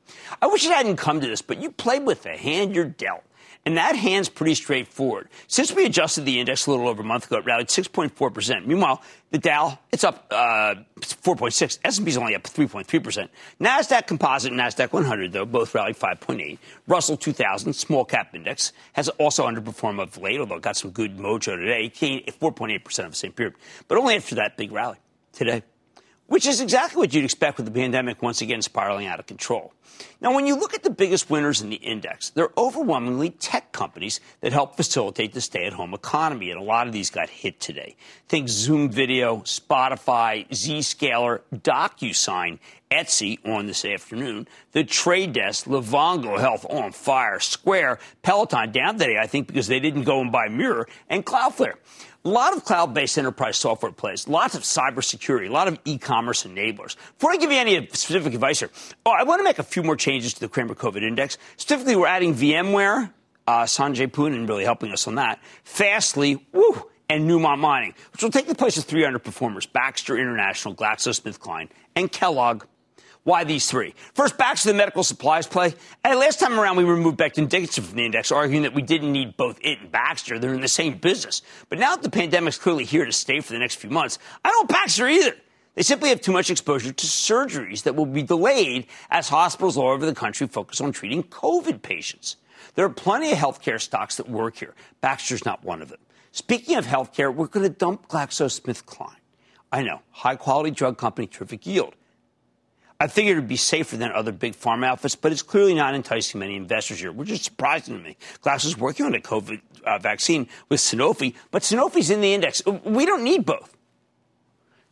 I 0.43 0.47
wish 0.47 0.67
it 0.67 0.73
hadn't 0.73 0.97
come 0.99 1.23
to 1.23 1.27
this, 1.27 1.41
but 1.41 1.63
you 1.63 1.71
played 1.71 2.05
with 2.05 2.23
the 2.23 2.37
hand 2.37 2.75
you're 2.75 2.85
dealt. 2.85 3.25
And 3.67 3.77
that 3.79 3.97
hand's 3.97 4.29
pretty 4.29 4.55
straightforward. 4.55 5.29
Since 5.49 5.73
we 5.73 5.85
adjusted 5.87 6.25
the 6.25 6.39
index 6.39 6.69
a 6.69 6.71
little 6.71 6.87
over 6.87 7.03
a 7.03 7.05
month 7.05 7.27
ago, 7.27 7.39
it 7.39 7.45
rallied 7.45 7.67
6.4%. 7.67 8.65
Meanwhile, 8.65 9.03
the 9.33 9.39
Dow, 9.39 9.77
it's 9.91 10.05
up 10.05 10.25
uh, 10.31 10.77
4.6. 11.01 11.81
S&P's 11.85 12.17
only 12.17 12.37
up 12.37 12.45
3.3%. 12.45 13.29
NASDAQ 13.61 14.07
Composite 14.07 14.53
and 14.53 14.61
NASDAQ 14.61 14.93
100, 14.93 15.33
though, 15.33 15.45
both 15.45 15.75
rallied 15.75 15.97
5.8. 15.97 16.59
Russell 16.87 17.17
2000, 17.17 17.73
small 17.73 18.05
cap 18.05 18.37
index, 18.37 18.73
has 18.93 19.09
also 19.09 19.45
underperformed 19.49 20.01
of 20.01 20.17
late, 20.17 20.39
although 20.39 20.55
it 20.55 20.63
got 20.63 20.77
some 20.77 20.93
good 20.93 21.19
mojo 21.19 21.57
today. 21.57 21.91
4.8% 21.91 23.05
of 23.05 23.11
the 23.11 23.17
same 23.17 23.33
period. 23.33 23.57
But 23.89 23.99
only 23.99 24.15
after 24.15 24.37
that 24.37 24.57
big 24.57 24.71
rally 24.71 24.99
today 25.33 25.65
which 26.27 26.47
is 26.47 26.61
exactly 26.61 26.99
what 26.99 27.15
you'd 27.15 27.25
expect 27.25 27.57
with 27.57 27.67
the 27.67 27.73
pandemic 27.73 28.23
once 28.23 28.41
again 28.41 28.62
spiraling 28.62 29.07
out 29.07 29.21
of 29.21 29.27
control. 29.27 29.73
Now, 30.21 30.35
when 30.35 30.47
you 30.47 30.57
look 30.57 30.75
at 30.75 30.83
the 30.83 30.91
biggest 30.91 31.31
winners 31.31 31.62
in 31.62 31.71
the 31.71 31.77
index, 31.77 32.31
they're 32.31 32.51
overwhelmingly 32.57 33.31
tech 33.31 33.73
companies 33.73 34.21
that 34.41 34.53
help 34.53 34.77
facilitate 34.77 35.33
the 35.33 35.41
stay 35.41 35.67
at 35.67 35.73
home 35.73 35.95
economy, 35.95 36.51
and 36.51 36.61
a 36.61 36.62
lot 36.62 36.87
of 36.87 36.93
these 36.93 37.11
got 37.11 37.29
hit 37.29 37.61
today. 37.61 37.97
Think 38.29 38.49
Zoom 38.49 38.91
Video, 38.91 39.39
Spotify, 39.39 40.49
Zscaler, 40.49 41.41
DocuSign, 41.55 42.59
Etsy 42.91 43.39
on 43.47 43.67
this 43.67 43.85
afternoon, 43.85 44.49
The 44.73 44.85
Trade 44.85 45.33
Desk, 45.33 45.67
Livongo 45.67 46.39
Health 46.39 46.65
on 46.71 46.93
fire, 46.93 47.41
Square, 47.41 47.99
Peloton 48.23 48.73
down 48.73 48.99
today, 48.99 49.19
I 49.21 49.27
think, 49.27 49.47
because 49.47 49.67
they 49.67 49.81
didn't 49.81 50.05
go 50.05 50.21
and 50.21 50.31
buy 50.31 50.49
Mirror, 50.49 50.89
and 51.09 51.25
Cloudflare. 51.25 51.75
A 52.27 52.29
lot 52.29 52.57
of 52.57 52.65
cloud 52.65 52.93
based 52.93 53.19
enterprise 53.19 53.57
software 53.57 53.93
plays, 53.93 54.27
lots 54.27 54.57
of 54.57 54.65
cybersecurity, 54.65 55.49
a 55.49 55.53
lot 55.53 55.69
of 55.69 55.79
e 55.85 55.97
commerce 55.97 56.43
enablers. 56.43 56.97
Before 57.17 57.31
I 57.31 57.37
give 57.37 57.53
you 57.53 57.57
any 57.57 57.87
specific 57.87 58.35
advice 58.35 58.59
here, 58.59 58.71
oh, 59.07 59.12
I 59.12 59.23
want 59.23 59.39
to 59.39 59.45
make 59.45 59.61
a 59.61 59.62
few 59.62 59.85
more 59.85 59.95
changes 59.95 60.35
to 60.35 60.41
the 60.41 60.49
Cramer 60.49 60.75
COVID 60.75 61.05
index. 61.05 61.39
Specifically, 61.57 61.95
we're 61.95 62.09
adding 62.09 62.35
VMware, 62.35 63.12
uh, 63.47 63.62
Sanjay 63.62 64.09
Poonen 64.09 64.49
really 64.49 64.65
helping 64.65 64.91
us 64.91 65.07
on 65.07 65.15
that, 65.15 65.39
Fastly, 65.62 66.45
woo, 66.51 66.91
and 67.09 67.31
Newmont 67.31 67.61
Mining, 67.61 67.95
which 68.12 68.25
will 68.25 68.33
take 68.33 68.49
the 68.49 68.57
place 68.57 68.77
of 68.77 68.83
three 68.83 69.05
underperformers 69.05 69.73
Baxter 69.73 70.19
International, 70.19 70.75
GlaxoSmithKline, 70.75 71.69
and 71.95 72.11
Kellogg. 72.11 72.65
Why 73.27 73.43
these 73.43 73.69
three? 73.69 73.93
First, 74.15 74.39
back 74.39 74.57
to 74.59 74.69
the 74.69 74.73
medical 74.73 75.03
supplies 75.03 75.49
play. 75.49 75.75
And 76.05 76.17
last 76.17 76.39
time 76.39 76.61
around, 76.61 76.77
we 76.77 76.85
removed 76.85 77.19
Becton 77.19 77.49
Dickinson 77.49 77.83
from 77.83 77.97
the 77.97 78.05
index, 78.05 78.31
arguing 78.31 78.62
that 78.62 78.73
we 78.73 78.83
didn't 78.83 79.11
need 79.11 79.37
both 79.37 79.59
it 79.62 79.81
and 79.81 79.91
Baxter. 79.91 80.39
They're 80.39 80.55
in 80.55 80.61
the 80.61 80.69
same 80.69 80.99
business. 80.99 81.43
But 81.69 81.81
now 81.81 81.97
that 81.97 82.05
the 82.05 82.09
pandemic's 82.09 82.57
clearly 82.57 82.85
here 82.85 83.05
to 83.05 83.11
stay 83.11 83.41
for 83.41 83.53
the 83.53 83.59
next 83.59 83.75
few 83.75 83.91
months, 83.91 84.21
I 84.45 84.51
don't 84.51 84.69
Baxter 84.69 85.09
either. 85.09 85.35
They 85.75 85.83
simply 85.83 86.11
have 86.11 86.21
too 86.21 86.31
much 86.31 86.51
exposure 86.51 86.93
to 86.93 87.07
surgeries 87.07 87.83
that 87.83 87.97
will 87.97 88.07
be 88.07 88.23
delayed 88.23 88.87
as 89.11 89.29
hospitals 89.29 89.77
all 89.77 89.89
over 89.89 90.07
the 90.07 90.15
country 90.15 90.47
focus 90.47 90.81
on 90.81 90.93
treating 90.93 91.25
COVID 91.25 91.83
patients. 91.83 92.37
There 92.77 92.87
are 92.87 92.91
plenty 92.91 93.33
of 93.33 93.39
healthcare 93.39 93.81
stocks 93.81 94.19
that 94.19 94.29
work 94.29 94.57
here. 94.57 94.77
Baxter's 95.01 95.45
not 95.45 95.65
one 95.65 95.83
of 95.83 95.89
them. 95.89 95.99
Speaking 96.31 96.77
of 96.77 96.87
healthcare, 96.87 97.35
we're 97.35 97.49
going 97.49 97.67
to 97.67 97.77
dump 97.77 98.07
GlaxoSmithKline. 98.07 99.17
I 99.73 99.83
know, 99.83 100.03
high 100.12 100.37
quality 100.37 100.71
drug 100.71 100.97
company, 100.97 101.27
terrific 101.27 101.67
yield. 101.67 101.97
I 102.99 103.09
figured 103.09 103.37
it'd 103.37 103.49
be 103.49 103.57
safer 103.57 103.97
than 103.97 104.11
other 104.13 104.33
big 104.33 104.55
pharma 104.55 104.87
outfits, 104.87 105.17
but 105.17 105.31
it's 105.31 105.43
clearly 105.43 105.75
not 105.75 105.95
enticing 105.95 106.41
many 106.41 106.57
investors 106.57 107.01
here, 107.01 107.13
which 107.13 107.31
is 107.31 107.43
surprising 107.43 107.99
to 107.99 108.03
me. 108.03 108.17
Glass 108.41 108.65
is 108.65 108.79
working 108.79 109.05
on 109.05 109.15
a 109.15 109.21
COVID 109.21 109.61
uh, 109.85 109.99
vaccine 109.99 110.49
with 110.69 110.81
Sanofi, 110.81 111.35
but 111.51 111.63
Sanofi's 111.63 112.11
in 112.11 112.23
the 112.23 112.33
index. 112.33 112.63
We 112.65 113.05
don't 113.05 113.23
need 113.23 113.45
both. 113.45 113.77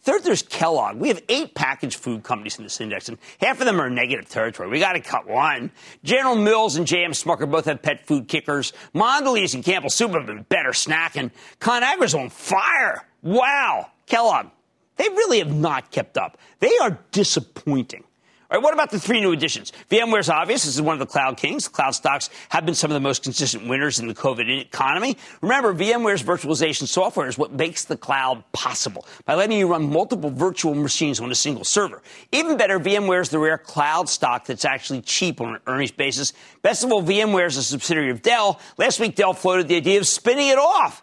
Third, 0.04 0.22
there's 0.22 0.42
Kellogg. 0.42 0.98
We 0.98 1.08
have 1.08 1.22
eight 1.30 1.54
packaged 1.54 1.96
food 1.96 2.24
companies 2.24 2.58
in 2.58 2.64
this 2.64 2.78
index, 2.78 3.08
and 3.08 3.16
half 3.40 3.58
of 3.60 3.64
them 3.64 3.80
are 3.80 3.88
negative 3.88 4.28
territory. 4.28 4.68
We 4.68 4.78
got 4.78 4.92
to 4.92 5.00
cut 5.00 5.26
one. 5.26 5.70
General 6.02 6.36
Mills 6.36 6.76
and 6.76 6.86
J.M. 6.86 7.12
Smucker 7.12 7.50
both 7.50 7.64
have 7.64 7.80
pet 7.80 8.06
food 8.06 8.28
kickers. 8.28 8.74
Mondelez 8.94 9.54
and 9.54 9.64
Campbell 9.64 9.88
Soup 9.88 10.10
have 10.10 10.26
been 10.26 10.42
better 10.42 10.72
snacking. 10.72 11.30
ConAgra's 11.58 12.14
on 12.14 12.28
fire. 12.28 13.06
Wow. 13.22 13.86
Kellogg, 14.04 14.48
they 14.96 15.08
really 15.08 15.38
have 15.38 15.52
not 15.54 15.90
kept 15.90 16.16
up. 16.16 16.38
They 16.60 16.76
are 16.78 16.98
disappointing. 17.12 18.04
All 18.50 18.58
right, 18.58 18.62
what 18.62 18.74
about 18.74 18.90
the 18.90 19.00
three 19.00 19.20
new 19.20 19.32
additions? 19.32 19.72
VMware's 19.90 20.28
obvious. 20.28 20.64
This 20.64 20.76
is 20.76 20.82
one 20.82 20.92
of 20.92 21.00
the 21.00 21.06
cloud 21.06 21.38
kings. 21.38 21.66
Cloud 21.66 21.92
stocks 21.92 22.28
have 22.50 22.66
been 22.66 22.74
some 22.74 22.90
of 22.90 22.94
the 22.94 23.00
most 23.00 23.22
consistent 23.22 23.66
winners 23.66 23.98
in 23.98 24.06
the 24.06 24.14
COVID 24.14 24.60
economy. 24.60 25.16
Remember, 25.40 25.74
VMware's 25.74 26.22
virtualization 26.22 26.86
software 26.86 27.26
is 27.26 27.38
what 27.38 27.52
makes 27.52 27.86
the 27.86 27.96
cloud 27.96 28.44
possible 28.52 29.06
by 29.24 29.34
letting 29.34 29.58
you 29.58 29.66
run 29.66 29.90
multiple 29.90 30.30
virtual 30.30 30.74
machines 30.74 31.20
on 31.20 31.32
a 31.32 31.34
single 31.34 31.64
server. 31.64 32.02
Even 32.32 32.58
better, 32.58 32.78
VMware 32.78 33.22
is 33.22 33.30
the 33.30 33.38
rare 33.38 33.58
cloud 33.58 34.10
stock 34.10 34.46
that's 34.46 34.66
actually 34.66 35.00
cheap 35.00 35.40
on 35.40 35.54
an 35.54 35.60
earnings 35.66 35.90
basis. 35.90 36.34
Best 36.60 36.84
of 36.84 36.92
all, 36.92 37.02
VMware 37.02 37.46
is 37.46 37.56
a 37.56 37.62
subsidiary 37.62 38.10
of 38.10 38.20
Dell. 38.20 38.60
Last 38.76 39.00
week, 39.00 39.16
Dell 39.16 39.32
floated 39.32 39.68
the 39.68 39.76
idea 39.76 39.98
of 39.98 40.06
spinning 40.06 40.48
it 40.48 40.58
off. 40.58 41.02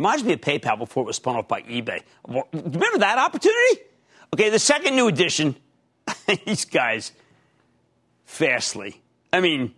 Reminds 0.00 0.24
me 0.24 0.32
of 0.32 0.40
PayPal 0.40 0.78
before 0.78 1.02
it 1.02 1.06
was 1.08 1.16
spun 1.16 1.36
off 1.36 1.46
by 1.46 1.60
eBay. 1.60 2.00
Remember 2.26 2.98
that 3.00 3.18
opportunity? 3.18 3.82
Okay, 4.32 4.48
the 4.48 4.58
second 4.58 4.96
new 4.96 5.08
addition, 5.08 5.56
these 6.46 6.64
guys, 6.64 7.12
Fastly. 8.24 9.02
I 9.30 9.40
mean, 9.40 9.74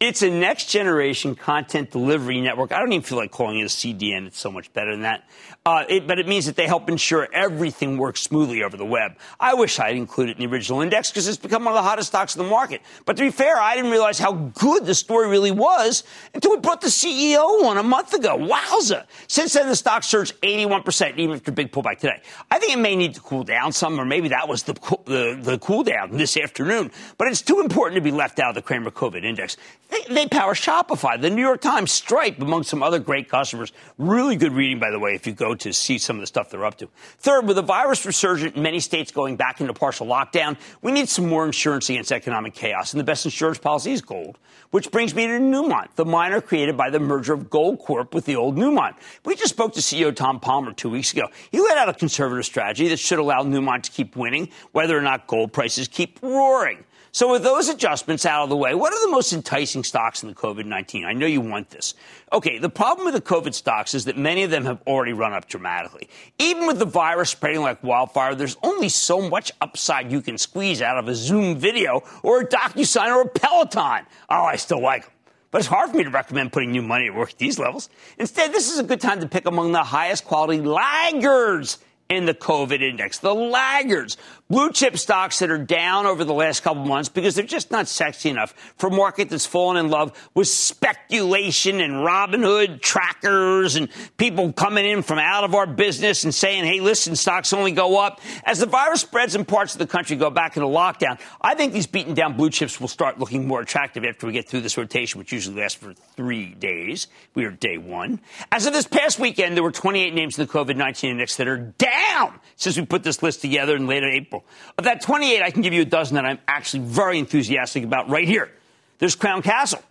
it's 0.00 0.22
a 0.22 0.30
next 0.30 0.70
generation 0.70 1.34
content 1.34 1.90
delivery 1.90 2.40
network. 2.40 2.72
I 2.72 2.78
don't 2.78 2.90
even 2.90 3.02
feel 3.02 3.18
like 3.18 3.30
calling 3.30 3.58
it 3.58 3.64
a 3.64 3.66
CDN. 3.66 4.26
It's 4.26 4.40
so 4.40 4.50
much 4.50 4.72
better 4.72 4.92
than 4.92 5.02
that. 5.02 5.28
Uh, 5.66 5.84
it, 5.90 6.06
but 6.06 6.18
it 6.18 6.26
means 6.26 6.46
that 6.46 6.56
they 6.56 6.66
help 6.66 6.88
ensure 6.88 7.28
everything 7.34 7.98
works 7.98 8.22
smoothly 8.22 8.62
over 8.62 8.78
the 8.78 8.84
web. 8.84 9.12
I 9.38 9.52
wish 9.52 9.78
I'd 9.78 9.96
included 9.96 10.32
it 10.32 10.42
in 10.42 10.48
the 10.48 10.54
original 10.56 10.80
index 10.80 11.10
because 11.10 11.28
it's 11.28 11.36
become 11.36 11.64
one 11.64 11.74
of 11.74 11.76
the 11.76 11.86
hottest 11.86 12.08
stocks 12.08 12.34
in 12.34 12.42
the 12.42 12.48
market. 12.48 12.80
But 13.04 13.18
to 13.18 13.22
be 13.22 13.30
fair, 13.30 13.58
I 13.58 13.76
didn't 13.76 13.90
realize 13.90 14.18
how 14.18 14.32
good 14.32 14.86
the 14.86 14.94
story 14.94 15.28
really 15.28 15.50
was 15.50 16.02
until 16.32 16.52
we 16.52 16.60
brought 16.60 16.80
the 16.80 16.88
CEO 16.88 17.64
on 17.64 17.76
a 17.76 17.82
month 17.82 18.14
ago. 18.14 18.38
Wowza. 18.38 19.04
Since 19.28 19.52
then, 19.52 19.68
the 19.68 19.76
stock 19.76 20.02
surged 20.02 20.40
81%, 20.40 21.18
even 21.18 21.36
after 21.36 21.50
a 21.50 21.54
big 21.54 21.72
pullback 21.72 21.98
today. 21.98 22.22
I 22.50 22.58
think 22.58 22.72
it 22.72 22.78
may 22.78 22.96
need 22.96 23.16
to 23.16 23.20
cool 23.20 23.44
down 23.44 23.72
some, 23.72 24.00
or 24.00 24.06
maybe 24.06 24.28
that 24.28 24.48
was 24.48 24.62
the, 24.62 24.72
the, 25.04 25.38
the 25.38 25.58
cool 25.58 25.82
down 25.82 26.16
this 26.16 26.38
afternoon. 26.38 26.90
But 27.18 27.28
it's 27.28 27.42
too 27.42 27.60
important 27.60 27.96
to 27.96 28.00
be 28.00 28.12
left 28.12 28.38
out 28.38 28.48
of 28.48 28.54
the 28.54 28.62
Cramer 28.62 28.90
COVID 28.90 29.24
index. 29.24 29.58
They, 29.90 30.14
they 30.14 30.26
power 30.28 30.54
Shopify, 30.54 31.20
the 31.20 31.30
New 31.30 31.42
York 31.42 31.60
Times, 31.60 31.90
Stripe, 31.90 32.40
among 32.40 32.62
some 32.62 32.82
other 32.82 33.00
great 33.00 33.28
customers. 33.28 33.72
Really 33.98 34.36
good 34.36 34.52
reading, 34.52 34.78
by 34.78 34.90
the 34.90 34.98
way, 34.98 35.14
if 35.14 35.26
you 35.26 35.32
go 35.32 35.54
to 35.56 35.72
see 35.72 35.98
some 35.98 36.16
of 36.16 36.20
the 36.20 36.26
stuff 36.26 36.50
they're 36.50 36.64
up 36.64 36.78
to. 36.78 36.88
Third, 37.18 37.46
with 37.46 37.56
the 37.56 37.62
virus 37.62 38.06
resurgent 38.06 38.56
in 38.56 38.62
many 38.62 38.78
states 38.78 39.10
going 39.10 39.36
back 39.36 39.60
into 39.60 39.74
partial 39.74 40.06
lockdown, 40.06 40.56
we 40.80 40.92
need 40.92 41.08
some 41.08 41.28
more 41.28 41.44
insurance 41.44 41.90
against 41.90 42.12
economic 42.12 42.54
chaos. 42.54 42.92
And 42.92 43.00
the 43.00 43.04
best 43.04 43.24
insurance 43.24 43.58
policy 43.58 43.92
is 43.92 44.00
gold, 44.00 44.38
which 44.70 44.92
brings 44.92 45.14
me 45.14 45.26
to 45.26 45.32
Newmont, 45.32 45.94
the 45.96 46.04
miner 46.04 46.40
created 46.40 46.76
by 46.76 46.90
the 46.90 47.00
merger 47.00 47.32
of 47.32 47.50
Goldcorp 47.50 48.14
with 48.14 48.26
the 48.26 48.36
old 48.36 48.56
Newmont. 48.56 48.94
We 49.24 49.34
just 49.34 49.50
spoke 49.50 49.74
to 49.74 49.80
CEO 49.80 50.14
Tom 50.14 50.38
Palmer 50.38 50.72
two 50.72 50.90
weeks 50.90 51.12
ago. 51.12 51.28
He 51.50 51.60
laid 51.60 51.76
out 51.76 51.88
a 51.88 51.94
conservative 51.94 52.44
strategy 52.44 52.88
that 52.88 52.98
should 52.98 53.18
allow 53.18 53.42
Newmont 53.42 53.82
to 53.82 53.90
keep 53.90 54.14
winning, 54.14 54.50
whether 54.70 54.96
or 54.96 55.02
not 55.02 55.26
gold 55.26 55.52
prices 55.52 55.88
keep 55.88 56.20
roaring. 56.22 56.84
So, 57.12 57.32
with 57.32 57.42
those 57.42 57.68
adjustments 57.68 58.24
out 58.24 58.44
of 58.44 58.50
the 58.50 58.56
way, 58.56 58.72
what 58.74 58.92
are 58.92 59.06
the 59.06 59.10
most 59.10 59.32
enticing 59.32 59.82
stocks 59.82 60.22
in 60.22 60.28
the 60.28 60.34
COVID 60.34 60.64
19? 60.64 61.04
I 61.04 61.12
know 61.12 61.26
you 61.26 61.40
want 61.40 61.70
this. 61.70 61.94
Okay, 62.32 62.58
the 62.58 62.68
problem 62.68 63.04
with 63.04 63.14
the 63.14 63.20
COVID 63.20 63.52
stocks 63.52 63.94
is 63.94 64.04
that 64.04 64.16
many 64.16 64.44
of 64.44 64.50
them 64.52 64.64
have 64.64 64.80
already 64.86 65.12
run 65.12 65.32
up 65.32 65.48
dramatically. 65.48 66.08
Even 66.38 66.68
with 66.68 66.78
the 66.78 66.84
virus 66.84 67.30
spreading 67.30 67.62
like 67.62 67.82
wildfire, 67.82 68.36
there's 68.36 68.56
only 68.62 68.88
so 68.88 69.28
much 69.28 69.50
upside 69.60 70.12
you 70.12 70.22
can 70.22 70.38
squeeze 70.38 70.80
out 70.80 70.98
of 70.98 71.08
a 71.08 71.14
Zoom 71.14 71.56
video 71.56 72.04
or 72.22 72.42
a 72.42 72.46
DocuSign 72.46 73.08
or 73.08 73.22
a 73.22 73.28
Peloton. 73.28 74.06
Oh, 74.28 74.44
I 74.44 74.54
still 74.54 74.80
like 74.80 75.02
them. 75.02 75.12
But 75.50 75.58
it's 75.58 75.68
hard 75.68 75.90
for 75.90 75.96
me 75.96 76.04
to 76.04 76.10
recommend 76.10 76.52
putting 76.52 76.70
new 76.70 76.82
money 76.82 77.06
at 77.06 77.14
work 77.14 77.30
at 77.30 77.38
these 77.38 77.58
levels. 77.58 77.88
Instead, 78.18 78.52
this 78.52 78.70
is 78.70 78.78
a 78.78 78.84
good 78.84 79.00
time 79.00 79.18
to 79.20 79.28
pick 79.28 79.46
among 79.46 79.72
the 79.72 79.82
highest 79.82 80.24
quality 80.24 80.60
laggards 80.60 81.78
in 82.10 82.26
the 82.26 82.34
COVID 82.34 82.82
index, 82.82 83.18
the 83.18 83.34
laggards, 83.34 84.16
blue 84.50 84.72
chip 84.72 84.98
stocks 84.98 85.38
that 85.38 85.48
are 85.48 85.56
down 85.56 86.06
over 86.06 86.24
the 86.24 86.34
last 86.34 86.64
couple 86.64 86.84
months 86.84 87.08
because 87.08 87.36
they're 87.36 87.44
just 87.44 87.70
not 87.70 87.86
sexy 87.86 88.28
enough 88.28 88.52
for 88.76 88.88
a 88.88 88.90
market 88.90 89.30
that's 89.30 89.46
fallen 89.46 89.76
in 89.76 89.88
love 89.88 90.12
with 90.34 90.48
speculation 90.48 91.80
and 91.80 91.92
Robinhood 91.92 92.82
trackers 92.82 93.76
and 93.76 93.88
people 94.16 94.52
coming 94.52 94.84
in 94.84 95.02
from 95.02 95.20
out 95.20 95.44
of 95.44 95.54
our 95.54 95.68
business 95.68 96.24
and 96.24 96.34
saying, 96.34 96.64
hey, 96.64 96.80
listen, 96.80 97.14
stocks 97.14 97.52
only 97.52 97.70
go 97.70 97.98
up. 98.00 98.20
As 98.44 98.58
the 98.58 98.66
virus 98.66 99.02
spreads 99.02 99.36
in 99.36 99.44
parts 99.44 99.74
of 99.74 99.78
the 99.78 99.86
country 99.86 100.16
go 100.16 100.30
back 100.30 100.56
into 100.56 100.68
lockdown, 100.68 101.20
I 101.40 101.54
think 101.54 101.72
these 101.72 101.86
beaten 101.86 102.14
down 102.14 102.36
blue 102.36 102.50
chips 102.50 102.80
will 102.80 102.88
start 102.88 103.20
looking 103.20 103.46
more 103.46 103.60
attractive 103.60 104.04
after 104.04 104.26
we 104.26 104.32
get 104.32 104.48
through 104.48 104.62
this 104.62 104.76
rotation, 104.76 105.20
which 105.20 105.32
usually 105.32 105.60
lasts 105.60 105.78
for 105.78 105.94
three 106.16 106.54
days. 106.54 107.06
We 107.34 107.44
are 107.44 107.52
day 107.52 107.78
one. 107.78 108.20
As 108.50 108.66
of 108.66 108.72
this 108.72 108.86
past 108.86 109.20
weekend, 109.20 109.56
there 109.56 109.62
were 109.62 109.70
28 109.70 110.12
names 110.12 110.36
in 110.36 110.44
the 110.44 110.52
COVID 110.52 110.74
19 110.74 111.12
index 111.12 111.36
that 111.36 111.46
are 111.46 111.72
down 111.78 112.40
since 112.56 112.76
we 112.76 112.84
put 112.84 113.04
this 113.04 113.22
list 113.22 113.40
together 113.40 113.76
in 113.76 113.86
late 113.86 114.02
April. 114.02 114.39
Of 114.78 114.84
that 114.84 115.00
28, 115.00 115.42
I 115.42 115.50
can 115.50 115.62
give 115.62 115.72
you 115.72 115.82
a 115.82 115.86
dozen 115.86 116.16
that 116.16 116.24
I'm 116.24 116.38
actually 116.48 116.84
very 116.84 117.18
enthusiastic 117.18 117.84
about 117.84 118.08
right 118.08 118.26
here. 118.26 118.50
There's 118.98 119.14
Crown 119.14 119.42
Castle. 119.42 119.82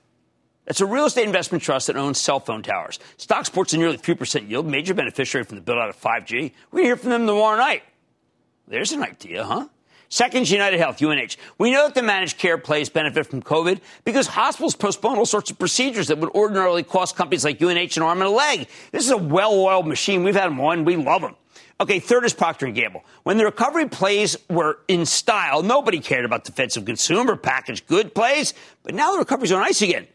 It's 0.68 0.82
a 0.82 0.86
real 0.86 1.06
estate 1.06 1.26
investment 1.26 1.64
trust 1.64 1.88
that 1.88 1.98
owns 1.98 2.20
cell 2.20 2.40
phone 2.40 2.62
towers. 2.62 3.00
Stock 3.18 3.46
sports 3.48 3.74
a 3.74 3.78
nearly 3.78 3.98
3% 3.98 4.48
yield, 4.48 4.68
major 4.68 4.94
beneficiary 4.94 5.44
from 5.44 5.56
the 5.56 5.62
build 5.62 5.80
out 5.80 5.90
of 5.90 6.00
5G. 6.00 6.52
We're 6.72 6.78
going 6.78 6.84
to 6.84 6.84
hear 6.84 6.96
from 6.96 7.10
them 7.10 7.26
tomorrow 7.26 7.58
night. 7.58 7.82
There's 8.68 8.92
an 8.92 9.02
idea, 9.02 9.44
huh? 9.44 9.68
Second, 10.10 10.44
is 10.44 10.52
United 10.52 10.80
Health, 10.80 11.02
UNH. 11.02 11.38
We 11.60 11.72
know 11.72 11.86
that 11.86 11.96
the 11.96 12.02
managed 12.02 12.38
care 12.38 12.58
plays 12.58 12.90
benefit 12.90 13.28
from 13.28 13.44
COVID 13.44 13.80
because 14.04 14.28
hospitals 14.28 14.76
postpone 14.76 15.18
all 15.18 15.26
sorts 15.26 15.52
of 15.52 15.60
procedures 15.60 16.08
that 16.08 16.18
would 16.18 16.32
ordinarily 16.32 16.84
cost 16.84 17.16
companies 17.16 17.46
like 17.46 17.62
UNH 17.62 17.96
an 17.96 18.04
arm 18.04 18.20
and 18.20 18.28
a 18.28 18.32
leg. 18.32 18.68
This 18.92 19.06
is 19.06 19.12
a 19.12 19.18
well-oiled 19.18 19.88
machine. 19.88 20.24
We've 20.24 20.36
had 20.36 20.50
them 20.50 20.60
on. 20.62 20.84
We 20.84 20.96
love 20.96 21.22
them. 21.22 21.36
Okay, 21.82 22.00
third 22.00 22.26
is 22.26 22.34
Procter 22.34 22.68
& 22.68 22.72
Gamble. 22.72 23.06
When 23.24 23.38
the 23.38 23.46
recovery 23.46 23.88
plays 23.88 24.36
were 24.50 24.80
in 24.90 25.06
style, 25.06 25.64
nobody 25.64 26.00
cared 26.00 26.26
about 26.26 26.44
defensive 26.44 26.84
consumer 26.84 27.38
packaged 27.38 27.88
good 27.88 28.14
plays, 28.14 28.54
but 28.84 28.94
now 28.94 29.14
the 29.14 29.20
recovery's 29.20 29.54
on 29.54 29.62
ice 29.62 29.82
again. 29.82 30.06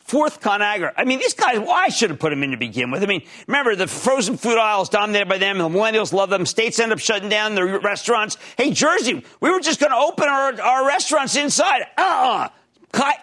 Fourth, 0.00 0.40
Conagra. 0.42 0.92
I 0.98 1.04
mean, 1.04 1.18
these 1.18 1.32
guys, 1.32 1.58
well, 1.60 1.70
I 1.70 1.88
should 1.88 2.10
have 2.10 2.18
put 2.18 2.30
them 2.30 2.42
in 2.42 2.50
to 2.50 2.56
begin 2.56 2.90
with. 2.90 3.02
I 3.02 3.06
mean, 3.06 3.22
remember, 3.46 3.74
the 3.74 3.86
frozen 3.86 4.36
food 4.36 4.58
aisle 4.58 4.82
is 4.82 4.88
dominated 4.90 5.28
by 5.28 5.38
them, 5.38 5.58
the 5.58 5.68
millennials 5.68 6.12
love 6.12 6.30
them. 6.30 6.44
States 6.44 6.78
end 6.78 6.92
up 6.92 6.98
shutting 6.98 7.28
down 7.28 7.54
their 7.54 7.78
restaurants. 7.78 8.36
Hey, 8.58 8.72
Jersey, 8.72 9.24
we 9.40 9.50
were 9.50 9.60
just 9.60 9.80
going 9.80 9.92
to 9.92 9.96
open 9.96 10.28
our, 10.28 10.60
our 10.60 10.86
restaurants 10.86 11.36
inside. 11.36 11.82
Uh-uh. 11.96 12.48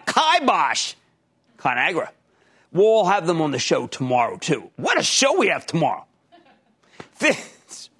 Kibosh. 0.06 0.94
Conagra. 1.58 2.08
We'll 2.72 3.04
have 3.04 3.26
them 3.26 3.42
on 3.42 3.50
the 3.50 3.58
show 3.58 3.86
tomorrow, 3.86 4.38
too. 4.38 4.70
What 4.76 4.98
a 4.98 5.02
show 5.02 5.38
we 5.38 5.48
have 5.48 5.66
tomorrow. 5.66 6.06
Fifth, 7.12 7.51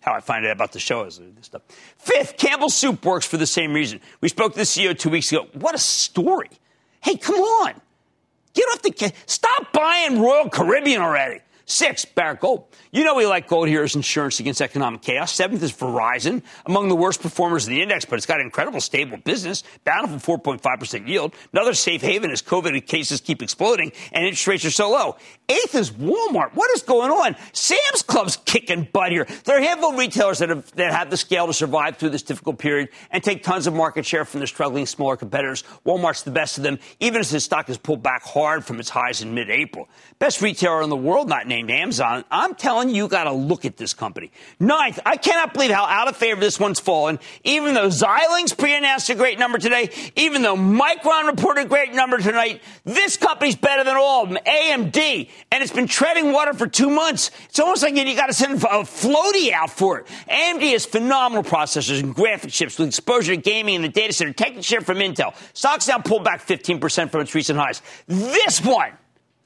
how 0.02 0.12
I 0.12 0.20
find 0.20 0.44
out 0.44 0.52
about 0.52 0.72
the 0.72 0.80
show 0.80 1.04
is 1.04 1.18
this 1.18 1.46
stuff. 1.46 1.62
Fifth, 1.96 2.36
Campbell 2.36 2.68
Soup 2.68 3.02
works 3.04 3.24
for 3.24 3.36
the 3.36 3.46
same 3.46 3.72
reason. 3.72 4.00
We 4.20 4.28
spoke 4.28 4.52
to 4.52 4.58
the 4.58 4.64
CEO 4.64 4.98
two 4.98 5.10
weeks 5.10 5.30
ago. 5.32 5.46
What 5.54 5.74
a 5.74 5.78
story. 5.78 6.50
Hey, 7.00 7.16
come 7.16 7.36
on. 7.36 7.74
Get 8.52 8.64
off 8.64 8.82
the. 8.82 9.12
Stop 9.26 9.72
buying 9.72 10.20
Royal 10.20 10.50
Caribbean 10.50 11.00
already. 11.00 11.40
Six, 11.66 12.04
Barrick 12.04 12.40
Gold. 12.40 12.64
You 12.90 13.04
know 13.04 13.14
we 13.14 13.26
like 13.26 13.48
gold 13.48 13.68
here 13.68 13.82
as 13.82 13.94
insurance 13.94 14.40
against 14.40 14.60
economic 14.60 15.02
chaos. 15.02 15.32
Seventh 15.32 15.62
is 15.62 15.72
Verizon, 15.72 16.42
among 16.66 16.88
the 16.88 16.96
worst 16.96 17.22
performers 17.22 17.66
in 17.66 17.74
the 17.74 17.82
index, 17.82 18.04
but 18.04 18.16
it's 18.16 18.26
got 18.26 18.40
an 18.40 18.46
incredible 18.46 18.80
stable 18.80 19.16
business, 19.18 19.62
bountiful 19.84 20.38
4.5% 20.38 21.08
yield. 21.08 21.34
Another 21.52 21.74
safe 21.74 22.02
haven 22.02 22.30
as 22.30 22.42
COVID 22.42 22.86
cases 22.86 23.20
keep 23.20 23.42
exploding 23.42 23.92
and 24.12 24.24
interest 24.24 24.46
rates 24.46 24.64
are 24.64 24.70
so 24.70 24.90
low. 24.90 25.16
Eighth 25.48 25.74
is 25.74 25.90
Walmart. 25.90 26.54
What 26.54 26.70
is 26.74 26.82
going 26.82 27.10
on? 27.10 27.36
Sam's 27.52 28.02
Club's 28.02 28.36
kicking 28.36 28.88
butt 28.92 29.12
here. 29.12 29.26
There 29.44 29.56
are 29.56 29.60
a 29.60 29.64
handful 29.64 29.90
of 29.90 29.98
retailers 29.98 30.38
that 30.38 30.48
have, 30.48 30.70
that 30.72 30.92
have 30.92 31.10
the 31.10 31.16
scale 31.16 31.46
to 31.46 31.52
survive 31.52 31.96
through 31.96 32.10
this 32.10 32.22
difficult 32.22 32.58
period 32.58 32.88
and 33.10 33.22
take 33.22 33.42
tons 33.42 33.66
of 33.66 33.74
market 33.74 34.04
share 34.04 34.24
from 34.24 34.40
their 34.40 34.46
struggling 34.46 34.86
smaller 34.86 35.16
competitors. 35.16 35.64
Walmart's 35.84 36.22
the 36.22 36.30
best 36.30 36.58
of 36.58 36.64
them, 36.64 36.78
even 37.00 37.20
as 37.20 37.30
his 37.30 37.44
stock 37.44 37.66
has 37.68 37.78
pulled 37.78 38.02
back 38.02 38.22
hard 38.22 38.64
from 38.64 38.80
its 38.80 38.88
highs 38.88 39.22
in 39.22 39.34
mid-April. 39.34 39.88
Best 40.18 40.40
retailer 40.40 40.82
in 40.82 40.90
the 40.90 40.96
world, 40.96 41.28
not 41.28 41.46
named 41.52 41.70
Amazon. 41.70 42.24
I'm 42.30 42.54
telling 42.54 42.88
you, 42.88 42.94
you 42.94 43.08
got 43.08 43.24
to 43.24 43.32
look 43.32 43.64
at 43.66 43.76
this 43.76 43.92
company. 43.92 44.32
Ninth, 44.58 44.98
I 45.04 45.16
cannot 45.16 45.52
believe 45.52 45.70
how 45.70 45.84
out 45.84 46.08
of 46.08 46.16
favor 46.16 46.40
this 46.40 46.58
one's 46.58 46.80
fallen. 46.80 47.18
Even 47.44 47.74
though 47.74 47.88
Xilinx 47.88 48.56
pre-announced 48.56 49.10
a 49.10 49.14
great 49.14 49.38
number 49.38 49.58
today, 49.58 49.90
even 50.16 50.40
though 50.40 50.56
Micron 50.56 51.26
reported 51.26 51.66
a 51.66 51.68
great 51.68 51.92
number 51.92 52.18
tonight, 52.18 52.62
this 52.84 53.18
company's 53.18 53.56
better 53.56 53.84
than 53.84 53.96
all 53.96 54.24
of 54.24 54.30
them. 54.30 54.38
AMD, 54.46 55.28
and 55.50 55.62
it's 55.62 55.72
been 55.72 55.86
treading 55.86 56.32
water 56.32 56.54
for 56.54 56.66
two 56.66 56.88
months. 56.88 57.30
It's 57.48 57.60
almost 57.60 57.82
like 57.82 57.94
you 57.94 58.16
got 58.16 58.28
to 58.28 58.32
send 58.32 58.62
a 58.62 58.66
floaty 58.84 59.52
out 59.52 59.70
for 59.70 59.98
it. 59.98 60.06
AMD 60.30 60.72
has 60.72 60.86
phenomenal 60.86 61.44
processors 61.44 62.00
and 62.00 62.14
graphic 62.14 62.50
chips 62.50 62.78
with 62.78 62.88
exposure 62.88 63.36
to 63.36 63.40
gaming 63.40 63.76
and 63.76 63.84
the 63.84 63.90
data 63.90 64.14
center, 64.14 64.32
taking 64.32 64.62
share 64.62 64.80
from 64.80 64.98
Intel. 64.98 65.34
Stocks 65.52 65.86
now 65.86 65.98
pulled 65.98 66.24
back 66.24 66.46
15% 66.46 67.10
from 67.10 67.20
its 67.20 67.34
recent 67.34 67.58
highs. 67.58 67.82
This 68.06 68.64
one, 68.64 68.92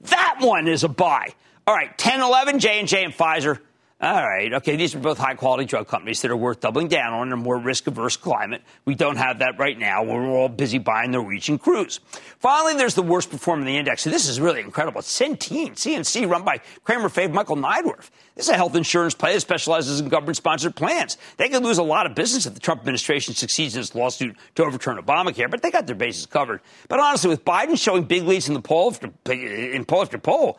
that 0.03 0.37
one 0.39 0.69
is 0.69 0.85
a 0.85 0.89
buy. 0.89 1.35
All 1.69 1.75
right, 1.75 1.99
10, 1.99 2.21
11, 2.21 2.61
J&J 2.61 3.05
and 3.05 3.13
Pfizer. 3.13 3.59
All 3.99 4.23
right. 4.23 4.53
Okay. 4.53 4.77
These 4.77 4.95
are 4.95 4.99
both 4.99 5.17
high 5.17 5.35
quality 5.35 5.65
drug 5.65 5.89
companies 5.89 6.21
that 6.21 6.31
are 6.31 6.37
worth 6.37 6.61
doubling 6.61 6.89
down 6.89 7.15
on 7.15 7.29
in 7.29 7.33
a 7.33 7.37
more 7.37 7.57
risk 7.57 7.87
averse 7.87 8.19
climate. 8.19 8.61
We 8.85 8.95
don't 8.95 9.17
have 9.17 9.39
that 9.39 9.59
right 9.59 9.79
now. 9.79 10.05
We're 10.05 10.29
all 10.29 10.51
busy 10.51 10.77
buying 10.77 11.13
Norwegian 11.13 11.59
cruise. 11.59 12.01
Finally, 12.39 12.75
there's 12.75 12.95
the 12.95 13.03
worst 13.03 13.31
performer 13.31 13.63
in 13.63 13.67
the 13.67 13.79
index. 13.79 14.03
So 14.03 14.11
this 14.11 14.29
is 14.29 14.39
really 14.39 14.61
incredible. 14.61 14.99
It's 14.99 15.19
Centene, 15.19 15.73
CNC, 15.73 16.29
run 16.29 16.45
by 16.45 16.61
Cramer 16.85 17.09
fave 17.09 17.33
Michael 17.33 17.57
Neidorff. 17.57 18.11
This 18.35 18.45
is 18.45 18.49
a 18.51 18.55
health 18.55 18.77
insurance 18.77 19.15
play 19.15 19.33
that 19.33 19.41
specializes 19.41 19.99
in 19.99 20.11
government 20.11 20.37
sponsored 20.37 20.77
plans. 20.77 21.17
They 21.39 21.49
could 21.49 21.63
lose 21.63 21.79
a 21.79 21.83
lot 21.83 22.05
of 22.05 22.15
business 22.15 22.45
if 22.45 22.53
the 22.53 22.61
Trump 22.61 22.83
administration 22.83 23.33
succeeds 23.35 23.77
in 23.77 23.81
its 23.81 23.95
lawsuit 23.95 24.37
to 24.57 24.65
overturn 24.65 24.99
Obamacare, 24.99 25.51
but 25.51 25.63
they 25.63 25.71
got 25.71 25.87
their 25.87 25.97
bases 25.97 26.27
covered. 26.27 26.61
But 26.89 27.01
honestly, 27.01 27.31
with 27.31 27.47
Biden 27.47 27.81
showing 27.81 28.05
big 28.05 28.25
leads 28.25 28.47
in 28.47 28.53
the 28.53 28.61
poll 28.61 28.91
after, 28.91 29.11
in 29.33 29.87
poll 29.87 30.03
after 30.03 30.19
poll, 30.19 30.59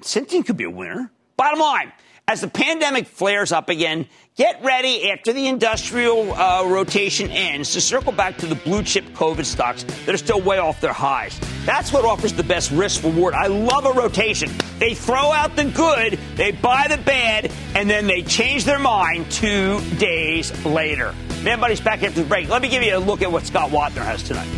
Centene 0.00 0.44
could 0.44 0.56
be 0.56 0.64
a 0.64 0.70
winner. 0.70 1.10
Bottom 1.36 1.58
line, 1.58 1.92
as 2.26 2.40
the 2.40 2.48
pandemic 2.48 3.06
flares 3.06 3.52
up 3.52 3.68
again, 3.68 4.06
get 4.36 4.62
ready 4.62 5.10
after 5.10 5.32
the 5.32 5.46
industrial 5.46 6.32
uh, 6.32 6.66
rotation 6.66 7.30
ends 7.30 7.72
to 7.74 7.80
circle 7.80 8.12
back 8.12 8.38
to 8.38 8.46
the 8.46 8.54
blue 8.54 8.82
chip 8.82 9.04
COVID 9.08 9.44
stocks 9.44 9.82
that 9.82 10.14
are 10.14 10.18
still 10.18 10.40
way 10.40 10.58
off 10.58 10.80
their 10.80 10.92
highs. 10.92 11.38
That's 11.66 11.92
what 11.92 12.04
offers 12.04 12.32
the 12.32 12.42
best 12.42 12.70
risk 12.70 13.02
reward. 13.02 13.34
I 13.34 13.48
love 13.48 13.84
a 13.84 13.92
rotation. 13.92 14.50
They 14.78 14.94
throw 14.94 15.32
out 15.32 15.54
the 15.54 15.64
good, 15.64 16.18
they 16.36 16.52
buy 16.52 16.86
the 16.88 16.98
bad, 16.98 17.52
and 17.74 17.90
then 17.90 18.06
they 18.06 18.22
change 18.22 18.64
their 18.64 18.78
mind 18.78 19.30
two 19.30 19.80
days 19.98 20.64
later. 20.64 21.14
Mad 21.42 21.60
Money's 21.60 21.80
back 21.80 22.02
after 22.02 22.22
the 22.22 22.28
break. 22.28 22.48
Let 22.48 22.62
me 22.62 22.70
give 22.70 22.82
you 22.82 22.96
a 22.96 22.98
look 22.98 23.20
at 23.20 23.30
what 23.30 23.44
Scott 23.44 23.70
Wapner 23.70 24.02
has 24.02 24.22
tonight. 24.22 24.48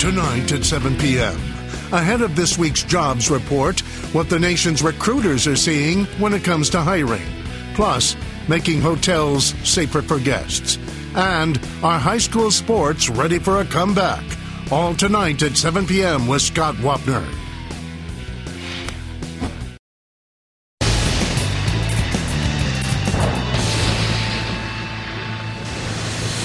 Tonight 0.00 0.50
at 0.52 0.64
7 0.64 0.96
p.m. 0.98 1.55
Ahead 1.92 2.20
of 2.20 2.34
this 2.34 2.58
week's 2.58 2.82
jobs 2.82 3.30
report, 3.30 3.80
what 4.12 4.28
the 4.28 4.40
nation's 4.40 4.82
recruiters 4.82 5.46
are 5.46 5.54
seeing 5.54 6.04
when 6.18 6.34
it 6.34 6.42
comes 6.42 6.68
to 6.70 6.80
hiring. 6.80 7.26
Plus, 7.74 8.16
making 8.48 8.80
hotels 8.80 9.54
safer 9.62 10.02
for 10.02 10.18
guests. 10.18 10.78
And 11.14 11.58
are 11.84 11.98
high 11.98 12.18
school 12.18 12.50
sports 12.50 13.08
ready 13.08 13.38
for 13.38 13.60
a 13.60 13.64
comeback? 13.64 14.24
All 14.72 14.94
tonight 14.94 15.42
at 15.42 15.56
7 15.56 15.86
p.m. 15.86 16.26
with 16.26 16.42
Scott 16.42 16.74
Wapner. 16.76 17.24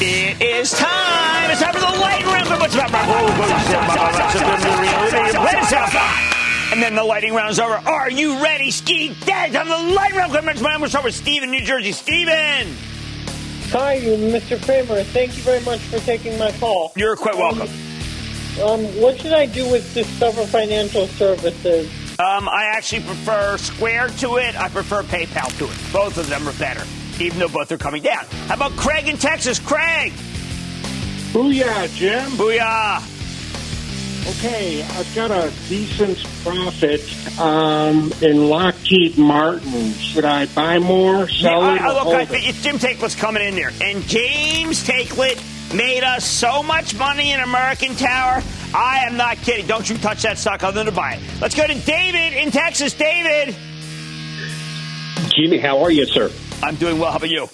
It 0.03 0.41
is 0.41 0.71
time. 0.71 1.30
It's 1.51 1.59
time 1.59 1.73
for 1.73 1.81
the 1.81 1.99
lightning 1.99 2.27
round. 2.27 2.47
And 6.71 6.81
then 6.81 6.95
the 6.95 7.03
lighting 7.03 7.33
round 7.33 7.51
is 7.51 7.59
over. 7.59 7.73
Are 7.73 8.09
you 8.09 8.41
ready, 8.41 8.71
Ski 8.71 9.13
Dad? 9.25 9.51
Time 9.51 9.67
the 9.67 9.93
lightning 9.93 10.17
round. 10.17 10.37
I'm 10.37 10.45
going 10.45 10.81
to 10.81 10.89
start 10.89 11.03
with 11.03 11.13
Steven, 11.13 11.51
New 11.51 11.59
Jersey. 11.59 11.91
Steven! 11.91 12.73
Hi, 13.71 13.99
Mr. 13.99 14.63
Cramer. 14.63 15.03
Thank 15.03 15.35
you 15.35 15.43
very 15.43 15.59
much 15.65 15.81
for 15.81 15.99
taking 15.99 16.39
my 16.39 16.53
call. 16.53 16.93
You're 16.95 17.17
quite 17.17 17.35
welcome. 17.35 17.67
Um, 18.61 18.63
um, 18.63 18.85
what 19.01 19.19
should 19.19 19.33
I 19.33 19.45
do 19.45 19.69
with 19.69 19.93
Discover 19.93 20.45
Financial 20.45 21.05
Services? 21.07 21.91
Um, 22.17 22.47
I 22.47 22.71
actually 22.73 23.01
prefer 23.01 23.57
Square 23.57 24.09
to 24.19 24.37
it. 24.37 24.55
I 24.55 24.69
prefer 24.69 25.03
PayPal 25.03 25.57
to 25.57 25.65
it. 25.65 25.93
Both 25.93 26.17
of 26.17 26.29
them 26.29 26.47
are 26.47 26.53
better 26.53 26.85
even 27.19 27.39
though 27.39 27.47
both 27.47 27.71
are 27.71 27.77
coming 27.77 28.01
down. 28.01 28.25
How 28.47 28.55
about 28.55 28.71
Craig 28.71 29.07
in 29.07 29.17
Texas? 29.17 29.59
Craig! 29.59 30.13
Booyah, 31.31 31.87
Jim. 31.95 32.29
Booyah. 32.31 33.01
Okay, 34.27 34.83
I've 34.83 35.15
got 35.15 35.31
a 35.31 35.51
decent 35.69 36.17
profit 36.43 37.01
um, 37.39 38.13
in 38.21 38.49
Lockheed 38.49 39.17
Martin. 39.17 39.93
Should 39.93 40.25
I 40.25 40.45
buy 40.47 40.77
more, 40.77 41.27
sell 41.29 41.61
yeah, 41.61 41.75
it? 41.75 41.81
I, 41.81 42.03
look, 42.03 42.13
I 42.13 42.25
think 42.25 42.49
it's 42.49 42.61
Jim 42.61 42.77
Taiclet's 42.77 43.15
coming 43.15 43.41
in 43.43 43.55
there. 43.55 43.71
And 43.81 44.03
James 44.03 44.83
Taiclet 44.83 45.41
made 45.73 46.03
us 46.03 46.25
so 46.25 46.61
much 46.61 46.95
money 46.95 47.31
in 47.31 47.39
American 47.39 47.95
Tower. 47.95 48.43
I 48.75 49.05
am 49.05 49.15
not 49.15 49.37
kidding. 49.37 49.65
Don't 49.67 49.89
you 49.89 49.97
touch 49.97 50.23
that 50.23 50.37
stock 50.37 50.63
other 50.63 50.83
than 50.83 50.85
to 50.87 50.91
buy 50.91 51.13
it. 51.13 51.21
Let's 51.39 51.55
go 51.55 51.65
to 51.65 51.73
David 51.73 52.33
in 52.33 52.51
Texas. 52.51 52.93
David. 52.93 53.55
Jimmy, 55.29 55.57
how 55.57 55.81
are 55.81 55.91
you, 55.91 56.05
sir? 56.05 56.29
I'm 56.61 56.75
doing 56.75 56.99
well. 56.99 57.11
How 57.11 57.17
about 57.17 57.29
you? 57.29 57.47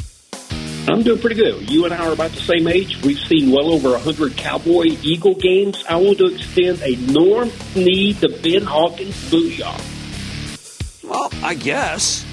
I'm 0.88 1.04
doing 1.04 1.20
pretty 1.20 1.36
good. 1.36 1.70
You 1.70 1.84
and 1.84 1.94
I 1.94 2.08
are 2.08 2.14
about 2.14 2.32
the 2.32 2.40
same 2.40 2.66
age. 2.68 3.02
We've 3.04 3.20
seen 3.20 3.52
well 3.52 3.72
over 3.72 3.92
100 3.92 4.38
Cowboy 4.38 4.86
Eagle 5.02 5.36
games. 5.36 5.84
I 5.88 5.98
want 5.98 6.18
to 6.20 6.28
extend 6.28 6.82
a 6.82 6.96
Norm 7.12 7.50
Snead 7.50 8.22
to 8.22 8.30
Ben 8.30 8.64
Hawkins 8.64 9.16
booyah. 9.30 11.04
Well, 11.04 11.30
I 11.44 11.56
guess. 11.56 12.26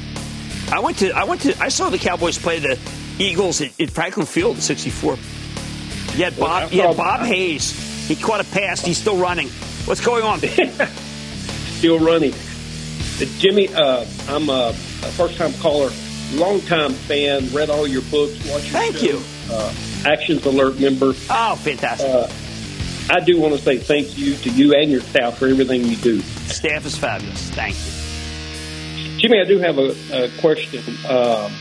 I 0.71 0.79
went 0.79 0.99
to 0.99 1.11
I 1.11 1.25
went 1.25 1.41
to 1.43 1.61
I 1.61 1.69
saw 1.69 1.91
the 1.91 1.99
Cowboys 1.99 2.39
play 2.39 2.61
the 2.61 2.79
Eagles 3.19 3.61
at, 3.61 3.79
at 3.81 3.91
Franklin 3.91 4.27
Field 4.27 4.57
in 4.57 4.63
'64. 4.63 5.17
You 6.15 6.25
had 6.25 6.39
Bob, 6.39 6.71
had 6.71 6.97
Bob 6.97 7.27
Hayes. 7.27 7.73
He 8.07 8.15
caught 8.15 8.41
a 8.41 8.45
pass. 8.45 8.81
He's 8.81 8.99
still 8.99 9.17
running. 9.17 9.49
What's 9.85 10.05
going 10.05 10.23
on? 10.23 10.39
still 11.79 11.99
running. 11.99 12.33
Jimmy, 13.39 13.69
uh, 13.75 14.05
I'm 14.29 14.49
a, 14.49 14.71
a 14.71 14.73
first-time 14.73 15.53
caller 15.55 15.91
long 16.35 16.61
time 16.63 16.93
fan, 16.93 17.49
read 17.53 17.71
all 17.71 17.87
your 17.87 18.03
books, 18.03 18.33
watched 18.51 18.69
Thank 18.71 18.97
show, 18.97 19.07
you. 19.07 19.23
Uh, 19.51 19.75
Action 20.07 20.39
Alerts 20.39 20.81
member. 20.81 21.13
Oh, 21.31 21.57
fantastic. 21.57 22.09
Uh, 22.09 22.29
I 23.15 23.21
do 23.21 23.39
want 23.41 23.55
to 23.55 23.61
say 23.61 23.77
thank 23.79 24.17
you 24.17 24.35
to 24.37 24.51
you 24.51 24.75
and 24.75 24.91
your 24.91 25.01
staff 25.03 25.39
for 25.39 25.47
everything 25.47 25.85
you 25.85 25.97
do. 25.97 26.21
Staff 26.21 26.87
is 26.87 26.97
fabulous. 26.97 27.51
Thank 27.51 27.75
you. 27.77 29.19
Jimmy, 29.19 29.41
I 29.41 29.45
do 29.45 29.59
have 29.59 29.79
a, 29.79 29.95
a 30.25 30.31
question. 30.41 30.83
Um, 31.09 31.53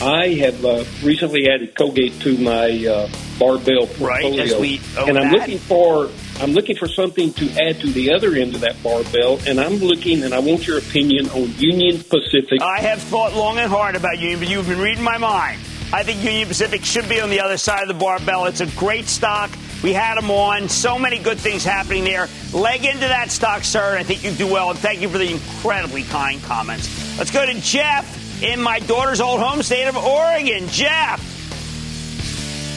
I 0.00 0.28
have 0.40 0.64
uh, 0.64 0.84
recently 1.02 1.48
added 1.50 1.74
Colgate 1.74 2.18
to 2.20 2.38
my 2.38 2.86
uh, 2.86 3.08
barbell 3.38 3.86
portfolio, 3.86 4.44
Right, 4.44 4.60
we 4.60 4.80
and 4.98 5.18
I'm 5.18 5.30
that. 5.30 5.32
looking 5.32 5.58
for 5.58 6.08
I'm 6.40 6.52
looking 6.52 6.76
for 6.76 6.86
something 6.86 7.32
to 7.34 7.50
add 7.60 7.80
to 7.80 7.88
the 7.88 8.12
other 8.12 8.34
end 8.34 8.54
of 8.54 8.60
that 8.60 8.80
barbell, 8.82 9.40
and 9.46 9.58
I'm 9.60 9.76
looking, 9.76 10.22
and 10.22 10.32
I 10.32 10.38
want 10.38 10.66
your 10.66 10.78
opinion 10.78 11.28
on 11.30 11.52
Union 11.58 12.02
Pacific. 12.02 12.62
I 12.62 12.80
have 12.80 13.02
thought 13.02 13.34
long 13.34 13.58
and 13.58 13.68
hard 13.68 13.96
about 13.96 14.18
Union, 14.18 14.38
but 14.38 14.48
you've 14.48 14.68
been 14.68 14.78
reading 14.78 15.02
my 15.02 15.18
mind. 15.18 15.60
I 15.92 16.02
think 16.02 16.22
Union 16.22 16.46
Pacific 16.46 16.84
should 16.84 17.08
be 17.08 17.20
on 17.20 17.30
the 17.30 17.40
other 17.40 17.56
side 17.56 17.82
of 17.82 17.88
the 17.88 17.94
barbell. 17.94 18.44
It's 18.44 18.60
a 18.60 18.66
great 18.66 19.06
stock. 19.06 19.50
We 19.82 19.92
had 19.92 20.16
them 20.16 20.30
on. 20.30 20.68
So 20.68 20.98
many 20.98 21.18
good 21.18 21.38
things 21.38 21.64
happening 21.64 22.04
there. 22.04 22.28
Leg 22.52 22.84
into 22.84 23.00
that 23.00 23.30
stock, 23.30 23.64
sir. 23.64 23.90
and 23.90 23.98
I 23.98 24.02
think 24.02 24.22
you 24.22 24.32
do 24.32 24.46
well. 24.46 24.70
And 24.70 24.78
thank 24.78 25.00
you 25.00 25.08
for 25.08 25.18
the 25.18 25.32
incredibly 25.32 26.02
kind 26.04 26.42
comments. 26.42 27.18
Let's 27.18 27.30
go 27.30 27.44
to 27.46 27.54
Jeff 27.60 28.42
in 28.42 28.60
my 28.60 28.80
daughter's 28.80 29.20
old 29.20 29.40
home 29.40 29.62
state 29.62 29.88
of 29.88 29.96
Oregon. 29.96 30.68
Jeff. 30.68 31.37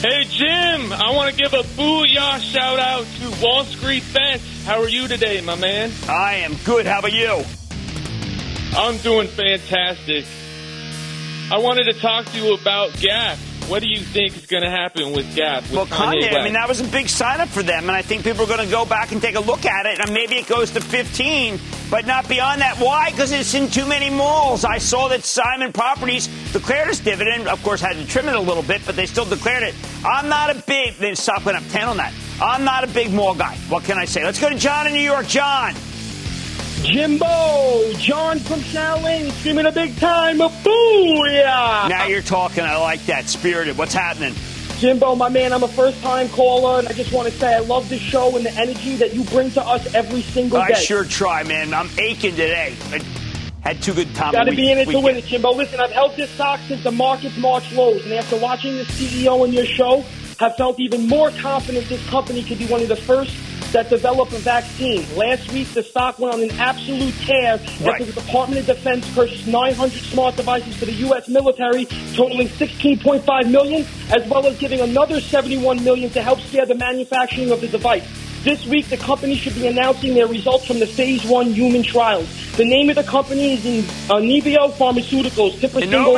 Hey, 0.02 0.24
Jim, 0.24 0.92
I 0.92 1.12
want 1.14 1.32
to 1.32 1.40
give 1.40 1.52
a 1.52 1.62
booyah 1.62 2.40
shout 2.40 2.80
out 2.80 3.06
to 3.20 3.40
Wall 3.40 3.62
Street 3.62 4.02
Bets. 4.12 4.64
How 4.64 4.80
are 4.80 4.88
you 4.88 5.06
today, 5.06 5.40
my 5.42 5.54
man? 5.54 5.92
I 6.08 6.38
am 6.38 6.56
good. 6.64 6.86
How 6.86 6.98
about 6.98 7.12
you? 7.12 7.44
I'm 8.76 8.96
doing 8.96 9.28
fantastic. 9.28 10.24
I 11.52 11.58
wanted 11.58 11.84
to 11.84 11.92
talk 12.00 12.26
to 12.26 12.36
you 12.36 12.52
about 12.52 12.92
Gap. 12.98 13.38
What 13.68 13.80
do 13.80 13.88
you 13.88 14.00
think 14.00 14.36
is 14.36 14.46
going 14.46 14.62
to 14.62 14.70
happen 14.70 15.12
with 15.12 15.34
Gap? 15.34 15.62
With 15.62 15.72
Well, 15.72 15.86
Kanye, 15.86 16.34
I 16.34 16.44
mean, 16.44 16.52
that 16.52 16.68
was 16.68 16.80
a 16.80 16.84
big 16.84 17.08
sign 17.08 17.40
up 17.40 17.48
for 17.48 17.62
them, 17.62 17.84
and 17.84 17.92
I 17.92 18.02
think 18.02 18.22
people 18.22 18.44
are 18.44 18.46
going 18.46 18.64
to 18.64 18.70
go 18.70 18.84
back 18.84 19.12
and 19.12 19.22
take 19.22 19.34
a 19.34 19.40
look 19.40 19.64
at 19.64 19.86
it, 19.86 19.98
and 19.98 20.12
maybe 20.12 20.34
it 20.34 20.46
goes 20.46 20.70
to 20.72 20.80
15, 20.80 21.58
but 21.90 22.06
not 22.06 22.28
beyond 22.28 22.60
that. 22.60 22.76
Why? 22.78 23.10
Because 23.10 23.32
it's 23.32 23.54
in 23.54 23.68
too 23.68 23.86
many 23.86 24.10
malls. 24.10 24.64
I 24.64 24.78
saw 24.78 25.08
that 25.08 25.24
Simon 25.24 25.72
Properties 25.72 26.28
declared 26.52 26.88
its 26.88 27.00
dividend. 27.00 27.48
Of 27.48 27.62
course, 27.62 27.80
had 27.80 27.96
to 27.96 28.06
trim 28.06 28.28
it 28.28 28.34
a 28.34 28.40
little 28.40 28.62
bit, 28.62 28.82
but 28.84 28.94
they 28.94 29.06
still 29.06 29.24
declared 29.24 29.62
it. 29.62 29.74
I'm 30.04 30.28
not 30.28 30.50
a 30.50 30.62
big, 30.66 30.94
then 30.96 31.16
stock 31.16 31.44
went 31.46 31.56
up 31.56 31.64
10 31.70 31.88
on 31.88 31.96
that. 31.96 32.12
I'm 32.42 32.64
not 32.64 32.84
a 32.84 32.88
big 32.88 33.12
mall 33.12 33.34
guy. 33.34 33.56
What 33.68 33.84
can 33.84 33.96
I 33.96 34.04
say? 34.04 34.24
Let's 34.24 34.40
go 34.40 34.50
to 34.50 34.56
John 34.56 34.86
in 34.86 34.92
New 34.92 35.00
York. 35.00 35.26
John. 35.26 35.74
Jimbo, 36.82 37.92
John 37.92 38.40
from 38.40 38.58
Shaolin, 38.58 39.30
screaming 39.38 39.66
a 39.66 39.72
big 39.72 39.96
time, 39.98 40.40
a 40.40 40.48
booyah! 40.48 41.88
Now 41.88 42.06
you're 42.06 42.22
talking. 42.22 42.64
I 42.64 42.76
like 42.76 43.06
that. 43.06 43.28
Spirited. 43.28 43.78
What's 43.78 43.94
happening? 43.94 44.34
Jimbo, 44.78 45.14
my 45.14 45.28
man, 45.28 45.52
I'm 45.52 45.62
a 45.62 45.68
first-time 45.68 46.28
caller, 46.30 46.80
and 46.80 46.88
I 46.88 46.92
just 46.92 47.12
want 47.12 47.28
to 47.28 47.38
say 47.38 47.54
I 47.54 47.60
love 47.60 47.88
the 47.88 47.98
show 47.98 48.36
and 48.36 48.44
the 48.44 48.52
energy 48.54 48.96
that 48.96 49.14
you 49.14 49.22
bring 49.24 49.52
to 49.52 49.62
us 49.62 49.94
every 49.94 50.22
single 50.22 50.58
I 50.58 50.68
day. 50.68 50.74
I 50.74 50.78
sure 50.78 51.04
try, 51.04 51.44
man. 51.44 51.72
I'm 51.72 51.88
aching 51.98 52.32
today. 52.32 52.74
I 52.90 52.98
had 53.60 53.80
too 53.80 53.94
good 53.94 54.12
time. 54.16 54.32
Got 54.32 54.44
to 54.44 54.56
be 54.56 54.72
in 54.72 54.78
it 54.78 54.88
to 54.88 54.98
win 54.98 55.16
it, 55.16 55.24
Jimbo. 55.26 55.52
Listen, 55.52 55.78
I've 55.78 55.92
held 55.92 56.16
this 56.16 56.30
stock 56.30 56.58
since 56.66 56.82
the 56.82 56.90
market's 56.90 57.36
March 57.36 57.70
lows, 57.72 58.02
and 58.04 58.12
after 58.12 58.36
watching 58.38 58.76
the 58.76 58.84
CEO 58.84 59.46
in 59.46 59.52
your 59.52 59.66
show, 59.66 60.04
have 60.40 60.56
felt 60.56 60.80
even 60.80 61.06
more 61.06 61.30
confident 61.30 61.88
this 61.88 62.04
company 62.08 62.42
could 62.42 62.58
be 62.58 62.66
one 62.66 62.82
of 62.82 62.88
the 62.88 62.96
first 62.96 63.32
that 63.72 63.88
develop 63.90 64.30
a 64.32 64.38
vaccine. 64.38 65.04
Last 65.16 65.50
week, 65.52 65.68
the 65.72 65.82
stock 65.82 66.18
went 66.18 66.34
on 66.34 66.42
an 66.42 66.50
absolute 66.52 67.14
tear 67.20 67.58
Right. 67.80 68.00
after 68.00 68.04
the 68.04 68.12
Department 68.12 68.60
of 68.60 68.66
Defense 68.66 69.08
purchased 69.14 69.46
900 69.46 69.92
smart 70.02 70.36
devices 70.36 70.76
for 70.76 70.84
the 70.84 70.92
U.S. 70.92 71.28
military, 71.28 71.86
totaling 72.14 72.48
16.5 72.48 73.50
million, 73.50 73.86
as 74.10 74.28
well 74.28 74.46
as 74.46 74.58
giving 74.58 74.80
another 74.80 75.20
71 75.20 75.82
million 75.84 76.10
to 76.10 76.22
help 76.22 76.40
scale 76.40 76.66
the 76.66 76.74
manufacturing 76.74 77.50
of 77.50 77.60
the 77.60 77.68
device. 77.68 78.06
This 78.44 78.66
week, 78.66 78.88
the 78.88 78.96
company 78.96 79.36
should 79.36 79.54
be 79.54 79.68
announcing 79.68 80.14
their 80.14 80.26
results 80.26 80.66
from 80.66 80.80
the 80.80 80.86
phase 80.86 81.24
one 81.24 81.52
human 81.52 81.84
trials. 81.84 82.28
The 82.56 82.64
name 82.64 82.90
of 82.90 82.96
the 82.96 83.04
company 83.04 83.54
is 83.54 83.64
in 83.64 83.84
uh, 84.10 84.14
Nevio 84.18 84.72
Pharmaceuticals. 84.72 85.60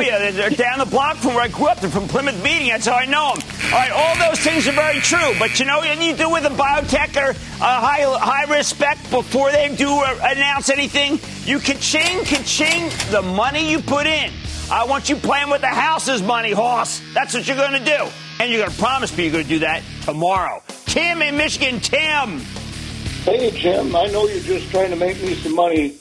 They're, 0.09 0.31
they're 0.31 0.49
down 0.49 0.79
the 0.79 0.85
block 0.85 1.17
from 1.17 1.35
where 1.35 1.43
I 1.43 1.47
grew 1.49 1.67
up. 1.67 1.79
They're 1.81 1.89
from 1.91 2.07
Plymouth 2.07 2.43
Meeting. 2.43 2.69
That's 2.69 2.87
how 2.87 2.95
I 2.95 3.05
know 3.05 3.35
them. 3.35 3.43
All 3.75 3.81
right, 3.81 3.91
all 3.91 4.29
those 4.29 4.39
things 4.39 4.65
are 4.69 4.71
very 4.71 5.01
true. 5.01 5.33
But 5.37 5.59
you 5.59 5.65
know 5.65 5.79
what 5.79 6.01
you 6.01 6.15
do 6.15 6.29
with 6.29 6.45
a 6.45 6.49
biotech 6.49 7.21
or 7.21 7.31
a 7.31 7.33
high, 7.35 8.03
high 8.17 8.45
respect 8.55 9.11
before 9.11 9.51
they 9.51 9.75
do 9.75 10.01
announce 10.01 10.69
anything? 10.69 11.19
You 11.43 11.59
ka-ching, 11.59 12.23
ka-ching 12.23 12.89
the 13.11 13.21
money 13.21 13.69
you 13.69 13.81
put 13.81 14.07
in. 14.07 14.31
I 14.71 14.85
want 14.85 15.09
you 15.09 15.17
playing 15.17 15.49
with 15.49 15.59
the 15.59 15.67
house's 15.67 16.21
money, 16.21 16.53
Hoss. 16.53 17.01
That's 17.13 17.33
what 17.33 17.49
you're 17.49 17.57
going 17.57 17.73
to 17.73 17.83
do. 17.83 18.07
And 18.39 18.49
you're 18.49 18.61
going 18.61 18.71
to 18.71 18.77
promise 18.77 19.15
me 19.17 19.25
you're 19.25 19.33
going 19.33 19.43
to 19.43 19.49
do 19.49 19.59
that 19.59 19.83
tomorrow. 20.03 20.63
Tim 20.85 21.21
in 21.21 21.35
Michigan. 21.35 21.81
Tim. 21.81 22.39
Hey, 23.25 23.51
Jim, 23.51 23.93
I 23.93 24.05
know 24.05 24.25
you're 24.25 24.39
just 24.39 24.71
trying 24.71 24.91
to 24.91 24.95
make 24.95 25.21
me 25.21 25.33
some 25.33 25.53
money, 25.53 25.97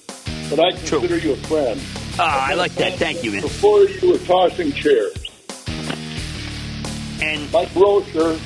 but 0.48 0.60
I 0.60 0.70
consider 0.70 1.18
you 1.18 1.32
a 1.32 1.36
friend. 1.38 1.80
Ah, 2.20 2.50
I 2.50 2.54
like 2.54 2.74
that. 2.76 2.92
Thank 3.00 3.24
you, 3.24 3.32
man. 3.32 3.42
Before 3.42 3.80
you 3.80 4.12
were 4.12 4.18
tossing 4.18 4.70
chairs. 4.70 5.23
And 7.24 7.50
my 7.50 7.64
grocer 7.72 8.38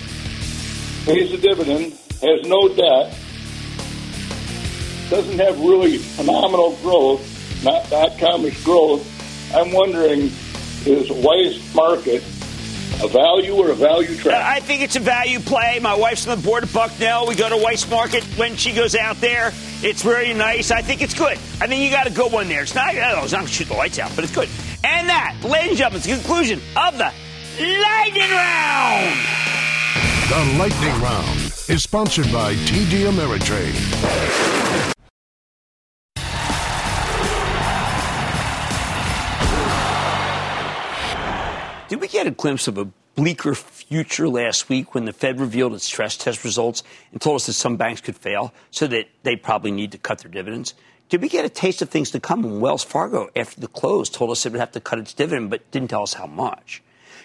pays 1.05 1.33
a 1.33 1.37
dividend, 1.37 1.95
has 2.23 2.47
no 2.47 2.69
debt, 2.69 3.13
doesn't 5.11 5.39
have 5.41 5.59
really 5.59 5.99
phenomenal 5.99 6.77
growth, 6.77 7.65
not 7.65 7.91
dot 7.91 8.13
comish 8.19 8.65
growth. 8.65 9.05
I'm 9.53 9.73
wondering, 9.73 10.31
is 10.87 11.11
Weis 11.11 11.75
Market 11.75 12.23
a 13.03 13.09
value 13.09 13.55
or 13.55 13.73
a 13.73 13.75
value 13.75 14.15
trap? 14.15 14.45
I 14.47 14.61
think 14.61 14.83
it's 14.83 14.95
a 14.95 15.01
value 15.01 15.41
play. 15.41 15.81
My 15.81 15.97
wife's 15.97 16.29
on 16.29 16.39
the 16.39 16.45
board 16.45 16.63
at 16.63 16.73
Bucknell. 16.73 17.27
We 17.27 17.35
go 17.35 17.49
to 17.49 17.57
Weis 17.57 17.91
Market 17.91 18.23
when 18.39 18.55
she 18.55 18.73
goes 18.73 18.95
out 18.95 19.21
there. 19.21 19.53
It's 19.83 20.03
very 20.03 20.35
nice. 20.35 20.71
I 20.71 20.83
think 20.83 21.03
it's 21.03 21.15
good. 21.15 21.37
I 21.61 21.67
think 21.67 21.83
you 21.83 21.91
got 21.91 22.07
a 22.07 22.13
good 22.13 22.31
one 22.31 22.49
there. 22.49 22.63
It's 22.63 22.77
not, 22.77 22.95
oh, 22.95 23.25
it's 23.25 23.33
not 23.33 23.39
going 23.39 23.47
to 23.49 23.53
shoot 23.53 23.69
the 23.69 23.75
lights 23.75 23.99
out, 23.99 24.13
but 24.15 24.23
it's 24.23 24.35
good. 24.35 24.49
And 24.85 25.09
that, 25.09 25.37
ladies 25.43 25.71
and 25.71 25.79
gentlemen, 25.79 25.99
is 25.99 26.07
the 26.07 26.15
conclusion 26.15 26.61
of 26.77 26.97
the 26.97 27.13
Lightning 27.61 28.31
Round. 28.31 29.19
The 30.29 30.57
Lightning 30.59 31.03
Round 31.03 31.39
is 31.69 31.83
sponsored 31.83 32.31
by 32.33 32.55
TD 32.55 33.11
Ameritrade. 33.11 33.75
Did 41.89 42.01
we 42.01 42.07
get 42.07 42.29
a 42.29 42.31
glimpse 42.31 42.69
of 42.69 42.79
a 42.79 42.85
bleaker 43.17 43.57
future 43.57 44.29
last 44.29 44.69
week 44.69 44.95
when 44.95 45.07
the 45.07 45.13
Fed 45.13 45.41
revealed 45.41 45.75
its 45.75 45.85
stress 45.85 46.17
test 46.17 46.45
results 46.45 46.85
and 47.11 47.21
told 47.21 47.37
us 47.37 47.47
that 47.47 47.55
some 47.55 47.77
banks 47.77 48.01
could 48.01 48.17
fail 48.17 48.55
so 48.71 48.87
that 48.87 49.09
they 49.25 49.35
probably 49.35 49.73
need 49.73 49.91
to 49.91 49.99
cut 49.99 50.21
their 50.21 50.31
dividends? 50.31 50.75
Did 51.09 51.23
we 51.23 51.29
get 51.29 51.45
a 51.45 51.49
taste 51.49 51.83
of 51.83 51.89
things 51.89 52.13
to 52.13 52.21
come 52.21 52.45
when 52.45 52.61
Wells 52.61 52.85
Fargo, 52.85 53.31
after 53.35 53.61
the 53.61 53.67
close, 53.67 54.09
told 54.09 54.31
us 54.31 54.47
it 54.47 54.53
would 54.53 54.61
have 54.61 54.71
to 54.73 54.81
cut 54.81 55.01
its 55.01 55.13
dividend 55.13 55.51
but 55.51 55.69
didn't 55.73 55.89
tell 55.89 56.05
us 56.05 56.13
how 56.13 56.29
much? 56.29 56.83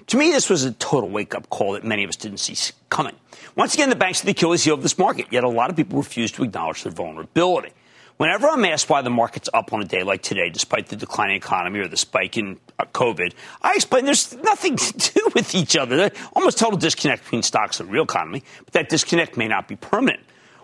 To 0.08 0.18
me, 0.18 0.32
this 0.32 0.50
was 0.50 0.64
a 0.64 0.72
total 0.74 1.10
wake 1.10 1.34
up 1.34 1.50
call 1.50 1.74
that 1.74 1.84
many 1.84 2.04
of 2.04 2.10
us 2.10 2.16
didn't 2.16 2.40
see 2.40 2.74
coming. 2.90 3.16
Once 3.56 3.74
again, 3.74 3.90
the 3.90 3.96
banks 3.96 4.22
are 4.22 4.26
the 4.26 4.32
Achilles 4.32 4.64
heel 4.64 4.74
of 4.74 4.82
this 4.82 4.98
market, 4.98 5.28
yet 5.32 5.44
a 5.44 5.50
lot 5.50 5.70
of 5.70 5.76
people 5.76 5.98
refuse 5.98 6.32
to 6.34 6.44
acknowledge 6.44 6.84
their 6.84 6.92
vulnerability. 6.92 7.72
Whenever 8.18 8.48
I'm 8.48 8.64
asked 8.66 8.90
why 8.90 9.02
the 9.02 9.10
market's 9.10 9.50
up 9.54 9.74
on 9.74 9.82
a 9.82 9.86
day 9.86 10.04
like 10.04 10.22
today, 10.22 10.50
despite 10.50 10.88
the 10.88 10.96
declining 10.96 11.36
economy 11.36 11.80
or 11.80 11.88
the 11.88 11.98
spike 11.98 12.38
in 12.38 12.60
uh, 12.78 12.86
COVID, 12.86 13.34
I 13.62 13.74
explain 13.74 14.06
there's 14.06 14.36
nothing 14.36 14.78
to 14.78 15.14
do 15.14 15.30
with 15.34 15.56
each 15.56 15.76
other. 15.76 16.12
Almost 16.36 16.60
total 16.60 16.78
disconnect 16.78 17.24
between 17.24 17.42
stocks 17.42 17.80
and 17.80 17.90
the 17.90 17.94
real 17.94 18.04
economy, 18.04 18.44
but 18.66 18.74
that 18.74 18.90
disconnect 18.90 19.38
may 19.38 19.48
not 19.48 19.68
be 19.68 19.76
permanent. 19.76 20.22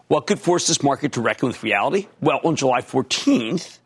What 0.08 0.28
could 0.28 0.40
force 0.40 0.68
this 0.68 0.84
market 0.84 1.14
to 1.14 1.22
reckon 1.22 1.48
with 1.48 1.64
reality? 1.64 2.08
Well, 2.22 2.40
on 2.44 2.56
July 2.56 2.82
14th, 2.82 3.80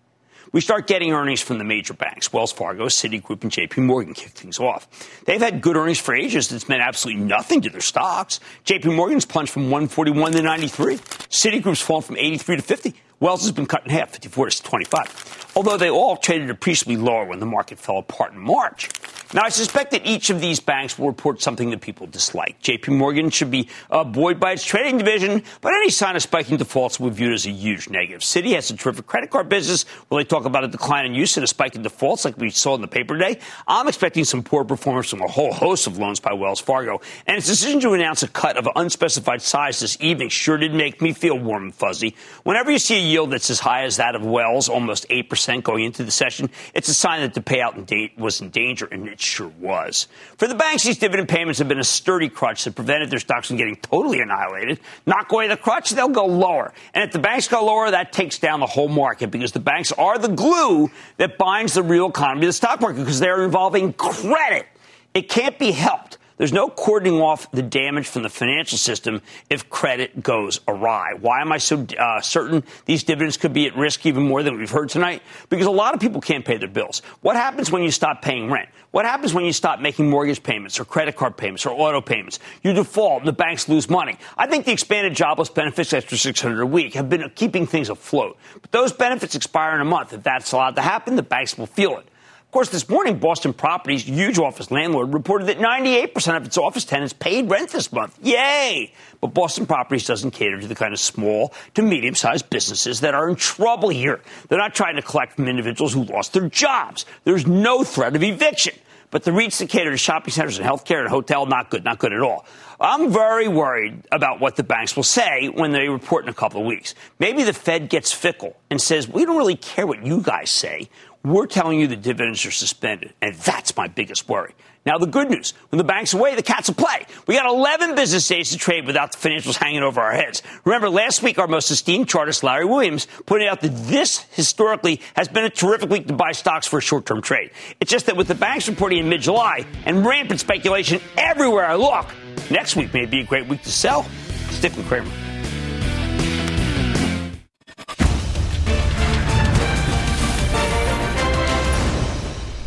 we 0.54 0.62
start 0.62 0.88
getting 0.88 1.12
earnings 1.12 1.42
from 1.42 1.58
the 1.58 1.64
major 1.64 1.94
banks. 1.94 2.32
Wells 2.32 2.54
Fargo, 2.54 2.86
Citigroup, 2.86 3.42
and 3.42 3.52
JP 3.52 3.84
Morgan 3.84 4.14
kick 4.14 4.30
things 4.30 4.60
off. 4.60 4.88
They've 5.26 5.42
had 5.42 5.62
good 5.62 5.76
earnings 5.76 6.00
for 6.00 6.16
ages 6.16 6.48
that's 6.48 6.70
meant 6.70 6.82
absolutely 6.82 7.24
nothing 7.24 7.62
to 7.62 7.70
their 7.70 7.82
stocks. 7.82 8.40
JP 8.66 8.96
Morgan's 8.96 9.26
plunged 9.26 9.52
from 9.52 9.64
141 9.64 10.32
to 10.34 10.42
93. 10.44 10.98
Citigroup's 10.98 11.82
fallen 11.82 12.04
from 12.04 12.18
83 12.18 12.58
to 12.58 12.62
50. 12.62 12.94
Wells 13.20 13.42
has 13.42 13.52
been 13.52 13.66
cut 13.66 13.84
in 13.84 13.90
half, 13.90 14.12
54 14.12 14.50
to 14.52 14.64
25. 14.64 15.53
Although 15.56 15.78
they 15.78 15.90
all 15.90 16.18
traded 16.18 16.50
appreciably 16.50 16.98
lower 16.98 17.26
when 17.26 17.40
the 17.40 17.46
market 17.46 17.78
fell 17.78 17.98
apart 17.98 18.34
in 18.34 18.40
March. 18.40 18.90
Now, 19.36 19.42
I 19.46 19.50
suspect 19.50 19.90
that 19.92 20.06
each 20.06 20.30
of 20.30 20.42
these 20.42 20.60
banks 20.60 21.00
will 21.00 21.08
report 21.08 21.42
something 21.42 21.72
that 21.72 21.82
people 21.82 22.06
dislike. 22.06 22.62
JP 22.62 22.96
Morgan 22.96 23.32
should 23.32 23.50
be 23.50 23.68
uh, 23.90 24.04
buoyed 24.04 24.40
by 24.40 24.52
its 24.52 24.64
trading 24.64 25.00
division, 25.00 25.42
but 25.62 25.74
any 25.74 25.90
sign 25.90 26.16
of 26.16 26.22
spiking 26.22 26.58
defaults 26.58 27.00
will 27.00 27.10
be 27.10 27.16
viewed 27.16 27.34
as 27.34 27.48
a 27.48 27.50
huge 27.50 27.90
negative. 27.90 28.22
Citi 28.22 28.54
has 28.54 28.70
a 28.70 28.78
terrific 28.78 29.08
credit 29.08 29.32
card 29.32 29.50
business. 29.50 29.86
Will 30.10 30.20
they 30.20 30.24
talk 30.24 30.46
about 30.46 30.64
a 30.64 30.68
decline 30.68 31.08
in 31.08 31.16
use 31.16 31.36
and 31.36 31.44
a 31.44 31.48
spike 31.48 31.74
in 31.74 31.82
defaults 31.82 32.26
like 32.26 32.38
we 32.38 32.52
saw 32.52 32.76
in 32.76 32.82
the 32.82 32.88
paper 32.88 33.18
today? 33.18 33.40
I'm 33.68 33.88
expecting 33.88 34.24
some 34.24 34.44
poor 34.44 34.64
performance 34.64 35.10
from 35.10 35.22
a 35.22 35.28
whole 35.28 35.52
host 35.52 35.88
of 35.88 35.98
loans 35.98 36.20
by 36.20 36.34
Wells 36.34 36.62
Fargo. 36.62 37.02
And 37.26 37.38
its 37.38 37.48
decision 37.48 37.80
to 37.80 37.94
announce 37.94 38.22
a 38.22 38.28
cut 38.28 38.56
of 38.56 38.70
unspecified 38.76 39.42
size 39.42 39.80
this 39.80 39.98
evening 40.00 40.30
sure 40.30 40.58
did 40.58 40.76
make 40.76 41.02
me 41.02 41.12
feel 41.12 41.40
warm 41.40 41.64
and 41.64 41.74
fuzzy. 41.74 42.16
Whenever 42.44 42.70
you 42.70 42.78
see 42.78 42.98
a 42.98 43.02
yield 43.02 43.32
that's 43.32 43.50
as 43.50 43.60
high 43.60 43.84
as 43.86 43.98
that 43.98 44.14
of 44.14 44.24
Wells, 44.24 44.70
almost 44.70 45.10
8% 45.10 45.43
going 45.64 45.84
into 45.84 46.04
the 46.04 46.12
session, 46.12 46.50
it's 46.74 46.88
a 46.88 46.94
sign 46.94 47.22
that 47.22 47.34
the 47.34 47.42
payout 47.42 47.86
date 47.86 48.18
was 48.18 48.42
in 48.42 48.50
danger, 48.50 48.86
and 48.86 49.08
it 49.08 49.20
sure 49.20 49.52
was. 49.60 50.08
For 50.38 50.48
the 50.48 50.56
banks, 50.56 50.84
these 50.84 50.98
dividend 50.98 51.30
payments 51.30 51.60
have 51.60 51.68
been 51.68 51.80
a 51.80 51.84
sturdy 51.84 52.30
crutch 52.30 52.64
that 52.64 52.76
prevented 52.76 53.10
their 53.10 53.20
stocks 53.20 53.48
from 53.48 53.58
getting 53.58 53.76
totally 53.78 54.20
annihilated. 54.20 54.80
Knock 55.06 55.32
away 55.32 55.48
the 55.48 55.58
crutch, 55.58 55.92
they'll 55.92 56.08
go 56.08 56.26
lower. 56.26 56.74
And 56.94 57.04
if 57.04 57.12
the 57.12 57.20
banks 57.20 57.48
go 57.48 57.66
lower, 57.66 57.92
that 57.92 58.12
takes 58.14 58.40
down 58.40 58.60
the 58.60 58.66
whole 58.66 58.90
market 58.90 59.32
because 59.32 59.52
the 59.52 59.60
banks 59.60 59.92
are 59.92 60.18
the 60.18 60.30
glue 60.30 60.90
that 61.18 61.38
binds 61.38 61.74
the 61.74 61.84
real 61.84 62.10
economy 62.10 62.42
to 62.42 62.48
the 62.48 62.54
stock 62.54 62.82
market 62.82 63.00
because 63.00 63.20
they're 63.20 63.44
involving 63.44 63.94
credit. 63.94 64.68
It 65.14 65.30
can't 65.30 65.60
be 65.60 65.72
helped. 65.72 66.18
There's 66.38 66.54
no 66.54 66.70
cordoning 66.70 67.22
off 67.22 67.50
the 67.52 67.62
damage 67.62 68.08
from 68.08 68.24
the 68.24 68.30
financial 68.30 68.78
system 68.78 69.22
if 69.50 69.70
credit 69.70 70.24
goes 70.24 70.60
awry. 70.68 71.14
Why 71.20 71.42
am 71.42 71.52
I 71.52 71.60
so 71.60 71.86
uh, 71.98 72.22
certain 72.22 72.64
these 72.86 73.04
dividends 73.04 73.38
could 73.38 73.54
be 73.54 73.68
at 73.68 73.78
risk 73.78 74.06
even 74.06 74.24
more 74.24 74.42
than 74.42 74.58
we've 74.58 74.70
heard 74.70 74.90
tonight? 74.90 75.22
Because 75.50 75.68
a 75.68 75.72
lot 75.72 75.94
of 75.94 76.00
people 76.00 76.22
can't 76.22 76.44
pay 76.44 76.58
their 76.58 76.68
bills. 76.68 77.02
What 77.22 77.36
happens 77.36 77.72
when 77.72 77.84
you 77.84 77.92
stop 77.92 78.22
paying 78.22 78.50
rent? 78.50 78.70
What 78.92 79.06
happens 79.06 79.34
when 79.34 79.46
you 79.46 79.54
stop 79.54 79.80
making 79.80 80.10
mortgage 80.10 80.42
payments 80.44 80.80
or 80.80 80.86
credit 80.86 81.16
card 81.16 81.38
payments 81.38 81.66
or 81.66 81.72
auto 81.72 82.02
payments? 82.02 82.40
You 82.64 82.74
default 82.74 83.20
and 83.20 83.28
the 83.28 83.34
banks 83.34 83.70
lose 83.70 83.90
money. 83.90 84.18
I 84.38 84.48
think 84.48 84.66
the 84.66 84.72
expanded 84.72 85.16
jobless 85.16 85.50
benefits 85.50 85.94
extra 85.94 86.18
600 86.18 86.62
a 86.62 86.66
week 86.66 86.94
have 86.96 87.10
been 87.10 87.30
keeping 87.36 87.66
things 87.68 87.90
afloat. 87.90 88.38
But 88.62 88.72
those 88.72 88.92
benefits 88.92 89.36
expire 89.36 89.76
in 89.76 89.82
a 89.82 89.86
month. 89.86 90.14
If 90.14 90.24
that's 90.24 90.52
allowed 90.52 90.76
to 90.76 90.82
happen, 90.82 91.16
the 91.16 91.24
banks 91.24 91.58
will 91.58 91.68
feel 91.68 91.98
it. 91.98 92.08
Of 92.54 92.56
course, 92.56 92.70
this 92.70 92.88
morning, 92.88 93.18
Boston 93.18 93.52
Properties, 93.52 94.04
huge 94.04 94.38
office 94.38 94.70
landlord, 94.70 95.12
reported 95.12 95.46
that 95.46 95.58
98% 95.58 96.38
of 96.38 96.46
its 96.46 96.56
office 96.56 96.86
tenants 96.86 97.12
paid 97.12 97.50
rent 97.50 97.72
this 97.72 97.92
month. 97.92 98.16
Yay! 98.22 98.94
But 99.20 99.34
Boston 99.34 99.66
Properties 99.66 100.06
doesn't 100.06 100.36
cater 100.36 100.62
to 100.62 100.68
the 100.68 100.76
kind 100.76 100.94
of 100.94 101.00
small 101.00 101.52
to 101.74 101.82
medium 101.82 102.14
sized 102.14 102.52
businesses 102.52 103.00
that 103.00 103.16
are 103.16 103.28
in 103.28 103.38
trouble 103.38 103.90
here. 103.90 104.22
They're 104.48 104.60
not 104.60 104.76
trying 104.76 104.98
to 104.98 105.02
collect 105.02 105.34
from 105.34 105.48
individuals 105.48 105.96
who 105.96 106.04
lost 106.04 106.34
their 106.34 106.48
jobs. 106.48 107.08
There's 107.24 107.48
no 107.48 107.84
threat 107.84 108.16
of 108.16 108.22
eviction. 108.22 108.76
But 109.10 109.24
the 109.24 109.32
REITs 109.32 109.58
that 109.58 109.70
cater 109.70 109.90
to 109.90 109.98
shopping 109.98 110.32
centers 110.32 110.60
and 110.60 110.68
healthcare 110.68 111.00
and 111.00 111.10
hotel, 111.10 111.48
not 111.48 111.72
good, 111.72 111.84
not 111.84 111.98
good 111.98 112.14
at 112.14 112.22
all. 112.22 112.46
I'm 112.80 113.12
very 113.12 113.48
worried 113.48 114.04
about 114.12 114.40
what 114.40 114.58
the 114.58 114.64
banks 114.64 114.96
will 114.96 115.04
say 115.04 115.50
when 115.50 115.72
they 115.72 115.88
report 115.88 116.26
in 116.26 116.30
a 116.30 116.34
couple 116.34 116.62
of 116.62 116.68
weeks. 116.68 116.94
Maybe 117.18 117.44
the 117.44 117.54
Fed 117.54 117.90
gets 117.90 118.12
fickle 118.12 118.58
and 118.70 118.82
says, 118.82 119.08
we 119.08 119.26
don't 119.26 119.38
really 119.38 119.56
care 119.56 119.88
what 119.88 120.06
you 120.06 120.22
guys 120.22 120.50
say. 120.50 120.90
We're 121.26 121.48
telling 121.48 121.80
you 121.80 121.88
the 121.88 121.96
dividends 121.96 122.46
are 122.46 122.52
suspended, 122.52 123.14
and 123.22 123.34
that's 123.36 123.78
my 123.78 123.88
biggest 123.88 124.28
worry. 124.28 124.54
Now, 124.86 124.98
the 124.98 125.08
good 125.08 125.30
news 125.30 125.54
when 125.70 125.78
the 125.78 125.86
bank's 125.86 126.14
away, 126.14 126.36
the 126.36 126.44
cat's 126.44 126.68
a 126.68 126.74
play. 126.74 127.06
We 127.28 127.36
got 127.36 127.46
11 127.46 127.96
business 127.96 128.28
days 128.28 128.52
to 128.52 128.58
trade 128.58 128.86
without 128.86 129.14
the 129.14 129.30
financials 129.30 129.56
hanging 129.56 129.84
over 129.84 130.02
our 130.02 130.12
heads. 130.12 130.42
Remember, 130.66 130.90
last 130.90 131.24
week, 131.24 131.40
our 131.40 131.48
most 131.48 131.72
esteemed 131.72 132.10
chartist, 132.10 132.44
Larry 132.44 132.66
Williams, 132.66 133.08
pointed 133.26 133.48
out 133.48 133.62
that 133.62 133.70
this 133.70 134.26
historically 134.32 135.00
has 135.16 135.30
been 135.30 135.46
a 135.46 135.50
terrific 135.50 135.90
week 135.90 136.08
to 136.08 136.14
buy 136.14 136.34
stocks 136.34 136.68
for 136.68 136.80
a 136.80 136.82
short 136.82 137.06
term 137.06 137.22
trade. 137.22 137.52
It's 137.80 137.90
just 137.90 138.08
that 138.08 138.18
with 138.18 138.28
the 138.28 138.36
banks 138.36 138.68
reporting 138.68 139.00
in 139.00 139.08
mid 139.08 139.22
July 139.22 139.66
and 139.86 140.06
rampant 140.06 140.42
speculation 140.42 141.00
everywhere 141.16 141.66
I 141.66 141.76
look, 141.76 142.08
next 142.52 142.76
week 142.76 142.94
may 142.94 143.06
be 143.06 143.22
a 143.22 143.24
great 143.24 143.48
week 143.48 143.64
to 143.64 143.72
sell. 143.72 144.04
Stick 144.50 144.76
with 144.76 144.88
Cramer. 144.88 145.10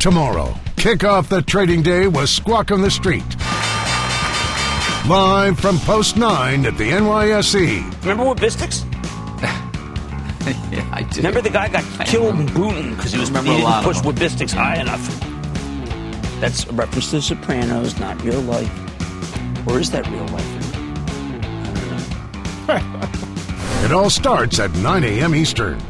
Tomorrow, 0.07 0.55
kick 0.77 1.03
off 1.03 1.29
the 1.29 1.43
trading 1.43 1.83
day 1.83 2.07
with 2.07 2.29
Squawk 2.29 2.71
on 2.71 2.81
the 2.81 2.93
Street. 2.93 3.25
Live 5.09 5.59
from 5.59 5.81
Post 5.81 6.17
9 6.17 6.65
at 6.65 6.79
the 6.79 6.91
NYSE. 6.91 8.03
Remember 8.03 8.23
Wabistix? 8.23 8.85
yeah, 10.73 10.89
I 10.93 11.03
do. 11.03 11.17
Remember 11.17 11.41
the 11.41 11.51
guy 11.51 11.69
got 11.69 11.83
killed 12.07 12.39
in 12.39 12.47
Booton 12.47 12.95
because 12.95 13.15
he 13.15 13.19
was 13.19 13.31
remember 13.31 13.51
he 13.51 13.61
a 13.61 13.65
lot 13.65 13.83
didn't 13.83 13.95
push 13.95 14.01
them. 14.01 14.15
Wabistix 14.15 14.53
high 14.53 14.77
enough. 14.81 15.05
That's 16.41 16.67
a 16.67 16.73
reference 16.73 17.11
to 17.11 17.17
The 17.17 17.23
Sopranos, 17.23 17.99
not 17.99 18.23
real 18.23 18.43
life. 18.43 18.71
Or 19.67 19.81
is 19.81 19.91
that 19.91 20.07
real 20.07 20.27
life? 20.29 20.53
It 23.85 23.93
all 23.93 24.11
starts 24.11 24.61
at 24.61 24.73
9 24.73 25.03
a.m. 25.03 25.35
Eastern. 25.35 25.81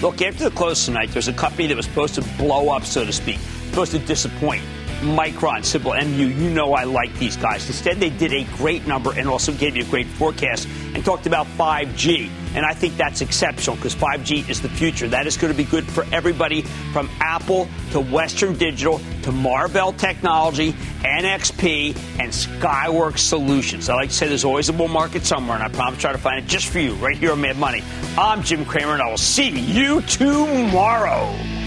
Look, 0.00 0.22
after 0.22 0.44
the 0.44 0.54
close 0.54 0.84
tonight, 0.84 1.10
there's 1.10 1.26
a 1.26 1.32
company 1.32 1.66
that 1.66 1.76
was 1.76 1.86
supposed 1.86 2.14
to 2.14 2.22
blow 2.38 2.68
up, 2.68 2.84
so 2.84 3.04
to 3.04 3.12
speak, 3.12 3.40
supposed 3.70 3.90
to 3.90 3.98
disappoint. 3.98 4.62
Micron, 4.98 5.64
Simple 5.64 5.94
MU, 5.94 6.26
you 6.26 6.50
know 6.50 6.74
I 6.74 6.84
like 6.84 7.14
these 7.18 7.36
guys. 7.36 7.66
Instead, 7.66 7.98
they 7.98 8.10
did 8.10 8.32
a 8.32 8.44
great 8.56 8.86
number 8.86 9.12
and 9.16 9.28
also 9.28 9.52
gave 9.52 9.76
you 9.76 9.84
a 9.84 9.86
great 9.86 10.06
forecast 10.06 10.68
and 10.94 11.04
talked 11.04 11.26
about 11.26 11.46
5G. 11.46 12.28
And 12.54 12.66
I 12.66 12.74
think 12.74 12.96
that's 12.96 13.20
exceptional 13.20 13.76
because 13.76 13.94
5G 13.94 14.48
is 14.48 14.60
the 14.60 14.68
future. 14.68 15.06
That 15.06 15.26
is 15.26 15.36
going 15.36 15.52
to 15.52 15.56
be 15.56 15.64
good 15.64 15.84
for 15.84 16.04
everybody 16.12 16.62
from 16.92 17.08
Apple 17.20 17.68
to 17.92 18.00
Western 18.00 18.56
Digital 18.56 19.00
to 19.22 19.30
Marvell 19.30 19.92
Technology, 19.92 20.72
NXP, 21.02 21.96
and 22.18 22.32
Skyworks 22.32 23.18
Solutions. 23.18 23.88
I 23.88 23.94
like 23.94 24.08
to 24.08 24.14
say 24.14 24.26
there's 24.28 24.44
always 24.44 24.68
a 24.68 24.72
bull 24.72 24.88
market 24.88 25.24
somewhere, 25.24 25.56
and 25.56 25.64
I 25.64 25.68
promise 25.68 26.00
try 26.00 26.12
to 26.12 26.18
find 26.18 26.44
it 26.44 26.48
just 26.48 26.66
for 26.66 26.80
you 26.80 26.94
right 26.94 27.16
here 27.16 27.32
on 27.32 27.40
Mad 27.40 27.56
Money. 27.56 27.84
I'm 28.16 28.42
Jim 28.42 28.64
Cramer, 28.64 28.94
and 28.94 29.02
I 29.02 29.10
will 29.10 29.16
see 29.16 29.50
you 29.50 30.00
tomorrow. 30.02 31.57